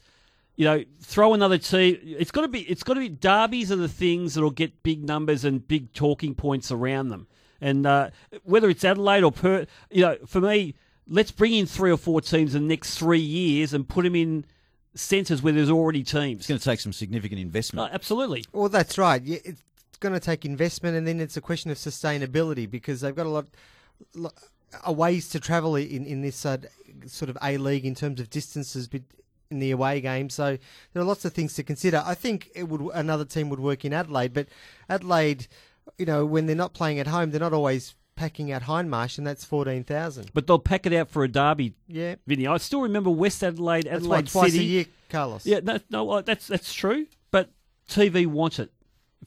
you 0.58 0.65
know 0.65 0.84
throw 1.02 1.34
another 1.34 1.58
team. 1.58 1.98
It's 2.04 2.32
got 2.32 2.41
to 2.41 2.48
be 2.50 2.62
it's 2.62 2.84
got 2.84 2.96
to 2.96 3.00
be 3.00 3.10
derbies 3.10 3.72
are 3.72 3.78
the 3.78 3.88
things 3.88 4.34
that'll 4.34 4.52
get 4.52 4.84
big 4.84 5.06
numbers 5.06 5.46
and 5.46 5.65
big 5.65 5.93
talking 5.93 6.36
points 6.36 6.72
around 6.72 7.08
them. 7.08 7.28
And 7.62 7.88
uh, 7.88 8.10
whether 8.43 8.70
it's 8.70 8.84
Adelaide 8.84 9.24
or 9.24 9.32
Perth, 9.32 9.67
you 9.89 10.02
know, 10.02 10.17
for 10.28 10.41
me, 10.41 10.76
let's 11.08 11.32
bring 11.32 11.54
in 11.54 11.65
three 11.65 11.91
or 11.91 11.98
four 11.98 12.22
teams 12.22 12.54
in 12.54 12.63
the 12.63 12.67
next 12.67 12.98
three 12.98 13.20
years 13.20 13.74
and 13.74 13.88
put 13.88 14.04
them 14.04 14.15
in 14.15 14.46
centres 14.93 15.41
where 15.41 15.54
there's 15.54 15.70
already 15.70 16.04
teams. 16.04 16.39
It's 16.39 16.48
going 16.48 16.60
to 16.60 16.63
take 16.63 16.80
some 16.80 16.93
significant 16.93 17.39
investment. 17.39 17.89
Oh, 17.89 17.93
absolutely. 17.93 18.46
Well, 18.52 18.70
that's 18.70 18.98
right. 18.98 19.22
It's 19.26 19.63
going 20.00 20.13
to 20.13 20.20
take 20.20 20.46
investment, 20.46 20.98
and 20.98 21.08
then 21.08 21.20
it's 21.20 21.38
a 21.38 21.41
question 21.41 21.72
of 21.72 21.78
sustainability 21.78 22.70
because 22.70 23.02
they've 23.02 23.15
got 23.15 23.26
a 23.26 23.30
lot, 23.30 23.46
lot 24.13 24.34
a 24.84 24.91
ways 24.91 25.30
to 25.30 25.39
travel 25.39 25.76
in 25.76 26.06
in 26.06 26.22
this 26.22 26.46
uh, 26.46 26.58
sort 27.06 27.30
of 27.30 27.38
A 27.41 27.58
League 27.58 27.86
in 27.86 27.96
terms 27.96 28.20
of 28.20 28.30
distances 28.30 28.88
bet- 28.88 29.02
in 29.50 29.60
the 29.60 29.72
away 29.72 30.02
game. 30.02 30.30
So 30.30 30.58
there 30.94 31.02
are 31.02 31.06
lots 31.06 31.26
of 31.26 31.34
things 31.34 31.54
to 31.56 31.64
consider. 31.64 32.04
I 32.06 32.16
think 32.16 32.50
it 32.56 32.68
would 32.70 32.82
another 32.94 33.26
team 33.26 33.50
would 33.50 33.60
work 33.60 33.86
in 33.86 33.94
Adelaide, 33.94 34.34
but 34.34 34.48
Adelaide, 34.90 35.48
you 35.98 36.06
know, 36.06 36.26
when 36.26 36.46
they're 36.46 36.56
not 36.56 36.74
playing 36.74 37.00
at 37.00 37.08
home, 37.08 37.32
they're 37.32 37.40
not 37.40 37.54
always 37.54 37.96
packing 38.16 38.52
out 38.52 38.64
Hindmarsh, 38.64 39.18
and 39.18 39.28
that's 39.28 39.46
fourteen 39.46 39.84
thousand. 39.84 40.32
But 40.34 40.48
they'll 40.48 40.60
pack 40.60 40.86
it 40.86 40.94
out 40.94 41.10
for 41.10 41.24
a 41.24 41.28
derby, 41.28 41.74
Yeah, 41.88 42.16
Vinny. 42.26 42.48
I 42.48 42.58
still 42.58 42.82
remember 42.82 43.10
West 43.10 43.44
Adelaide, 43.44 43.84
that's 43.86 43.98
Adelaide 43.98 44.10
like 44.10 44.32
twice 44.32 44.52
City. 44.54 44.64
a 44.64 44.68
year, 44.68 44.86
Carlos. 45.10 45.46
Yeah, 45.46 45.60
no, 45.64 45.80
no, 45.90 46.22
that's 46.22 46.48
that's 46.48 46.74
true. 46.74 47.06
But 47.32 47.52
TV 47.90 48.26
want 48.26 48.60
it. 48.60 48.72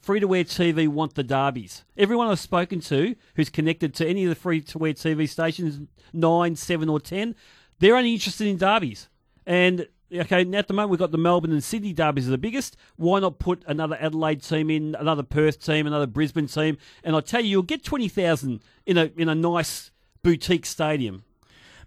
Free 0.01 0.19
to 0.19 0.35
air 0.35 0.43
TV 0.43 0.87
want 0.87 1.15
the 1.15 1.23
derbies. 1.23 1.83
Everyone 1.97 2.27
I've 2.27 2.39
spoken 2.39 2.79
to 2.81 3.15
who's 3.35 3.49
connected 3.49 3.93
to 3.95 4.07
any 4.07 4.23
of 4.23 4.29
the 4.29 4.35
free 4.35 4.61
to 4.61 4.85
air 4.85 4.93
TV 4.93 5.27
stations, 5.29 5.87
nine, 6.11 6.55
seven, 6.55 6.89
or 6.89 6.99
ten, 6.99 7.35
they're 7.79 7.95
only 7.95 8.13
interested 8.13 8.47
in 8.47 8.57
derbies. 8.57 9.09
And 9.45 9.87
okay, 10.13 10.43
now 10.43 10.59
at 10.59 10.67
the 10.67 10.73
moment 10.73 10.91
we've 10.91 10.99
got 10.99 11.11
the 11.11 11.17
Melbourne 11.17 11.51
and 11.51 11.63
Sydney 11.63 11.93
derbies 11.93 12.27
are 12.27 12.31
the 12.31 12.37
biggest. 12.37 12.75
Why 12.95 13.19
not 13.19 13.39
put 13.39 13.63
another 13.67 13.97
Adelaide 13.99 14.41
team 14.41 14.69
in, 14.69 14.95
another 14.95 15.23
Perth 15.23 15.63
team, 15.63 15.87
another 15.87 16.07
Brisbane 16.07 16.47
team? 16.47 16.77
And 17.03 17.15
I 17.15 17.21
tell 17.21 17.41
you, 17.41 17.49
you'll 17.49 17.63
get 17.63 17.83
twenty 17.83 18.07
thousand 18.07 18.61
in 18.85 18.97
a 18.97 19.11
in 19.15 19.29
a 19.29 19.35
nice 19.35 19.91
boutique 20.23 20.65
stadium. 20.65 21.23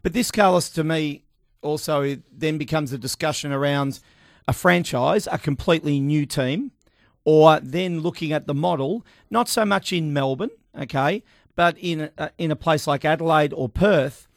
But 0.03 0.13
this, 0.13 0.31
Carlos, 0.31 0.69
to 0.71 0.85
me, 0.85 1.25
also 1.63 2.17
then 2.31 2.59
becomes 2.59 2.93
a 2.93 2.99
discussion 2.99 3.53
around 3.53 4.01
a 4.47 4.53
franchise, 4.53 5.27
a 5.31 5.39
completely 5.39 6.01
new 6.01 6.27
team, 6.27 6.73
or 7.25 7.59
then 7.61 8.01
looking 8.01 8.33
at 8.33 8.47
the 8.47 8.55
model, 8.55 9.07
not 9.31 9.49
so 9.49 9.65
much 9.65 9.93
in 9.93 10.13
Melbourne, 10.13 10.51
okay, 10.79 11.23
but 11.57 11.79
in 11.79 12.11
a, 12.19 12.31
in 12.37 12.51
a 12.51 12.57
place 12.57 12.87
like 12.87 13.05
Adelaide 13.05 13.55
or 13.55 13.69
Perth. 13.69 14.29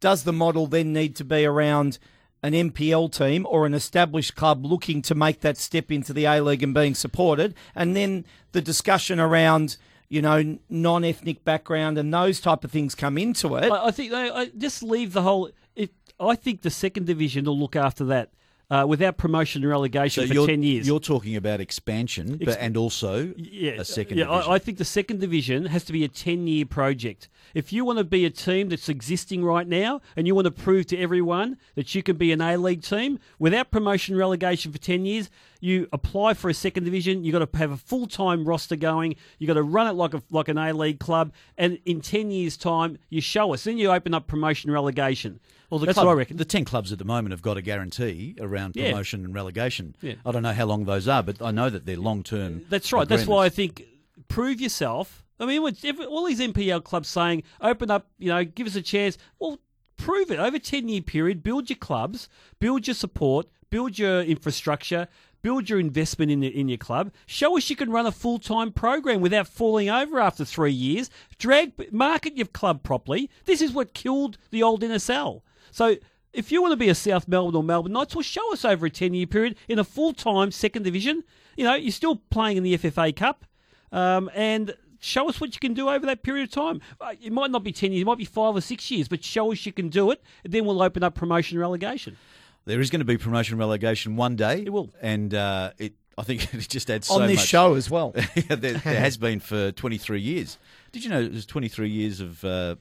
Does 0.00 0.24
the 0.24 0.32
model 0.34 0.66
then 0.66 0.92
need 0.92 1.16
to 1.16 1.24
be 1.24 1.46
around 1.46 1.98
an 2.44 2.52
NPL 2.52 3.10
team 3.10 3.46
or 3.48 3.64
an 3.64 3.72
established 3.72 4.36
club 4.36 4.66
looking 4.66 5.00
to 5.02 5.14
make 5.14 5.40
that 5.40 5.56
step 5.56 5.90
into 5.90 6.12
the 6.12 6.26
A 6.26 6.40
League 6.40 6.62
and 6.62 6.74
being 6.74 6.94
supported? 6.94 7.54
And 7.74 7.96
then 7.96 8.26
the 8.52 8.60
discussion 8.60 9.18
around, 9.18 9.78
you 10.08 10.20
know, 10.20 10.58
non 10.68 11.04
ethnic 11.04 11.44
background 11.44 11.96
and 11.96 12.12
those 12.12 12.40
type 12.40 12.62
of 12.62 12.70
things 12.70 12.94
come 12.94 13.16
into 13.16 13.56
it. 13.56 13.70
I, 13.70 13.86
I 13.86 13.90
think 13.90 14.12
I, 14.12 14.28
I 14.28 14.46
just 14.56 14.82
leave 14.82 15.14
the 15.14 15.22
whole. 15.22 15.50
It, 15.74 15.90
I 16.20 16.36
think 16.36 16.62
the 16.62 16.70
second 16.70 17.06
division 17.06 17.46
will 17.46 17.58
look 17.58 17.74
after 17.74 18.04
that 18.04 18.30
uh, 18.74 18.86
without 18.86 19.16
promotion 19.16 19.62
and 19.62 19.70
relegation 19.70 20.22
So 20.24 20.26
for 20.26 20.34
you're, 20.34 20.46
ten 20.46 20.62
years. 20.62 20.86
you're 20.86 20.98
talking 20.98 21.36
about 21.36 21.60
expansion, 21.60 22.40
but, 22.44 22.58
and 22.58 22.76
also 22.76 23.32
yeah, 23.36 23.72
a 23.72 23.84
second 23.84 24.18
yeah. 24.18 24.24
division. 24.24 24.50
I, 24.50 24.54
I 24.54 24.58
think 24.58 24.78
the 24.78 24.84
second 24.84 25.20
division 25.20 25.66
has 25.66 25.84
to 25.84 25.92
be 25.92 26.02
a 26.02 26.08
ten-year 26.08 26.66
project. 26.66 27.28
If 27.54 27.72
you 27.72 27.84
want 27.84 27.98
to 27.98 28.04
be 28.04 28.24
a 28.24 28.30
team 28.30 28.70
that's 28.70 28.88
existing 28.88 29.44
right 29.44 29.68
now, 29.68 30.00
and 30.16 30.26
you 30.26 30.34
want 30.34 30.46
to 30.46 30.50
prove 30.50 30.86
to 30.86 30.98
everyone 30.98 31.56
that 31.76 31.94
you 31.94 32.02
can 32.02 32.16
be 32.16 32.32
an 32.32 32.40
A-league 32.40 32.82
team 32.82 33.20
without 33.38 33.70
promotion 33.70 34.14
and 34.14 34.18
relegation 34.18 34.72
for 34.72 34.78
ten 34.78 35.06
years, 35.06 35.30
you 35.60 35.88
apply 35.92 36.34
for 36.34 36.50
a 36.50 36.54
second 36.54 36.84
division. 36.84 37.22
you've 37.22 37.32
got 37.32 37.48
to 37.52 37.58
have 37.58 37.70
a 37.70 37.76
full-time 37.76 38.44
roster 38.44 38.76
going. 38.76 39.14
you've 39.38 39.48
got 39.48 39.54
to 39.54 39.62
run 39.62 39.86
it 39.86 39.92
like 39.92 40.14
a 40.14 40.22
like 40.30 40.48
an 40.48 40.58
A-league 40.58 40.98
club, 40.98 41.32
and 41.56 41.78
in 41.84 42.00
ten 42.00 42.32
years' 42.32 42.56
time, 42.56 42.98
you 43.08 43.20
show 43.20 43.54
us. 43.54 43.64
Then 43.64 43.78
you 43.78 43.92
open 43.92 44.14
up 44.14 44.26
promotion 44.26 44.70
and 44.70 44.74
relegation. 44.74 45.38
Well, 45.74 45.80
the 45.80 45.86
that's 45.86 45.96
club, 45.96 46.06
what 46.06 46.12
I 46.12 46.16
reckon. 46.18 46.36
The 46.36 46.44
ten 46.44 46.64
clubs 46.64 46.92
at 46.92 46.98
the 46.98 47.04
moment 47.04 47.32
have 47.32 47.42
got 47.42 47.56
a 47.56 47.62
guarantee 47.62 48.36
around 48.40 48.76
Yeah. 48.76 48.90
promotion 48.90 49.24
and 49.24 49.34
relegation. 49.34 49.96
Yeah. 50.00 50.14
I 50.24 50.30
don't 50.30 50.42
know 50.44 50.52
how 50.52 50.66
long 50.66 50.84
those 50.84 51.08
are, 51.08 51.20
but 51.22 51.42
I 51.42 51.50
know 51.50 51.68
that 51.68 51.84
they're 51.84 51.96
long 51.96 52.22
term. 52.22 52.58
Uh, 52.58 52.66
that's 52.68 52.92
right. 52.92 53.08
That's 53.08 53.26
why 53.26 53.44
I 53.44 53.48
think 53.48 53.84
prove 54.28 54.60
yourself. 54.60 55.24
I 55.40 55.46
mean, 55.46 55.60
all 55.60 56.24
these 56.26 56.38
NPL 56.38 56.84
clubs 56.84 57.08
saying 57.08 57.42
open 57.60 57.90
up, 57.90 58.06
you 58.18 58.28
know, 58.28 58.44
give 58.44 58.68
us 58.68 58.76
a 58.76 58.82
chance. 58.82 59.18
Well, 59.40 59.58
prove 59.96 60.30
it 60.30 60.38
over 60.38 60.56
a 60.56 60.60
ten 60.60 60.88
year 60.88 61.02
period. 61.02 61.42
Build 61.42 61.68
your 61.68 61.76
clubs, 61.78 62.28
build 62.60 62.86
your 62.86 62.94
support, 62.94 63.48
build 63.68 63.98
your 63.98 64.20
infrastructure, 64.22 65.08
build 65.42 65.68
your 65.68 65.80
investment 65.80 66.30
in, 66.30 66.38
the, 66.38 66.46
in 66.48 66.68
your 66.68 66.78
club. 66.78 67.10
Show 67.26 67.56
us 67.56 67.68
you 67.68 67.74
can 67.74 67.90
run 67.90 68.06
a 68.06 68.12
full 68.12 68.38
time 68.38 68.70
program 68.70 69.20
without 69.20 69.48
falling 69.48 69.90
over 69.90 70.20
after 70.20 70.44
three 70.44 70.72
years. 70.72 71.10
Drag 71.38 71.92
market 71.92 72.36
your 72.36 72.46
club 72.46 72.84
properly. 72.84 73.28
This 73.44 73.60
is 73.60 73.72
what 73.72 73.92
killed 73.92 74.38
the 74.52 74.62
old 74.62 74.82
NSL. 74.82 75.42
So. 75.74 75.96
If 76.36 76.50
you 76.50 76.60
want 76.60 76.72
to 76.72 76.76
be 76.76 76.88
a 76.88 76.96
South 76.96 77.28
Melbourne 77.28 77.54
or 77.54 77.62
Melbourne 77.62 77.92
Knights, 77.92 78.12
well, 78.16 78.22
show 78.22 78.52
us 78.52 78.64
over 78.64 78.86
a 78.86 78.90
10 78.90 79.14
year 79.14 79.24
period 79.24 79.54
in 79.68 79.78
a 79.78 79.84
full 79.84 80.12
time 80.12 80.50
second 80.50 80.82
division. 80.82 81.22
You 81.56 81.62
know, 81.62 81.76
you're 81.76 81.92
still 81.92 82.16
playing 82.16 82.56
in 82.56 82.64
the 82.64 82.76
FFA 82.76 83.14
Cup 83.14 83.44
um, 83.92 84.28
and 84.34 84.74
show 84.98 85.28
us 85.28 85.40
what 85.40 85.54
you 85.54 85.60
can 85.60 85.74
do 85.74 85.88
over 85.88 86.04
that 86.06 86.24
period 86.24 86.48
of 86.48 86.50
time. 86.50 86.80
Uh, 87.00 87.12
It 87.22 87.32
might 87.32 87.52
not 87.52 87.62
be 87.62 87.70
10 87.70 87.92
years, 87.92 88.02
it 88.02 88.06
might 88.06 88.18
be 88.18 88.24
five 88.24 88.56
or 88.56 88.60
six 88.60 88.90
years, 88.90 89.06
but 89.06 89.22
show 89.22 89.52
us 89.52 89.64
you 89.64 89.72
can 89.72 89.90
do 89.90 90.10
it. 90.10 90.20
And 90.42 90.52
then 90.52 90.64
we'll 90.64 90.82
open 90.82 91.04
up 91.04 91.14
promotion 91.14 91.56
and 91.56 91.60
relegation. 91.60 92.16
There 92.64 92.80
is 92.80 92.90
going 92.90 92.98
to 92.98 93.04
be 93.04 93.16
promotion 93.16 93.52
and 93.52 93.60
relegation 93.60 94.16
one 94.16 94.34
day. 94.34 94.64
It 94.66 94.72
will. 94.72 94.90
and 95.00 95.32
uh, 95.34 95.70
it. 95.78 95.92
I 96.18 96.24
think 96.24 96.52
it 96.54 96.68
just 96.68 96.90
adds 96.90 97.06
so 97.06 97.20
on 97.22 97.28
this 97.28 97.36
much. 97.36 97.46
show 97.46 97.74
as 97.74 97.88
well. 97.88 98.12
There, 98.48 98.56
there 98.56 98.78
has 98.78 99.16
been 99.16 99.38
for 99.38 99.70
23 99.70 100.20
years. 100.20 100.58
Did 100.90 101.04
you 101.04 101.10
know 101.10 101.20
it 101.20 101.30
was 101.32 101.46
23 101.46 101.88
years 101.88 102.18
of 102.18 102.44
uh, 102.44 102.74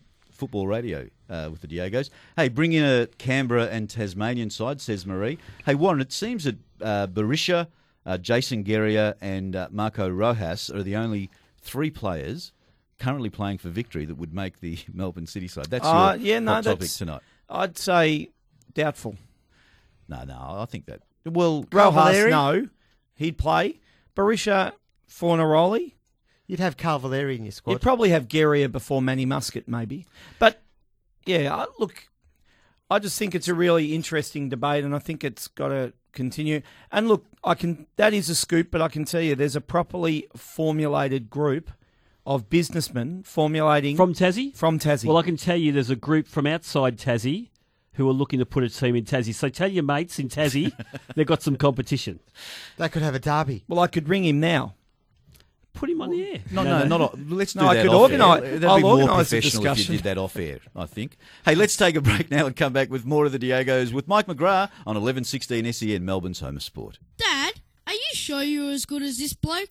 football 0.44 0.68
radio 0.68 1.08
uh, 1.30 1.48
with 1.50 1.62
the 1.62 1.68
Diegos? 1.68 2.10
Hey, 2.36 2.50
bring 2.50 2.74
in 2.74 2.84
a 2.84 3.08
Canberra 3.18 3.68
and 3.68 3.90
Tasmanian 3.90 4.50
side, 4.50 4.82
says 4.82 5.06
Marie. 5.06 5.38
Hey, 5.66 5.74
Warren, 5.74 6.02
it 6.02 6.12
seems 6.12 6.44
that 6.44 6.58
uh, 6.82 7.08
Berisha, 7.08 7.68
uh, 8.06 8.18
Jason 8.18 8.66
Geria, 8.66 9.16
and 9.22 9.56
uh, 9.56 9.70
Marco 9.72 10.10
Rojas 10.10 10.70
are 10.70 10.84
the 10.84 10.98
only 10.98 11.30
three 11.62 11.90
players 11.90 12.52
currently 13.00 13.30
playing 13.30 13.58
for 13.58 13.70
victory 13.70 14.04
that 14.04 14.16
would 14.16 14.34
make 14.34 14.60
the 14.60 14.78
Melbourne 14.94 15.28
City 15.28 15.48
side. 15.48 15.68
That's 15.68 15.86
Uh, 15.86 16.18
your 16.20 16.28
yeah, 16.34 16.40
no, 16.40 16.56
hot 16.56 16.64
topic 16.66 16.80
that's- 16.80 16.98
tonight. 16.98 17.22
I'd 17.50 17.78
say 17.78 18.30
doubtful. 18.74 19.16
No, 20.10 20.24
no, 20.26 20.38
I 20.60 20.66
think 20.66 20.88
that. 20.88 21.02
Well, 21.26 21.66
Rojas, 21.72 21.72
Carl 21.72 21.92
Valeri? 21.94 22.32
no, 22.32 22.68
he'd 23.16 23.38
play. 23.38 23.80
Berisha, 24.14 24.74
Fornaroli. 25.10 25.94
You'd 26.48 26.60
have 26.60 26.78
Carl 26.78 27.00
Valeri 27.00 27.36
in 27.38 27.46
your 27.46 27.52
squad. 27.52 27.74
You'd 27.74 27.82
probably 27.82 28.10
have 28.10 28.28
Geria 28.28 28.72
before 28.72 29.02
Manny 29.02 29.26
Muscat, 29.26 29.68
maybe. 29.68 30.06
But 30.40 30.62
yeah, 31.26 31.56
I, 31.56 31.66
look, 31.80 32.08
I 32.90 33.00
just 33.00 33.18
think 33.18 33.34
it's 33.34 33.48
a 33.48 33.54
really 33.54 33.94
interesting 33.96 34.50
debate, 34.50 34.84
and 34.84 34.94
I 34.96 35.00
think 35.00 35.24
it's 35.24 35.48
got 35.48 35.70
to 35.70 35.94
continue. 36.12 36.62
And 36.92 37.08
look, 37.08 37.26
I 37.44 37.56
can 37.56 37.88
that 37.96 38.14
is 38.14 38.30
a 38.30 38.36
scoop, 38.36 38.72
but 38.72 38.82
I 38.82 38.88
can 38.90 39.06
tell 39.06 39.22
you, 39.22 39.36
there's 39.36 39.56
a 39.56 39.62
properly 39.62 40.28
formulated 40.36 41.30
group 41.30 41.72
of 42.26 42.50
businessmen 42.50 43.22
formulating 43.24 43.98
From 43.98 44.14
Tassie? 44.14 44.56
from 44.56 44.80
Tassie. 44.80 45.06
Well, 45.06 45.18
I 45.18 45.24
can 45.24 45.36
tell 45.38 45.58
you 45.58 45.72
there's 45.72 45.90
a 45.90 45.96
group 45.96 46.28
from 46.28 46.48
outside 46.48 46.98
Tassie 46.98 47.50
who 47.94 48.10
are 48.10 48.14
looking 48.14 48.40
to 48.40 48.46
put 48.46 48.64
a 48.64 48.70
team 48.70 48.96
in 48.96 49.04
Tassie. 49.04 49.34
So 49.34 49.50
tell 49.50 49.68
your 49.68 49.84
mates 49.84 50.20
in 50.20 50.30
Tassie 50.30 50.72
they've 51.16 51.28
got 51.28 51.42
some 51.44 51.58
competition. 51.58 52.20
they 52.78 52.88
could 52.90 53.02
have 53.02 53.14
a 53.16 53.20
derby. 53.20 53.64
well, 53.68 53.80
I 53.80 53.88
could 53.88 54.08
ring 54.10 54.24
him 54.26 54.40
now. 54.40 54.76
Put 55.74 55.90
him 55.90 56.02
on 56.02 56.12
the 56.12 56.24
air. 56.24 56.40
No, 56.52 56.64
no, 56.64 56.86
not. 56.86 57.02
o- 57.02 57.20
Let's 57.30 57.54
do 57.54 57.60
No, 57.62 57.68
I 57.68 57.82
could 57.82 57.88
off 57.88 58.02
organise- 58.12 58.44
air. 58.44 58.60
That'd 58.60 58.64
I'll 58.66 58.76
be 58.78 58.84
more 58.84 58.92
organise 59.02 59.30
the 59.32 59.38
professional 59.38 59.42
if 59.42 59.44
you 59.44 59.60
discussion. 59.74 59.96
did 59.96 60.04
that 60.04 60.18
off 60.18 60.36
air. 60.38 60.60
I 60.76 60.86
think. 60.86 61.18
Hey, 61.46 61.56
let's 61.56 61.76
take 61.76 61.96
a 61.96 62.02
break 62.02 62.30
now 62.32 62.46
and 62.46 62.56
come 62.56 62.74
back 62.74 62.90
with 62.92 63.06
more 63.06 63.26
of 63.26 63.32
the 63.32 63.40
Diegos 63.40 63.92
with 63.92 64.08
Mike 64.08 64.28
McGrath 64.28 64.70
on 64.86 64.96
eleven 64.96 65.24
sixteen 65.24 65.72
SEN 65.74 66.06
Melbourne's 66.06 66.40
home 66.42 66.56
of 66.58 66.64
sport. 66.64 67.00
Dad, 67.18 67.54
are 67.88 67.94
you 67.94 68.10
sure 68.14 68.44
you're 68.44 68.72
as 68.72 68.86
good 68.86 69.02
as 69.02 69.18
this 69.18 69.34
bloke? 69.34 69.70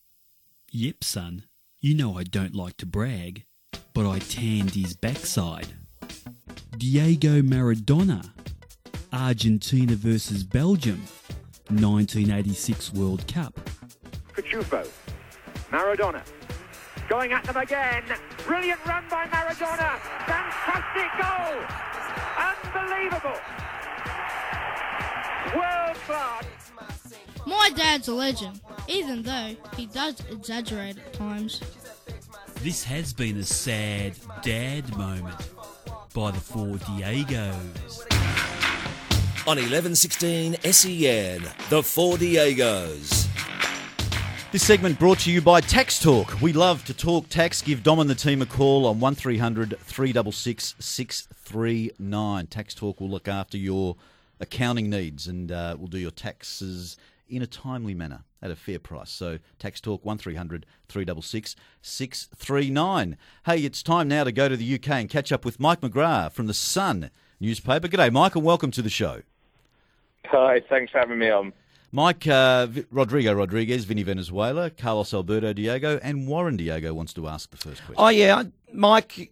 Yep, 0.72 1.04
son. 1.04 1.44
You 1.80 1.94
know 1.94 2.18
I 2.18 2.24
don't 2.24 2.54
like 2.54 2.76
to 2.78 2.86
brag, 2.86 3.44
but 3.94 4.08
I 4.08 4.18
tanned 4.18 4.72
his 4.74 4.94
backside. 4.94 5.68
Diego 6.76 7.42
Maradona. 7.42 8.28
Argentina 9.12 9.94
versus 9.94 10.42
Belgium. 10.42 11.02
1986 11.68 12.92
World 12.92 13.26
Cup. 13.28 13.58
Cuchufo. 14.34 14.86
Maradona. 15.72 16.22
Going 17.08 17.32
at 17.32 17.44
them 17.44 17.56
again. 17.56 18.04
Brilliant 18.46 18.84
run 18.84 19.04
by 19.10 19.26
Maradona. 19.26 19.98
Fantastic 20.26 21.10
goal. 21.18 21.58
Unbelievable. 22.76 23.40
World 25.56 25.96
class. 26.06 26.44
My 27.46 27.70
dad's 27.74 28.08
a 28.08 28.14
legend, 28.14 28.60
even 28.86 29.22
though 29.22 29.56
he 29.76 29.86
does 29.86 30.20
exaggerate 30.30 30.98
at 30.98 31.12
times. 31.14 31.60
This 32.60 32.84
has 32.84 33.12
been 33.12 33.38
a 33.38 33.44
sad 33.44 34.12
dad 34.42 34.96
moment 34.96 35.50
by 36.14 36.30
the 36.30 36.40
four 36.40 36.76
Diegos. 36.76 38.06
On 39.44 39.56
1116 39.56 40.56
SEN, 40.70 41.42
the 41.68 41.82
Four 41.82 42.16
Diegos. 42.16 43.21
This 44.52 44.66
segment 44.66 44.98
brought 44.98 45.20
to 45.20 45.32
you 45.32 45.40
by 45.40 45.62
Tax 45.62 45.98
Talk. 45.98 46.42
We 46.42 46.52
love 46.52 46.84
to 46.84 46.92
talk 46.92 47.30
tax. 47.30 47.62
Give 47.62 47.82
Dom 47.82 48.00
and 48.00 48.10
the 48.10 48.14
team 48.14 48.42
a 48.42 48.46
call 48.46 48.84
on 48.84 49.00
1300 49.00 49.78
366 49.78 50.74
639. 50.78 52.46
Tax 52.48 52.74
Talk 52.74 53.00
will 53.00 53.08
look 53.08 53.28
after 53.28 53.56
your 53.56 53.96
accounting 54.40 54.90
needs 54.90 55.26
and 55.26 55.50
uh, 55.50 55.78
will 55.80 55.86
do 55.86 55.96
your 55.96 56.10
taxes 56.10 56.98
in 57.30 57.40
a 57.40 57.46
timely 57.46 57.94
manner 57.94 58.24
at 58.42 58.50
a 58.50 58.54
fair 58.54 58.78
price. 58.78 59.08
So 59.08 59.38
Tax 59.58 59.80
Talk 59.80 60.04
1300 60.04 60.66
366 60.86 61.56
639. 61.80 63.16
Hey, 63.46 63.60
it's 63.60 63.82
time 63.82 64.06
now 64.06 64.24
to 64.24 64.32
go 64.32 64.50
to 64.50 64.56
the 64.58 64.74
UK 64.74 64.90
and 64.90 65.08
catch 65.08 65.32
up 65.32 65.46
with 65.46 65.60
Mike 65.60 65.80
McGrath 65.80 66.32
from 66.32 66.46
the 66.46 66.52
Sun 66.52 67.10
newspaper. 67.40 67.88
G'day, 67.88 68.12
Mike, 68.12 68.36
and 68.36 68.44
welcome 68.44 68.70
to 68.72 68.82
the 68.82 68.90
show. 68.90 69.22
Hi, 70.26 70.60
thanks 70.68 70.92
for 70.92 70.98
having 70.98 71.18
me 71.18 71.30
on. 71.30 71.54
Mike, 71.94 72.26
uh, 72.26 72.66
Rodrigo 72.90 73.34
Rodriguez, 73.34 73.84
Vinny 73.84 74.02
Venezuela, 74.02 74.70
Carlos 74.70 75.12
Alberto 75.12 75.52
Diego, 75.52 76.00
and 76.02 76.26
Warren 76.26 76.56
Diego 76.56 76.94
wants 76.94 77.12
to 77.12 77.28
ask 77.28 77.50
the 77.50 77.58
first 77.58 77.84
question. 77.84 77.96
Oh 77.98 78.08
yeah, 78.08 78.44
Mike 78.72 79.30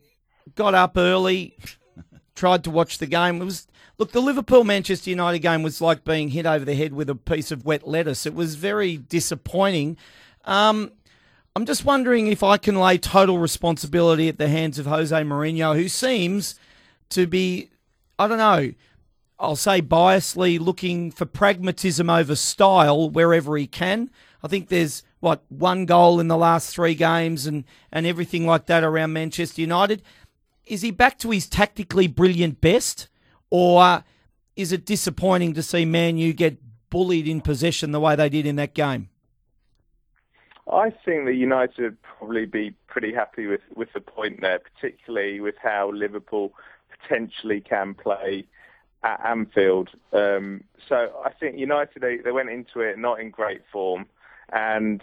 got 0.55 0.75
up 0.75 0.99
early, 0.99 1.57
tried 2.35 2.63
to 2.65 2.71
watch 2.71 2.99
the 2.99 3.07
game. 3.07 3.41
It 3.41 3.47
was 3.47 3.67
look 3.97 4.13
the 4.13 4.21
Liverpool 4.21 4.65
Manchester 4.65 5.09
United 5.09 5.39
game 5.39 5.63
was 5.63 5.81
like 5.81 6.05
being 6.05 6.29
hit 6.29 6.45
over 6.45 6.65
the 6.65 6.75
head 6.75 6.93
with 6.93 7.09
a 7.09 7.15
piece 7.15 7.51
of 7.51 7.65
wet 7.65 7.89
lettuce. 7.89 8.27
It 8.27 8.35
was 8.35 8.57
very 8.57 8.99
disappointing. 8.99 9.97
Um, 10.45 10.93
I'm 11.57 11.65
just 11.65 11.85
wondering 11.85 12.27
if 12.27 12.43
I 12.43 12.59
can 12.59 12.79
lay 12.79 12.99
total 12.99 13.39
responsibility 13.39 14.29
at 14.29 14.39
the 14.39 14.49
hands 14.49 14.79
of 14.79 14.87
Jose 14.87 15.17
Mourinho, 15.17 15.75
who 15.75 15.89
seems 15.89 16.55
to 17.11 17.27
be, 17.27 17.71
I 18.19 18.29
don't 18.29 18.39
know, 18.39 18.73
I'll 19.41 19.57
say 19.57 19.81
biasly 19.81 20.61
looking 20.61 21.11
for 21.11 21.25
pragmatism 21.25 22.11
over 22.11 22.37
style 22.37 23.09
wherever 23.09 23.57
he 23.57 23.67
can. 23.67 24.11
I 24.43 24.49
think 24.49 24.69
there's 24.69 25.03
what 25.21 25.43
one 25.49 25.87
goal 25.87 26.21
in 26.21 26.29
the 26.29 26.37
last 26.37 26.75
three 26.75 26.95
games 26.95 27.47
and 27.47 27.65
and 27.91 28.07
everything 28.07 28.47
like 28.47 28.67
that 28.67 28.85
around 28.85 29.15
Manchester 29.15 29.63
United. 29.63 30.03
Is 30.67 30.83
he 30.83 30.91
back 30.91 31.19
to 31.21 31.31
his 31.31 31.49
tactically 31.49 32.07
brilliant 32.07 32.61
best, 32.61 33.09
or 33.49 34.05
is 34.57 34.73
it 34.73 34.85
disappointing 34.85 35.55
to 35.55 35.63
see 35.63 35.87
Man 35.87 36.19
U 36.19 36.35
get 36.35 36.59
bullied 36.91 37.27
in 37.27 37.41
possession 37.41 37.93
the 37.93 38.01
way 38.01 38.15
they 38.17 38.29
did 38.29 38.45
in 38.45 38.57
that 38.57 38.75
game? 38.75 39.09
I 40.71 40.91
think 40.91 41.25
that 41.25 41.35
United 41.35 41.83
would 41.83 42.03
probably 42.03 42.45
be 42.45 42.75
pretty 42.87 43.13
happy 43.13 43.47
with, 43.47 43.63
with 43.75 43.93
the 43.93 44.01
point 44.01 44.41
there, 44.41 44.61
particularly 44.61 45.41
with 45.41 45.57
how 45.61 45.91
Liverpool 45.91 46.53
potentially 47.01 47.61
can 47.61 47.95
play 47.95 48.47
at 49.03 49.21
Anfield. 49.25 49.91
Um, 50.13 50.65
so 50.89 51.11
I 51.25 51.31
think 51.31 51.59
United 51.59 52.03
they, 52.03 52.19
they 52.19 52.33
went 52.33 52.51
into 52.51 52.81
it 52.81 52.99
not 52.99 53.21
in 53.21 53.31
great 53.31 53.63
form, 53.73 54.07
and 54.53 55.03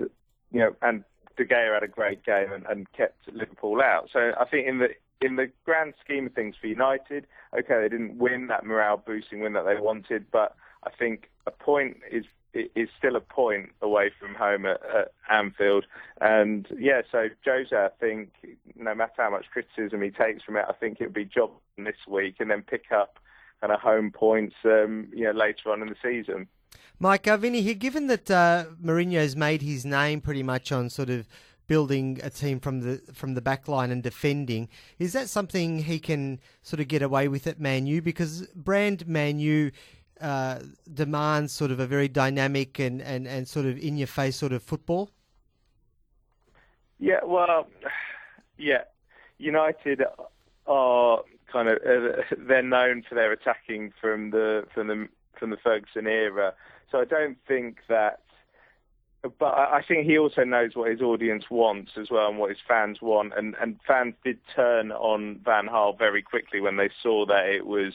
you 0.52 0.60
know, 0.60 0.76
and 0.82 1.04
De 1.36 1.46
Gea 1.46 1.74
had 1.74 1.84
a 1.84 1.88
great 1.88 2.24
game 2.26 2.52
and, 2.52 2.66
and 2.66 2.92
kept 2.94 3.32
Liverpool 3.32 3.82
out. 3.82 4.10
So 4.12 4.34
I 4.40 4.46
think 4.46 4.68
in 4.68 4.80
the 4.80 4.90
in 5.22 5.36
the 5.36 5.50
grand 5.66 5.94
scheme 6.04 6.28
of 6.28 6.34
things 6.34 6.56
for 6.60 6.68
United, 6.68 7.26
okay, 7.58 7.82
they 7.82 7.90
didn't 7.90 8.18
win 8.18 8.48
that 8.48 8.66
morale 8.66 8.98
boosting 8.98 9.42
win 9.42 9.54
that 9.54 9.66
they 9.66 9.80
wanted, 9.80 10.26
but 10.32 10.56
I 10.84 10.90
think 10.92 11.30
a 11.46 11.52
point 11.52 11.98
is 12.12 12.26
is 12.54 12.90
still 12.98 13.16
a 13.16 13.22
point 13.22 13.70
away 13.82 14.10
from 14.20 14.34
home 14.34 14.66
at, 14.66 14.82
at 14.84 15.12
Anfield. 15.30 15.86
And 16.22 16.68
yeah, 16.78 17.02
so 17.12 17.28
Jose, 17.46 17.76
I 17.76 17.90
think 18.00 18.32
no 18.76 18.96
matter 18.96 19.14
how 19.18 19.30
much 19.30 19.46
criticism 19.52 20.02
he 20.02 20.10
takes 20.10 20.44
from 20.44 20.56
it, 20.56 20.66
I 20.68 20.74
think 20.74 21.00
it 21.00 21.06
would 21.06 21.14
be 21.14 21.26
job 21.26 21.52
this 21.78 22.08
week 22.08 22.38
and 22.40 22.50
then 22.50 22.64
pick 22.64 22.92
up 22.92 23.20
kind 23.62 23.74
of 23.74 23.80
home 23.80 24.12
points, 24.12 24.56
um, 24.66 25.08
you 25.14 25.26
know, 25.26 25.32
later 25.32 25.72
on 25.72 25.82
in 25.82 25.90
the 25.90 25.96
season. 26.02 26.48
Mike, 27.00 27.28
uh, 27.28 27.38
Vinny, 27.38 27.62
here, 27.62 27.76
given 27.76 28.08
that 28.08 28.30
uh, 28.32 28.66
Mourinho's 28.84 29.36
made 29.36 29.62
his 29.62 29.86
name 29.86 30.20
pretty 30.20 30.44
much 30.44 30.72
on 30.72 30.90
sort 30.90 31.10
of 31.10 31.28
building 31.68 32.20
a 32.24 32.30
team 32.30 32.60
from 32.60 32.80
the 32.80 33.02
from 33.14 33.34
the 33.34 33.42
back 33.42 33.68
line 33.68 33.92
and 33.92 34.02
defending, 34.02 34.68
is 34.98 35.14
that 35.14 35.30
something 35.30 35.80
he 35.80 36.00
can 36.00 36.40
sort 36.64 36.80
of 36.80 36.88
get 36.88 37.02
away 37.02 37.28
with 37.28 37.46
at 37.46 37.60
Man 37.60 37.86
U? 37.86 38.02
Because 38.02 38.48
brand 38.56 39.08
Man 39.08 39.40
U 39.40 39.72
uh, 40.22 40.60
demands 40.92 41.54
sort 41.54 41.70
of 41.72 41.80
a 41.80 41.86
very 41.86 42.08
dynamic 42.08 42.80
and, 42.80 43.02
and, 43.02 43.28
and 43.28 43.48
sort 43.48 43.66
of 43.66 43.78
in 43.78 43.98
your 43.98 44.08
face 44.08 44.36
sort 44.36 44.52
of 44.52 44.64
football. 44.64 45.12
Yeah, 47.00 47.20
well, 47.24 47.68
yeah, 48.58 48.84
United 49.38 50.04
are 50.66 51.22
kind 51.52 51.70
of 51.70 51.78
uh, 51.78 52.22
they're 52.38 52.62
known 52.62 53.04
for 53.08 53.16
their 53.16 53.32
attacking 53.32 53.94
from 54.00 54.32
the 54.32 54.66
from 54.74 54.88
the 54.88 55.08
from 55.40 55.50
the 55.50 55.58
Ferguson 55.58 56.08
era. 56.08 56.54
So 56.92 57.00
I 57.00 57.06
don't 57.06 57.38
think 57.48 57.80
that. 57.90 58.22
But 59.40 59.58
I 59.58 59.84
think 59.86 60.06
he 60.06 60.18
also 60.18 60.44
knows 60.44 60.76
what 60.76 60.92
his 60.92 61.02
audience 61.02 61.46
wants 61.50 61.94
as 62.00 62.10
well 62.10 62.30
and 62.30 62.38
what 62.38 62.50
his 62.50 62.60
fans 62.66 63.02
want. 63.02 63.34
And, 63.36 63.56
and 63.60 63.78
fans 63.86 64.14
did 64.24 64.38
turn 64.56 64.92
on 64.92 65.42
Van 65.44 65.68
Gaal 65.68 65.98
very 65.98 66.22
quickly 66.22 66.62
when 66.62 66.78
they 66.78 66.90
saw 67.02 67.26
that 67.26 67.48
it 67.48 67.66
was 67.66 67.94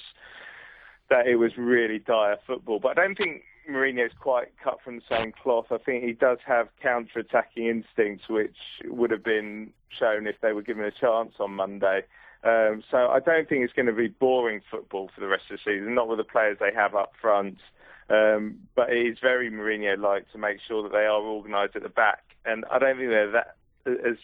that 1.09 1.27
it 1.27 1.37
was 1.37 1.53
really 1.57 2.01
dire 2.01 2.39
football. 2.45 2.81
But 2.81 2.99
I 2.99 3.03
don't 3.07 3.17
think 3.17 3.45
Mourinho's 3.71 4.13
quite 4.19 4.49
cut 4.63 4.79
from 4.83 4.97
the 4.97 5.03
same 5.09 5.33
cloth. 5.33 5.67
I 5.71 5.79
think 5.79 6.05
he 6.05 6.13
does 6.13 6.39
have 6.45 6.69
counter-attacking 6.83 7.67
instincts, 7.67 8.29
which 8.29 8.57
would 8.85 9.11
have 9.11 9.25
been 9.25 9.73
shown 9.89 10.27
if 10.27 10.37
they 10.41 10.53
were 10.53 10.63
given 10.63 10.85
a 10.85 10.91
chance 10.91 11.35
on 11.39 11.55
Monday. 11.55 12.03
Um, 12.45 12.83
so 12.91 13.09
I 13.09 13.21
don't 13.21 13.49
think 13.49 13.65
it's 13.65 13.73
going 13.73 13.87
to 13.87 13.93
be 13.93 14.09
boring 14.09 14.63
football 14.71 15.11
for 15.15 15.21
the 15.21 15.29
rest 15.29 15.45
of 15.51 15.59
the 15.59 15.73
season, 15.73 15.95
not 15.95 16.09
with 16.09 16.19
the 16.19 16.25
players 16.25 16.59
they 16.59 16.73
have 16.75 16.95
up 16.95 17.13
front. 17.21 17.59
Um, 18.11 18.59
but 18.75 18.93
it 18.93 19.07
is 19.07 19.19
very 19.21 19.51
Mourinho-like 19.51 20.31
to 20.33 20.39
make 20.39 20.59
sure 20.67 20.83
that 20.83 20.93
they 20.93 21.07
are 21.07 21.23
organised 21.23 21.77
at 21.77 21.83
the 21.83 21.89
back. 21.89 22.25
And 22.45 22.65
I 22.71 22.79
don't 22.79 22.97
think 22.97 23.11
they're 23.11 23.31
that, 23.31 23.57
as 23.87 24.17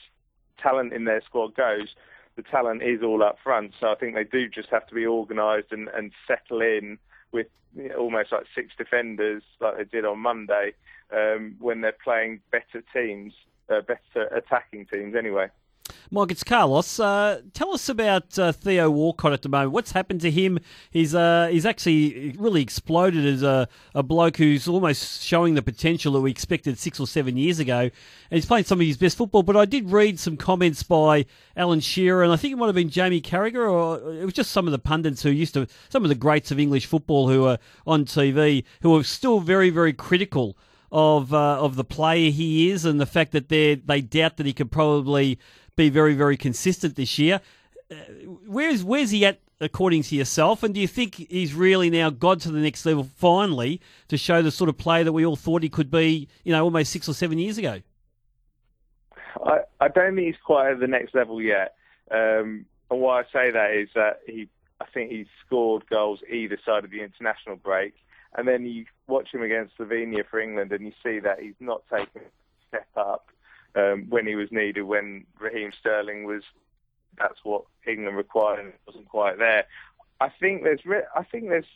talent 0.60 0.92
in 0.92 1.04
their 1.04 1.22
squad 1.22 1.54
goes, 1.54 1.88
the 2.36 2.42
talent 2.42 2.82
is 2.82 3.02
all 3.02 3.22
up 3.22 3.38
front. 3.42 3.72
So 3.80 3.88
I 3.88 3.94
think 3.94 4.14
they 4.14 4.24
do 4.24 4.48
just 4.48 4.68
have 4.70 4.86
to 4.88 4.94
be 4.94 5.06
organised 5.06 5.72
and, 5.72 5.88
and 5.88 6.12
settle 6.26 6.60
in 6.60 6.98
with 7.32 7.46
you 7.74 7.88
know, 7.88 7.96
almost 7.96 8.32
like 8.32 8.44
six 8.54 8.72
defenders 8.76 9.42
like 9.60 9.76
they 9.76 9.84
did 9.84 10.04
on 10.04 10.18
Monday 10.18 10.72
um, 11.12 11.56
when 11.58 11.80
they're 11.80 11.96
playing 12.04 12.40
better 12.50 12.82
teams, 12.92 13.32
uh, 13.70 13.80
better 13.80 14.26
attacking 14.34 14.86
teams 14.86 15.14
anyway. 15.16 15.48
Mike, 16.10 16.30
it's 16.30 16.42
Carlos. 16.42 16.98
Uh, 16.98 17.42
tell 17.52 17.74
us 17.74 17.90
about 17.90 18.38
uh, 18.38 18.50
Theo 18.50 18.88
Walcott 18.88 19.34
at 19.34 19.42
the 19.42 19.48
moment. 19.50 19.72
What's 19.72 19.92
happened 19.92 20.22
to 20.22 20.30
him? 20.30 20.58
He's 20.90 21.14
uh, 21.14 21.48
he's 21.50 21.66
actually 21.66 22.34
really 22.38 22.62
exploded 22.62 23.26
as 23.26 23.42
a, 23.42 23.68
a 23.94 24.02
bloke 24.02 24.38
who's 24.38 24.66
almost 24.66 25.22
showing 25.22 25.54
the 25.54 25.60
potential 25.60 26.14
that 26.14 26.20
we 26.20 26.30
expected 26.30 26.78
six 26.78 26.98
or 26.98 27.06
seven 27.06 27.36
years 27.36 27.58
ago. 27.58 27.80
And 27.80 27.92
he's 28.30 28.46
playing 28.46 28.64
some 28.64 28.80
of 28.80 28.86
his 28.86 28.96
best 28.96 29.18
football. 29.18 29.42
But 29.42 29.58
I 29.58 29.66
did 29.66 29.90
read 29.90 30.18
some 30.18 30.38
comments 30.38 30.82
by 30.82 31.26
Alan 31.56 31.80
Shearer, 31.80 32.22
and 32.22 32.32
I 32.32 32.36
think 32.36 32.52
it 32.52 32.56
might 32.56 32.66
have 32.66 32.74
been 32.74 32.88
Jamie 32.88 33.20
Carragher, 33.20 33.70
or 33.70 34.12
it 34.14 34.24
was 34.24 34.34
just 34.34 34.50
some 34.50 34.66
of 34.66 34.72
the 34.72 34.78
pundits 34.78 35.22
who 35.22 35.30
used 35.30 35.52
to, 35.54 35.66
some 35.90 36.04
of 36.04 36.08
the 36.08 36.14
greats 36.14 36.50
of 36.50 36.58
English 36.58 36.86
football 36.86 37.28
who 37.28 37.44
are 37.44 37.58
on 37.86 38.06
TV, 38.06 38.64
who 38.80 38.96
are 38.96 39.04
still 39.04 39.40
very, 39.40 39.68
very 39.68 39.92
critical 39.92 40.56
of 40.90 41.34
uh, 41.34 41.60
of 41.60 41.76
the 41.76 41.84
player 41.84 42.30
he 42.30 42.70
is 42.70 42.86
and 42.86 42.98
the 42.98 43.04
fact 43.04 43.32
that 43.32 43.50
they 43.50 43.74
they 43.74 44.00
doubt 44.00 44.38
that 44.38 44.46
he 44.46 44.54
could 44.54 44.70
probably 44.70 45.38
be 45.78 45.88
very 45.88 46.14
very 46.14 46.36
consistent 46.36 46.96
this 46.96 47.18
year. 47.18 47.40
Uh, 47.90 47.94
where's 48.46 48.84
where's 48.84 49.10
he 49.10 49.24
at 49.24 49.40
according 49.60 50.02
to 50.02 50.14
yourself? 50.14 50.62
And 50.62 50.74
do 50.74 50.80
you 50.80 50.88
think 50.88 51.14
he's 51.14 51.54
really 51.54 51.88
now 51.90 52.10
got 52.10 52.40
to 52.40 52.50
the 52.50 52.60
next 52.60 52.84
level 52.84 53.04
finally 53.04 53.80
to 54.08 54.16
show 54.16 54.42
the 54.42 54.50
sort 54.50 54.68
of 54.68 54.76
player 54.76 55.04
that 55.04 55.12
we 55.12 55.24
all 55.24 55.36
thought 55.36 55.62
he 55.62 55.68
could 55.68 55.90
be? 55.90 56.28
You 56.44 56.52
know, 56.52 56.62
almost 56.64 56.92
six 56.92 57.08
or 57.08 57.14
seven 57.14 57.38
years 57.38 57.58
ago. 57.58 57.80
I, 59.44 59.60
I 59.80 59.88
don't 59.88 60.16
think 60.16 60.26
he's 60.26 60.42
quite 60.44 60.72
at 60.72 60.80
the 60.80 60.86
next 60.86 61.14
level 61.14 61.40
yet. 61.40 61.74
Um, 62.10 62.66
and 62.90 63.00
why 63.00 63.20
I 63.20 63.22
say 63.32 63.50
that 63.50 63.70
is 63.72 63.88
that 63.94 64.20
he, 64.26 64.48
I 64.80 64.86
think 64.86 65.10
he's 65.10 65.26
scored 65.46 65.86
goals 65.88 66.20
either 66.30 66.58
side 66.64 66.84
of 66.84 66.90
the 66.90 67.02
international 67.02 67.56
break, 67.56 67.94
and 68.36 68.48
then 68.48 68.66
you 68.66 68.86
watch 69.06 69.28
him 69.32 69.42
against 69.42 69.76
Slovenia 69.78 70.24
for 70.28 70.40
England, 70.40 70.72
and 70.72 70.84
you 70.84 70.92
see 71.02 71.20
that 71.20 71.40
he's 71.40 71.54
not 71.60 71.82
taken 71.90 72.22
a 72.22 72.68
step 72.68 72.88
up 72.96 73.28
um, 73.74 74.06
when 74.08 74.26
he 74.26 74.34
was 74.34 74.48
needed. 74.50 74.82
When 74.82 75.24
Raheem 75.38 75.72
Sterling 75.78 76.24
was, 76.24 76.42
that's 77.18 77.38
what 77.42 77.64
England 77.86 78.16
required, 78.16 78.60
and 78.60 78.68
it 78.68 78.80
wasn't 78.86 79.08
quite 79.08 79.38
there. 79.38 79.64
I 80.20 80.30
think 80.40 80.64
there's, 80.64 80.80
I 81.14 81.22
think 81.24 81.48
there's, 81.48 81.66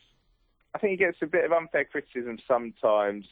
I 0.74 0.78
think 0.78 0.92
he 0.92 0.96
gets 0.96 1.18
a 1.22 1.26
bit 1.26 1.44
of 1.44 1.52
unfair 1.52 1.84
criticism 1.84 2.38
sometimes 2.46 3.26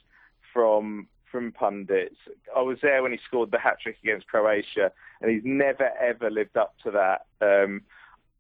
from 0.52 1.08
from 1.30 1.52
pundits. 1.52 2.16
I 2.56 2.60
was 2.60 2.78
there 2.82 3.02
when 3.02 3.12
he 3.12 3.18
scored 3.24 3.52
the 3.52 3.58
hat 3.58 3.78
trick 3.80 3.96
against 4.02 4.26
Croatia, 4.26 4.92
and 5.20 5.30
he's 5.30 5.42
never 5.44 5.90
ever 6.00 6.30
lived 6.30 6.56
up 6.56 6.74
to 6.84 6.90
that. 6.90 7.26
Um, 7.40 7.82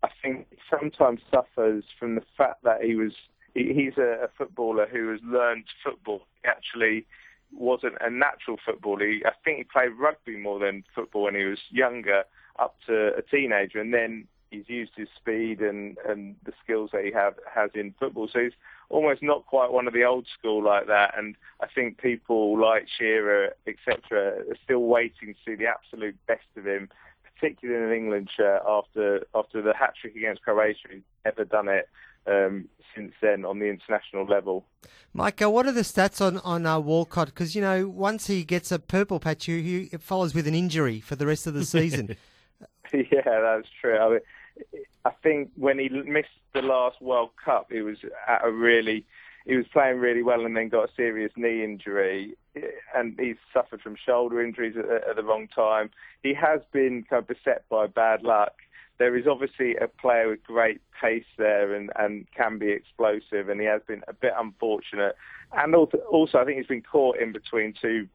I 0.02 0.08
think 0.22 0.46
he 0.50 0.56
sometimes 0.68 1.20
suffers 1.30 1.84
from 1.98 2.14
the 2.14 2.22
fact 2.36 2.62
that 2.64 2.82
he 2.82 2.94
was 2.94 3.12
he, 3.54 3.72
he's 3.72 3.98
a, 3.98 4.24
a 4.24 4.28
footballer 4.36 4.86
who 4.86 5.10
has 5.10 5.20
learned 5.22 5.64
football. 5.84 6.26
He 6.42 6.48
actually 6.48 7.06
wasn't 7.52 7.94
a 8.00 8.10
natural 8.10 8.56
footballer. 8.64 9.06
I 9.24 9.32
think 9.44 9.58
he 9.58 9.64
played 9.64 9.92
rugby 9.98 10.36
more 10.36 10.58
than 10.58 10.84
football 10.94 11.22
when 11.24 11.34
he 11.34 11.44
was 11.44 11.58
younger, 11.70 12.24
up 12.58 12.76
to 12.86 13.14
a 13.16 13.22
teenager, 13.22 13.80
and 13.80 13.92
then 13.92 14.26
he's 14.50 14.68
used 14.68 14.92
his 14.96 15.08
speed 15.16 15.60
and, 15.60 15.96
and 16.08 16.36
the 16.44 16.52
skills 16.62 16.90
that 16.92 17.04
he 17.04 17.12
have 17.12 17.34
has 17.52 17.70
in 17.74 17.94
football. 17.98 18.28
So 18.32 18.40
he's 18.40 18.52
almost 18.88 19.22
not 19.22 19.46
quite 19.46 19.70
one 19.70 19.86
of 19.86 19.94
the 19.94 20.04
old 20.04 20.26
school 20.38 20.62
like 20.62 20.86
that. 20.88 21.14
And 21.16 21.36
I 21.60 21.66
think 21.66 21.98
people 21.98 22.60
like 22.60 22.86
Shearer, 22.98 23.54
etc., 23.66 24.42
are 24.48 24.56
still 24.64 24.82
waiting 24.82 25.34
to 25.34 25.40
see 25.44 25.54
the 25.54 25.66
absolute 25.66 26.16
best 26.26 26.46
of 26.56 26.66
him, 26.66 26.88
particularly 27.34 27.82
in 27.82 27.90
an 27.90 27.96
England 27.96 28.30
shirt 28.36 28.62
after 28.66 29.26
after 29.34 29.62
the 29.62 29.74
hat 29.74 29.94
trick 30.00 30.16
against 30.16 30.42
Croatia. 30.42 30.88
He's 30.90 31.02
never 31.24 31.44
done 31.44 31.68
it 31.68 31.88
um, 32.26 32.68
since 32.94 33.12
then 33.20 33.44
on 33.44 33.58
the 33.58 33.66
international 33.66 34.26
level. 34.26 34.66
Micah, 35.12 35.50
what 35.50 35.66
are 35.66 35.72
the 35.72 35.82
stats 35.82 36.24
on 36.24 36.38
on 36.38 36.66
uh, 36.66 36.78
Walcott? 36.78 37.26
Because 37.28 37.54
you 37.54 37.60
know, 37.60 37.88
once 37.88 38.26
he 38.26 38.44
gets 38.44 38.70
a 38.70 38.78
purple 38.78 39.20
patch, 39.20 39.46
he, 39.46 39.62
he 39.62 39.78
it 39.92 40.02
follows 40.02 40.34
with 40.34 40.46
an 40.46 40.54
injury 40.54 41.00
for 41.00 41.16
the 41.16 41.26
rest 41.26 41.46
of 41.46 41.54
the 41.54 41.64
season. 41.64 42.16
yeah, 42.92 43.22
that's 43.24 43.68
true. 43.80 43.98
I, 43.98 44.08
mean, 44.08 44.20
I 45.04 45.10
think 45.22 45.50
when 45.56 45.78
he 45.78 45.88
missed 45.88 46.28
the 46.54 46.62
last 46.62 47.00
World 47.00 47.30
Cup, 47.42 47.68
he 47.70 47.80
was 47.80 47.98
at 48.28 48.44
a 48.44 48.50
really, 48.50 49.04
he 49.46 49.56
was 49.56 49.66
playing 49.72 49.98
really 49.98 50.22
well, 50.22 50.44
and 50.44 50.56
then 50.56 50.68
got 50.68 50.90
a 50.90 50.94
serious 50.94 51.32
knee 51.36 51.64
injury, 51.64 52.36
and 52.94 53.18
he's 53.18 53.36
suffered 53.52 53.80
from 53.80 53.96
shoulder 53.96 54.42
injuries 54.42 54.76
at, 54.76 55.08
at 55.08 55.16
the 55.16 55.24
wrong 55.24 55.48
time. 55.48 55.90
He 56.22 56.34
has 56.34 56.60
been 56.72 57.04
kind 57.08 57.22
of 57.22 57.28
beset 57.28 57.64
by 57.68 57.86
bad 57.86 58.22
luck. 58.22 58.54
There 59.00 59.16
is 59.16 59.26
obviously 59.26 59.76
a 59.76 59.88
player 59.88 60.28
with 60.28 60.44
great 60.44 60.82
pace 61.00 61.24
there 61.38 61.74
and, 61.74 61.90
and 61.98 62.26
can 62.36 62.58
be 62.58 62.68
explosive, 62.68 63.48
and 63.48 63.58
he 63.58 63.66
has 63.66 63.80
been 63.88 64.02
a 64.08 64.12
bit 64.12 64.34
unfortunate. 64.38 65.16
And 65.54 65.74
also, 65.74 66.38
I 66.38 66.44
think 66.44 66.58
he's 66.58 66.66
been 66.66 66.82
caught 66.82 67.16
in 67.16 67.32
between 67.32 67.72
two 67.72 68.08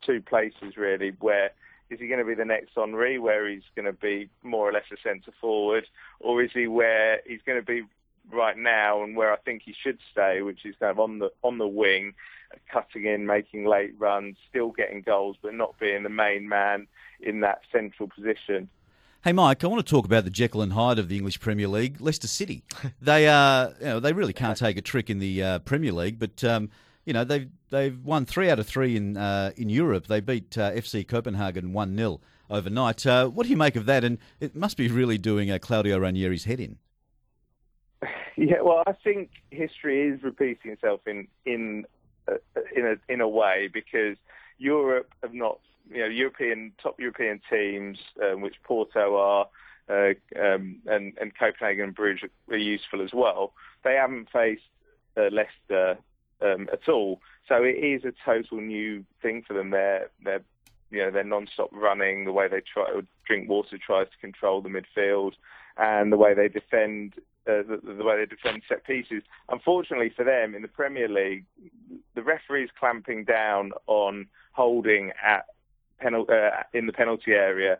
two 0.00 0.22
places 0.22 0.76
really, 0.76 1.10
where 1.18 1.50
is 1.90 1.98
he 1.98 2.06
going 2.06 2.20
to 2.20 2.24
be 2.24 2.34
the 2.34 2.44
next 2.44 2.70
Henry, 2.76 3.18
where 3.18 3.48
he's 3.48 3.64
going 3.74 3.86
to 3.86 3.92
be 3.92 4.28
more 4.44 4.68
or 4.68 4.72
less 4.72 4.84
a 4.92 4.96
centre 5.02 5.32
forward, 5.40 5.88
or 6.20 6.40
is 6.40 6.52
he 6.54 6.68
where 6.68 7.20
he's 7.26 7.42
going 7.44 7.58
to 7.58 7.66
be 7.66 7.82
right 8.30 8.56
now 8.56 9.02
and 9.02 9.16
where 9.16 9.32
I 9.32 9.38
think 9.38 9.62
he 9.64 9.74
should 9.82 9.98
stay, 10.12 10.40
which 10.42 10.64
is 10.64 10.76
kind 10.78 10.92
of 10.92 11.00
on 11.00 11.18
the 11.18 11.32
on 11.42 11.58
the 11.58 11.66
wing, 11.66 12.14
cutting 12.72 13.06
in, 13.06 13.26
making 13.26 13.64
late 13.64 13.94
runs, 13.98 14.36
still 14.48 14.70
getting 14.70 15.02
goals, 15.02 15.36
but 15.42 15.52
not 15.52 15.80
being 15.80 16.04
the 16.04 16.08
main 16.08 16.48
man 16.48 16.86
in 17.20 17.40
that 17.40 17.62
central 17.72 18.08
position. 18.08 18.68
Hey, 19.28 19.34
Mike, 19.34 19.62
I 19.62 19.66
want 19.66 19.86
to 19.86 19.90
talk 19.90 20.06
about 20.06 20.24
the 20.24 20.30
Jekyll 20.30 20.62
and 20.62 20.72
Hyde 20.72 20.98
of 20.98 21.10
the 21.10 21.16
English 21.18 21.38
Premier 21.38 21.68
League, 21.68 22.00
Leicester 22.00 22.26
City. 22.26 22.62
They, 23.02 23.28
uh, 23.28 23.72
you 23.78 23.84
know, 23.84 24.00
they 24.00 24.14
really 24.14 24.32
can't 24.32 24.56
take 24.56 24.78
a 24.78 24.80
trick 24.80 25.10
in 25.10 25.18
the 25.18 25.42
uh, 25.42 25.58
Premier 25.58 25.92
League, 25.92 26.18
but 26.18 26.42
um, 26.44 26.70
you 27.04 27.12
know 27.12 27.24
they've 27.24 27.50
they've 27.68 28.02
won 28.02 28.24
three 28.24 28.48
out 28.48 28.58
of 28.58 28.66
three 28.66 28.96
in 28.96 29.18
uh, 29.18 29.50
in 29.54 29.68
Europe. 29.68 30.06
They 30.06 30.20
beat 30.20 30.56
uh, 30.56 30.72
FC 30.72 31.06
Copenhagen 31.06 31.74
one 31.74 31.94
0 31.94 32.22
overnight. 32.48 33.04
Uh, 33.04 33.28
what 33.28 33.42
do 33.42 33.50
you 33.50 33.58
make 33.58 33.76
of 33.76 33.84
that? 33.84 34.02
And 34.02 34.16
it 34.40 34.56
must 34.56 34.78
be 34.78 34.88
really 34.88 35.18
doing 35.18 35.50
Claudio 35.58 35.98
Ranieri's 35.98 36.44
head 36.44 36.60
in. 36.60 36.78
Yeah, 38.34 38.62
well, 38.62 38.82
I 38.86 38.92
think 38.92 39.28
history 39.50 40.08
is 40.08 40.22
repeating 40.22 40.70
itself 40.70 41.00
in 41.06 41.28
in 41.44 41.84
in 42.74 42.86
a 42.86 43.12
in 43.12 43.20
a 43.20 43.28
way 43.28 43.68
because 43.70 44.16
Europe 44.56 45.12
have 45.22 45.34
not 45.34 45.58
you 45.90 46.00
know 46.00 46.06
European 46.06 46.72
top 46.82 46.98
European 47.00 47.40
teams, 47.50 47.98
um, 48.22 48.40
which 48.40 48.56
Porto 48.62 49.16
are. 49.16 49.46
Uh, 49.90 50.12
um, 50.38 50.76
and, 50.86 51.16
and 51.18 51.32
Copenhagen 51.34 51.84
and 51.84 51.94
Bruges 51.94 52.28
are 52.50 52.58
useful 52.58 53.00
as 53.00 53.14
well. 53.14 53.54
They 53.84 53.94
haven't 53.94 54.28
faced 54.30 54.60
uh, 55.16 55.30
Leicester 55.32 55.96
um, 56.42 56.68
at 56.70 56.90
all, 56.90 57.22
so 57.48 57.62
it 57.64 57.76
is 57.82 58.04
a 58.04 58.12
total 58.22 58.60
new 58.60 59.06
thing 59.22 59.42
for 59.46 59.54
them. 59.54 59.70
They're 59.70 60.10
they're 60.22 60.44
you 60.90 60.98
know 60.98 61.10
they're 61.10 61.24
non-stop 61.24 61.70
running. 61.72 62.26
The 62.26 62.32
way 62.32 62.48
they 62.48 62.60
try 62.60 63.00
Drinkwater 63.26 63.78
tries 63.78 64.08
to 64.08 64.18
control 64.20 64.60
the 64.60 64.68
midfield, 64.68 65.32
and 65.78 66.12
the 66.12 66.18
way 66.18 66.34
they 66.34 66.48
defend 66.48 67.14
uh, 67.48 67.62
the, 67.62 67.80
the, 67.82 68.04
way 68.04 68.18
they 68.18 68.26
defend 68.26 68.62
set 68.68 68.84
pieces. 68.84 69.22
Unfortunately 69.48 70.12
for 70.14 70.24
them, 70.24 70.54
in 70.54 70.62
the 70.62 70.68
Premier 70.68 71.08
League, 71.08 71.46
the 72.14 72.22
referees 72.22 72.68
clamping 72.78 73.24
down 73.24 73.72
on 73.86 74.26
holding 74.52 75.12
at 75.24 75.46
penal- 76.00 76.26
uh, 76.28 76.62
in 76.72 76.86
the 76.86 76.92
penalty 76.92 77.32
area 77.32 77.78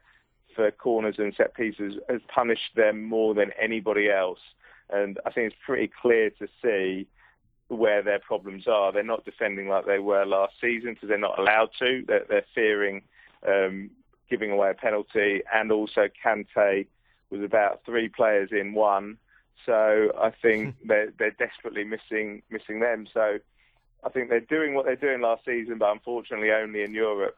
for 0.55 0.71
corners 0.71 1.17
and 1.19 1.35
set 1.37 1.55
pieces 1.55 1.95
has 2.09 2.21
punished 2.29 2.75
them 2.75 3.05
more 3.05 3.35
than 3.35 3.53
anybody 3.61 4.11
else. 4.11 4.41
And 4.91 5.19
I 5.27 5.31
think 5.31 5.53
it's 5.53 5.63
pretty 5.65 5.91
clear 6.03 6.31
to 6.31 6.49
see 6.63 7.07
where 7.69 8.03
their 8.03 8.19
problems 8.19 8.67
are. 8.67 8.93
They're 8.93 9.03
not 9.03 9.25
defending 9.25 9.69
like 9.69 9.87
they 9.87 9.99
were 9.99 10.25
last 10.25 10.55
season 10.61 10.95
because 10.95 11.11
they're 11.11 11.19
not 11.19 11.39
allowed 11.39 11.71
to. 11.79 12.03
They're, 12.07 12.25
they're 12.29 12.47
fearing 12.55 13.03
um, 13.47 13.91
giving 14.31 14.51
away 14.51 14.71
a 14.71 14.75
penalty, 14.75 15.43
and 15.53 15.71
also 15.71 16.09
Kante 16.25 16.87
was 17.31 17.43
about 17.43 17.83
three 17.85 18.09
players 18.09 18.51
in 18.53 18.73
one. 18.73 19.19
So 19.67 20.13
I 20.19 20.31
think 20.31 20.77
they're, 20.85 21.13
they're 21.19 21.31
desperately 21.33 21.85
missing 21.85 22.43
missing 22.51 22.81
them. 22.81 23.07
So 23.13 23.39
I 24.03 24.09
think 24.09 24.31
they're 24.31 24.41
doing 24.41 24.75
what 24.75 24.87
they're 24.87 24.97
doing 24.97 25.21
last 25.21 25.45
season, 25.45 25.79
but 25.79 25.93
unfortunately 25.93 26.51
only 26.51 26.83
in 26.83 26.95
Europe. 26.95 27.37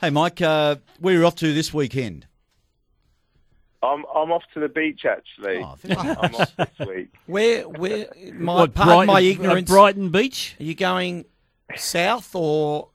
Hey, 0.00 0.10
Mike, 0.10 0.40
uh, 0.40 0.76
where 1.00 1.14
are 1.16 1.18
you 1.18 1.26
off 1.26 1.34
to 1.36 1.52
this 1.52 1.74
weekend? 1.74 2.26
I'm 3.82 4.04
I'm 4.14 4.32
off 4.32 4.42
to 4.54 4.60
the 4.60 4.68
beach 4.68 5.04
actually. 5.04 5.58
Oh, 5.62 5.76
I'm 5.96 6.34
off 6.34 6.56
this 6.56 6.86
week. 6.88 7.08
Where, 7.26 7.62
where, 7.68 8.08
my, 8.34 8.54
What, 8.56 8.74
pardon 8.74 8.94
Brighton- 8.94 9.06
my 9.06 9.14
uh, 9.20 9.22
ignorance. 9.22 9.70
Brighton 9.70 10.10
Beach? 10.10 10.56
Are 10.58 10.64
you 10.64 10.74
going 10.74 11.24
south 11.76 12.34
or 12.34 12.88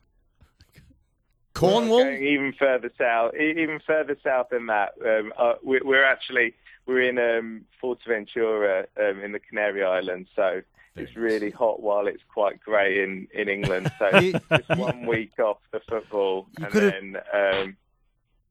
Cornwall? 1.54 2.04
going 2.04 2.22
even 2.22 2.52
further 2.58 2.90
south, 2.98 3.32
e- 3.34 3.62
even 3.62 3.80
further 3.86 4.16
south 4.22 4.48
than 4.50 4.66
that. 4.66 4.90
Um, 5.02 5.32
uh, 5.38 5.54
we're, 5.62 5.84
we're 5.84 6.04
actually 6.04 6.52
we're 6.86 7.00
in 7.00 7.18
um, 7.18 7.64
Fuerteventura 7.82 8.84
um, 9.00 9.20
in 9.20 9.32
the 9.32 9.38
Canary 9.38 9.82
Islands, 9.84 10.28
so 10.36 10.60
it's 10.96 11.16
really 11.16 11.50
hot 11.50 11.80
while 11.82 12.06
it's 12.06 12.22
quite 12.32 12.60
grey 12.60 13.02
in, 13.02 13.28
in 13.34 13.48
England. 13.48 13.90
So 13.98 14.18
You- 14.18 14.40
just 14.56 14.76
one 14.76 15.06
week 15.06 15.38
off 15.38 15.58
the 15.72 15.80
football, 15.88 16.46
and 16.56 16.72
then 16.72 17.16
um, 17.32 17.76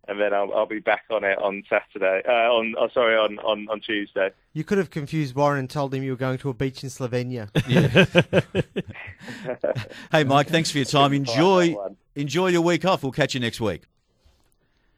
and 0.07 0.19
then 0.19 0.33
I'll, 0.33 0.53
I'll 0.53 0.65
be 0.65 0.79
back 0.79 1.05
on 1.09 1.23
it 1.23 1.37
on 1.41 1.63
Saturday. 1.69 2.21
Uh, 2.27 2.51
on 2.51 2.75
oh, 2.77 2.89
sorry, 2.93 3.15
on, 3.15 3.39
on, 3.39 3.67
on 3.69 3.79
Tuesday. 3.79 4.31
You 4.51 4.63
could 4.63 4.77
have 4.77 4.89
confused 4.89 5.33
Warren 5.35 5.59
and 5.59 5.69
told 5.69 5.93
him 5.93 6.03
you 6.03 6.11
were 6.11 6.17
going 6.17 6.37
to 6.39 6.49
a 6.49 6.53
beach 6.53 6.83
in 6.83 6.89
Slovenia. 6.89 7.49
Hey, 10.11 10.23
Mike, 10.23 10.47
thanks 10.47 10.69
for 10.69 10.77
your 10.77 10.85
time. 10.85 11.13
Enjoy 11.13 11.75
enjoy 12.15 12.47
your 12.47 12.61
week 12.61 12.85
off. 12.85 13.03
We'll 13.03 13.11
catch 13.11 13.33
you 13.33 13.39
next 13.39 13.59
week. 13.61 13.83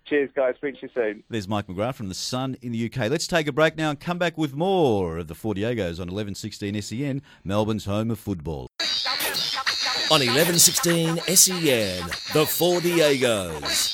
Cheers, 0.05 0.29
guys. 0.35 0.55
Speak 0.57 0.75
to 0.79 0.81
you 0.83 0.89
soon. 0.93 1.23
There's 1.29 1.47
Mike 1.47 1.65
McGrath 1.65 1.95
from 1.95 2.09
The 2.09 2.13
Sun 2.15 2.57
in 2.61 2.71
the 2.71 2.85
UK. 2.85 3.09
Let's 3.09 3.25
take 3.25 3.47
a 3.47 3.51
break 3.51 3.75
now 3.75 3.89
and 3.89 3.99
come 3.99 4.19
back 4.19 4.37
with 4.37 4.53
more 4.53 5.17
of 5.17 5.27
the 5.27 5.33
Four 5.33 5.55
Diegos 5.55 5.99
on 5.99 6.11
1116 6.11 6.79
SEN, 6.81 7.21
Melbourne's 7.43 7.85
home 7.85 8.11
of 8.11 8.19
football. 8.19 8.67
On 10.11 10.19
1116 10.19 11.17
SEN, 11.35 12.05
the 12.33 12.45
Four 12.45 12.81
Diegos. 12.81 13.93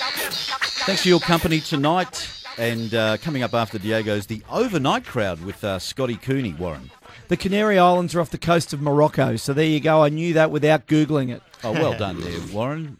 Thanks 0.85 1.03
for 1.03 1.07
your 1.07 1.21
company 1.21 1.61
tonight. 1.61 2.29
And 2.57 2.93
uh, 2.93 3.15
coming 3.17 3.43
up 3.43 3.53
after 3.53 3.79
Diegos, 3.79 4.27
the 4.27 4.43
overnight 4.49 5.05
crowd 5.05 5.41
with 5.45 5.63
uh, 5.63 5.79
Scotty 5.79 6.17
Cooney, 6.17 6.53
Warren. 6.53 6.91
The 7.29 7.37
Canary 7.37 7.79
Islands 7.79 8.13
are 8.13 8.19
off 8.19 8.29
the 8.31 8.37
coast 8.37 8.73
of 8.73 8.81
Morocco, 8.81 9.37
so 9.37 9.53
there 9.53 9.65
you 9.65 9.79
go. 9.79 10.03
I 10.03 10.09
knew 10.09 10.33
that 10.33 10.51
without 10.51 10.87
googling 10.87 11.29
it. 11.29 11.41
Oh, 11.63 11.71
well 11.71 11.93
done 11.97 12.19
there, 12.19 12.39
Warren. 12.51 12.97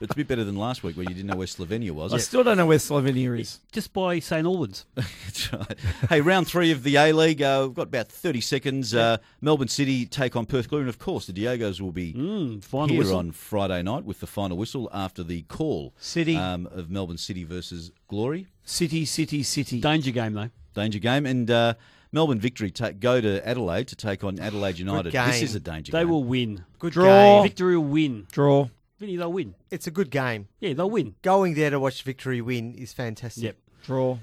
It's 0.00 0.12
a 0.12 0.16
bit 0.16 0.26
better 0.28 0.42
than 0.44 0.56
last 0.56 0.82
week 0.82 0.96
where 0.96 1.04
you 1.04 1.14
didn't 1.14 1.26
know 1.28 1.36
where 1.36 1.46
Slovenia 1.46 1.92
was. 1.92 2.12
I 2.12 2.18
still 2.18 2.42
don't 2.42 2.56
know 2.56 2.66
where 2.66 2.78
Slovenia 2.78 3.38
is. 3.38 3.60
Just 3.70 3.92
by 3.92 4.18
St 4.18 4.44
Albans. 4.46 4.84
That's 4.94 5.52
right. 5.52 5.78
Hey, 6.08 6.20
round 6.20 6.48
three 6.48 6.72
of 6.72 6.82
the 6.82 6.96
A 6.96 7.12
League. 7.12 7.40
Uh, 7.42 7.64
we've 7.68 7.74
got 7.76 7.82
about 7.88 8.08
30 8.08 8.40
seconds. 8.40 8.94
Uh, 8.94 9.18
Melbourne 9.40 9.68
City 9.68 10.04
take 10.06 10.34
on 10.34 10.46
Perth 10.46 10.68
Glory. 10.68 10.82
And 10.82 10.88
of 10.88 10.98
course, 10.98 11.26
the 11.26 11.32
Diegos 11.32 11.80
will 11.80 11.92
be 11.92 12.12
Mm, 12.14 12.62
final 12.64 12.88
here 12.88 12.98
whistle. 12.98 13.16
on 13.18 13.30
Friday 13.32 13.82
night 13.82 14.04
with 14.04 14.20
the 14.20 14.26
final 14.26 14.56
whistle 14.56 14.88
after 14.92 15.22
the 15.22 15.42
call 15.42 15.94
City. 15.98 16.36
um, 16.36 16.66
of 16.72 16.90
Melbourne 16.90 17.18
City 17.18 17.44
versus 17.44 17.92
Glory. 18.08 18.48
City, 18.64 19.04
City, 19.04 19.42
City. 19.42 19.80
Danger 19.80 20.10
game, 20.10 20.32
though. 20.34 20.50
Danger 20.74 20.98
game. 20.98 21.26
And 21.26 21.50
uh, 21.50 21.74
Melbourne 22.10 22.40
Victory 22.40 22.70
ta- 22.70 22.90
go 22.98 23.20
to 23.20 23.46
Adelaide 23.46 23.88
to 23.88 23.96
take 23.96 24.24
on 24.24 24.38
Adelaide 24.40 24.78
United. 24.78 25.12
This 25.12 25.34
game. 25.36 25.44
is 25.44 25.54
a 25.54 25.60
danger 25.60 25.92
game. 25.92 25.98
They 25.98 26.04
game. 26.04 26.10
will 26.10 26.24
win. 26.24 26.64
Good 26.78 26.92
Draw. 26.94 27.04
game. 27.04 27.42
Victory 27.44 27.76
will 27.76 27.84
win. 27.84 28.26
Draw. 28.32 28.68
Vinny, 29.02 29.16
they'll 29.16 29.32
win. 29.32 29.56
It's 29.72 29.88
a 29.88 29.90
good 29.90 30.10
game. 30.10 30.46
Yeah, 30.60 30.74
they'll 30.74 30.88
win. 30.88 31.16
Going 31.22 31.54
there 31.54 31.70
to 31.70 31.80
watch 31.80 32.04
Victory 32.04 32.40
win 32.40 32.72
is 32.74 32.92
fantastic. 32.92 33.42
Yep. 33.42 33.56
Draw. 33.84 34.18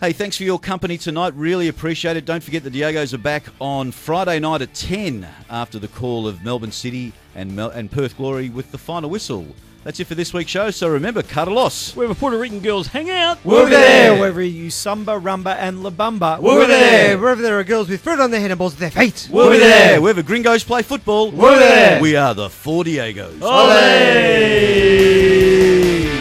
Hey, 0.00 0.12
thanks 0.12 0.36
for 0.36 0.42
your 0.42 0.58
company 0.58 0.98
tonight. 0.98 1.32
Really 1.34 1.68
appreciate 1.68 2.18
it. 2.18 2.26
Don't 2.26 2.42
forget 2.42 2.62
the 2.62 2.68
Diegos 2.70 3.14
are 3.14 3.18
back 3.18 3.44
on 3.58 3.90
Friday 3.90 4.38
night 4.38 4.60
at 4.60 4.74
10 4.74 5.26
after 5.48 5.78
the 5.78 5.88
call 5.88 6.28
of 6.28 6.44
Melbourne 6.44 6.72
City 6.72 7.14
and, 7.34 7.56
Mel- 7.56 7.70
and 7.70 7.90
Perth 7.90 8.18
Glory 8.18 8.50
with 8.50 8.70
the 8.70 8.76
final 8.76 9.08
whistle. 9.08 9.46
That's 9.88 10.00
it 10.00 10.06
for 10.06 10.14
this 10.14 10.34
week's 10.34 10.50
show. 10.50 10.70
So 10.70 10.86
remember, 10.86 11.22
cut 11.22 11.48
a 11.48 11.50
loss. 11.50 11.96
Where 11.96 12.06
the 12.06 12.14
Puerto 12.14 12.36
Rican 12.36 12.60
girls 12.60 12.88
hang 12.88 13.08
out. 13.08 13.42
We'll 13.42 13.64
be 13.64 13.70
there. 13.70 14.18
Wherever 14.18 14.42
you 14.42 14.68
samba, 14.68 15.12
rumba, 15.12 15.56
and 15.58 15.82
la 15.82 15.88
bamba. 15.88 16.38
We'll 16.42 16.60
be 16.60 16.66
there. 16.66 17.16
Wherever 17.16 17.40
there 17.40 17.58
are 17.58 17.64
girls 17.64 17.88
with 17.88 18.02
fruit 18.02 18.20
on 18.20 18.30
their 18.30 18.38
head 18.38 18.50
and 18.50 18.58
balls 18.58 18.74
at 18.74 18.80
their 18.80 18.90
feet. 18.90 19.30
We'll 19.32 19.50
be 19.50 19.56
there. 19.56 19.98
Wherever 20.02 20.22
gringos 20.22 20.62
play 20.62 20.82
football, 20.82 21.30
We'll 21.30 21.54
be 21.54 21.60
there. 21.60 22.02
We 22.02 22.16
are 22.16 22.34
the 22.34 22.50
Four 22.50 22.84
Diegos. 22.84 23.38
Olé! 23.38 24.48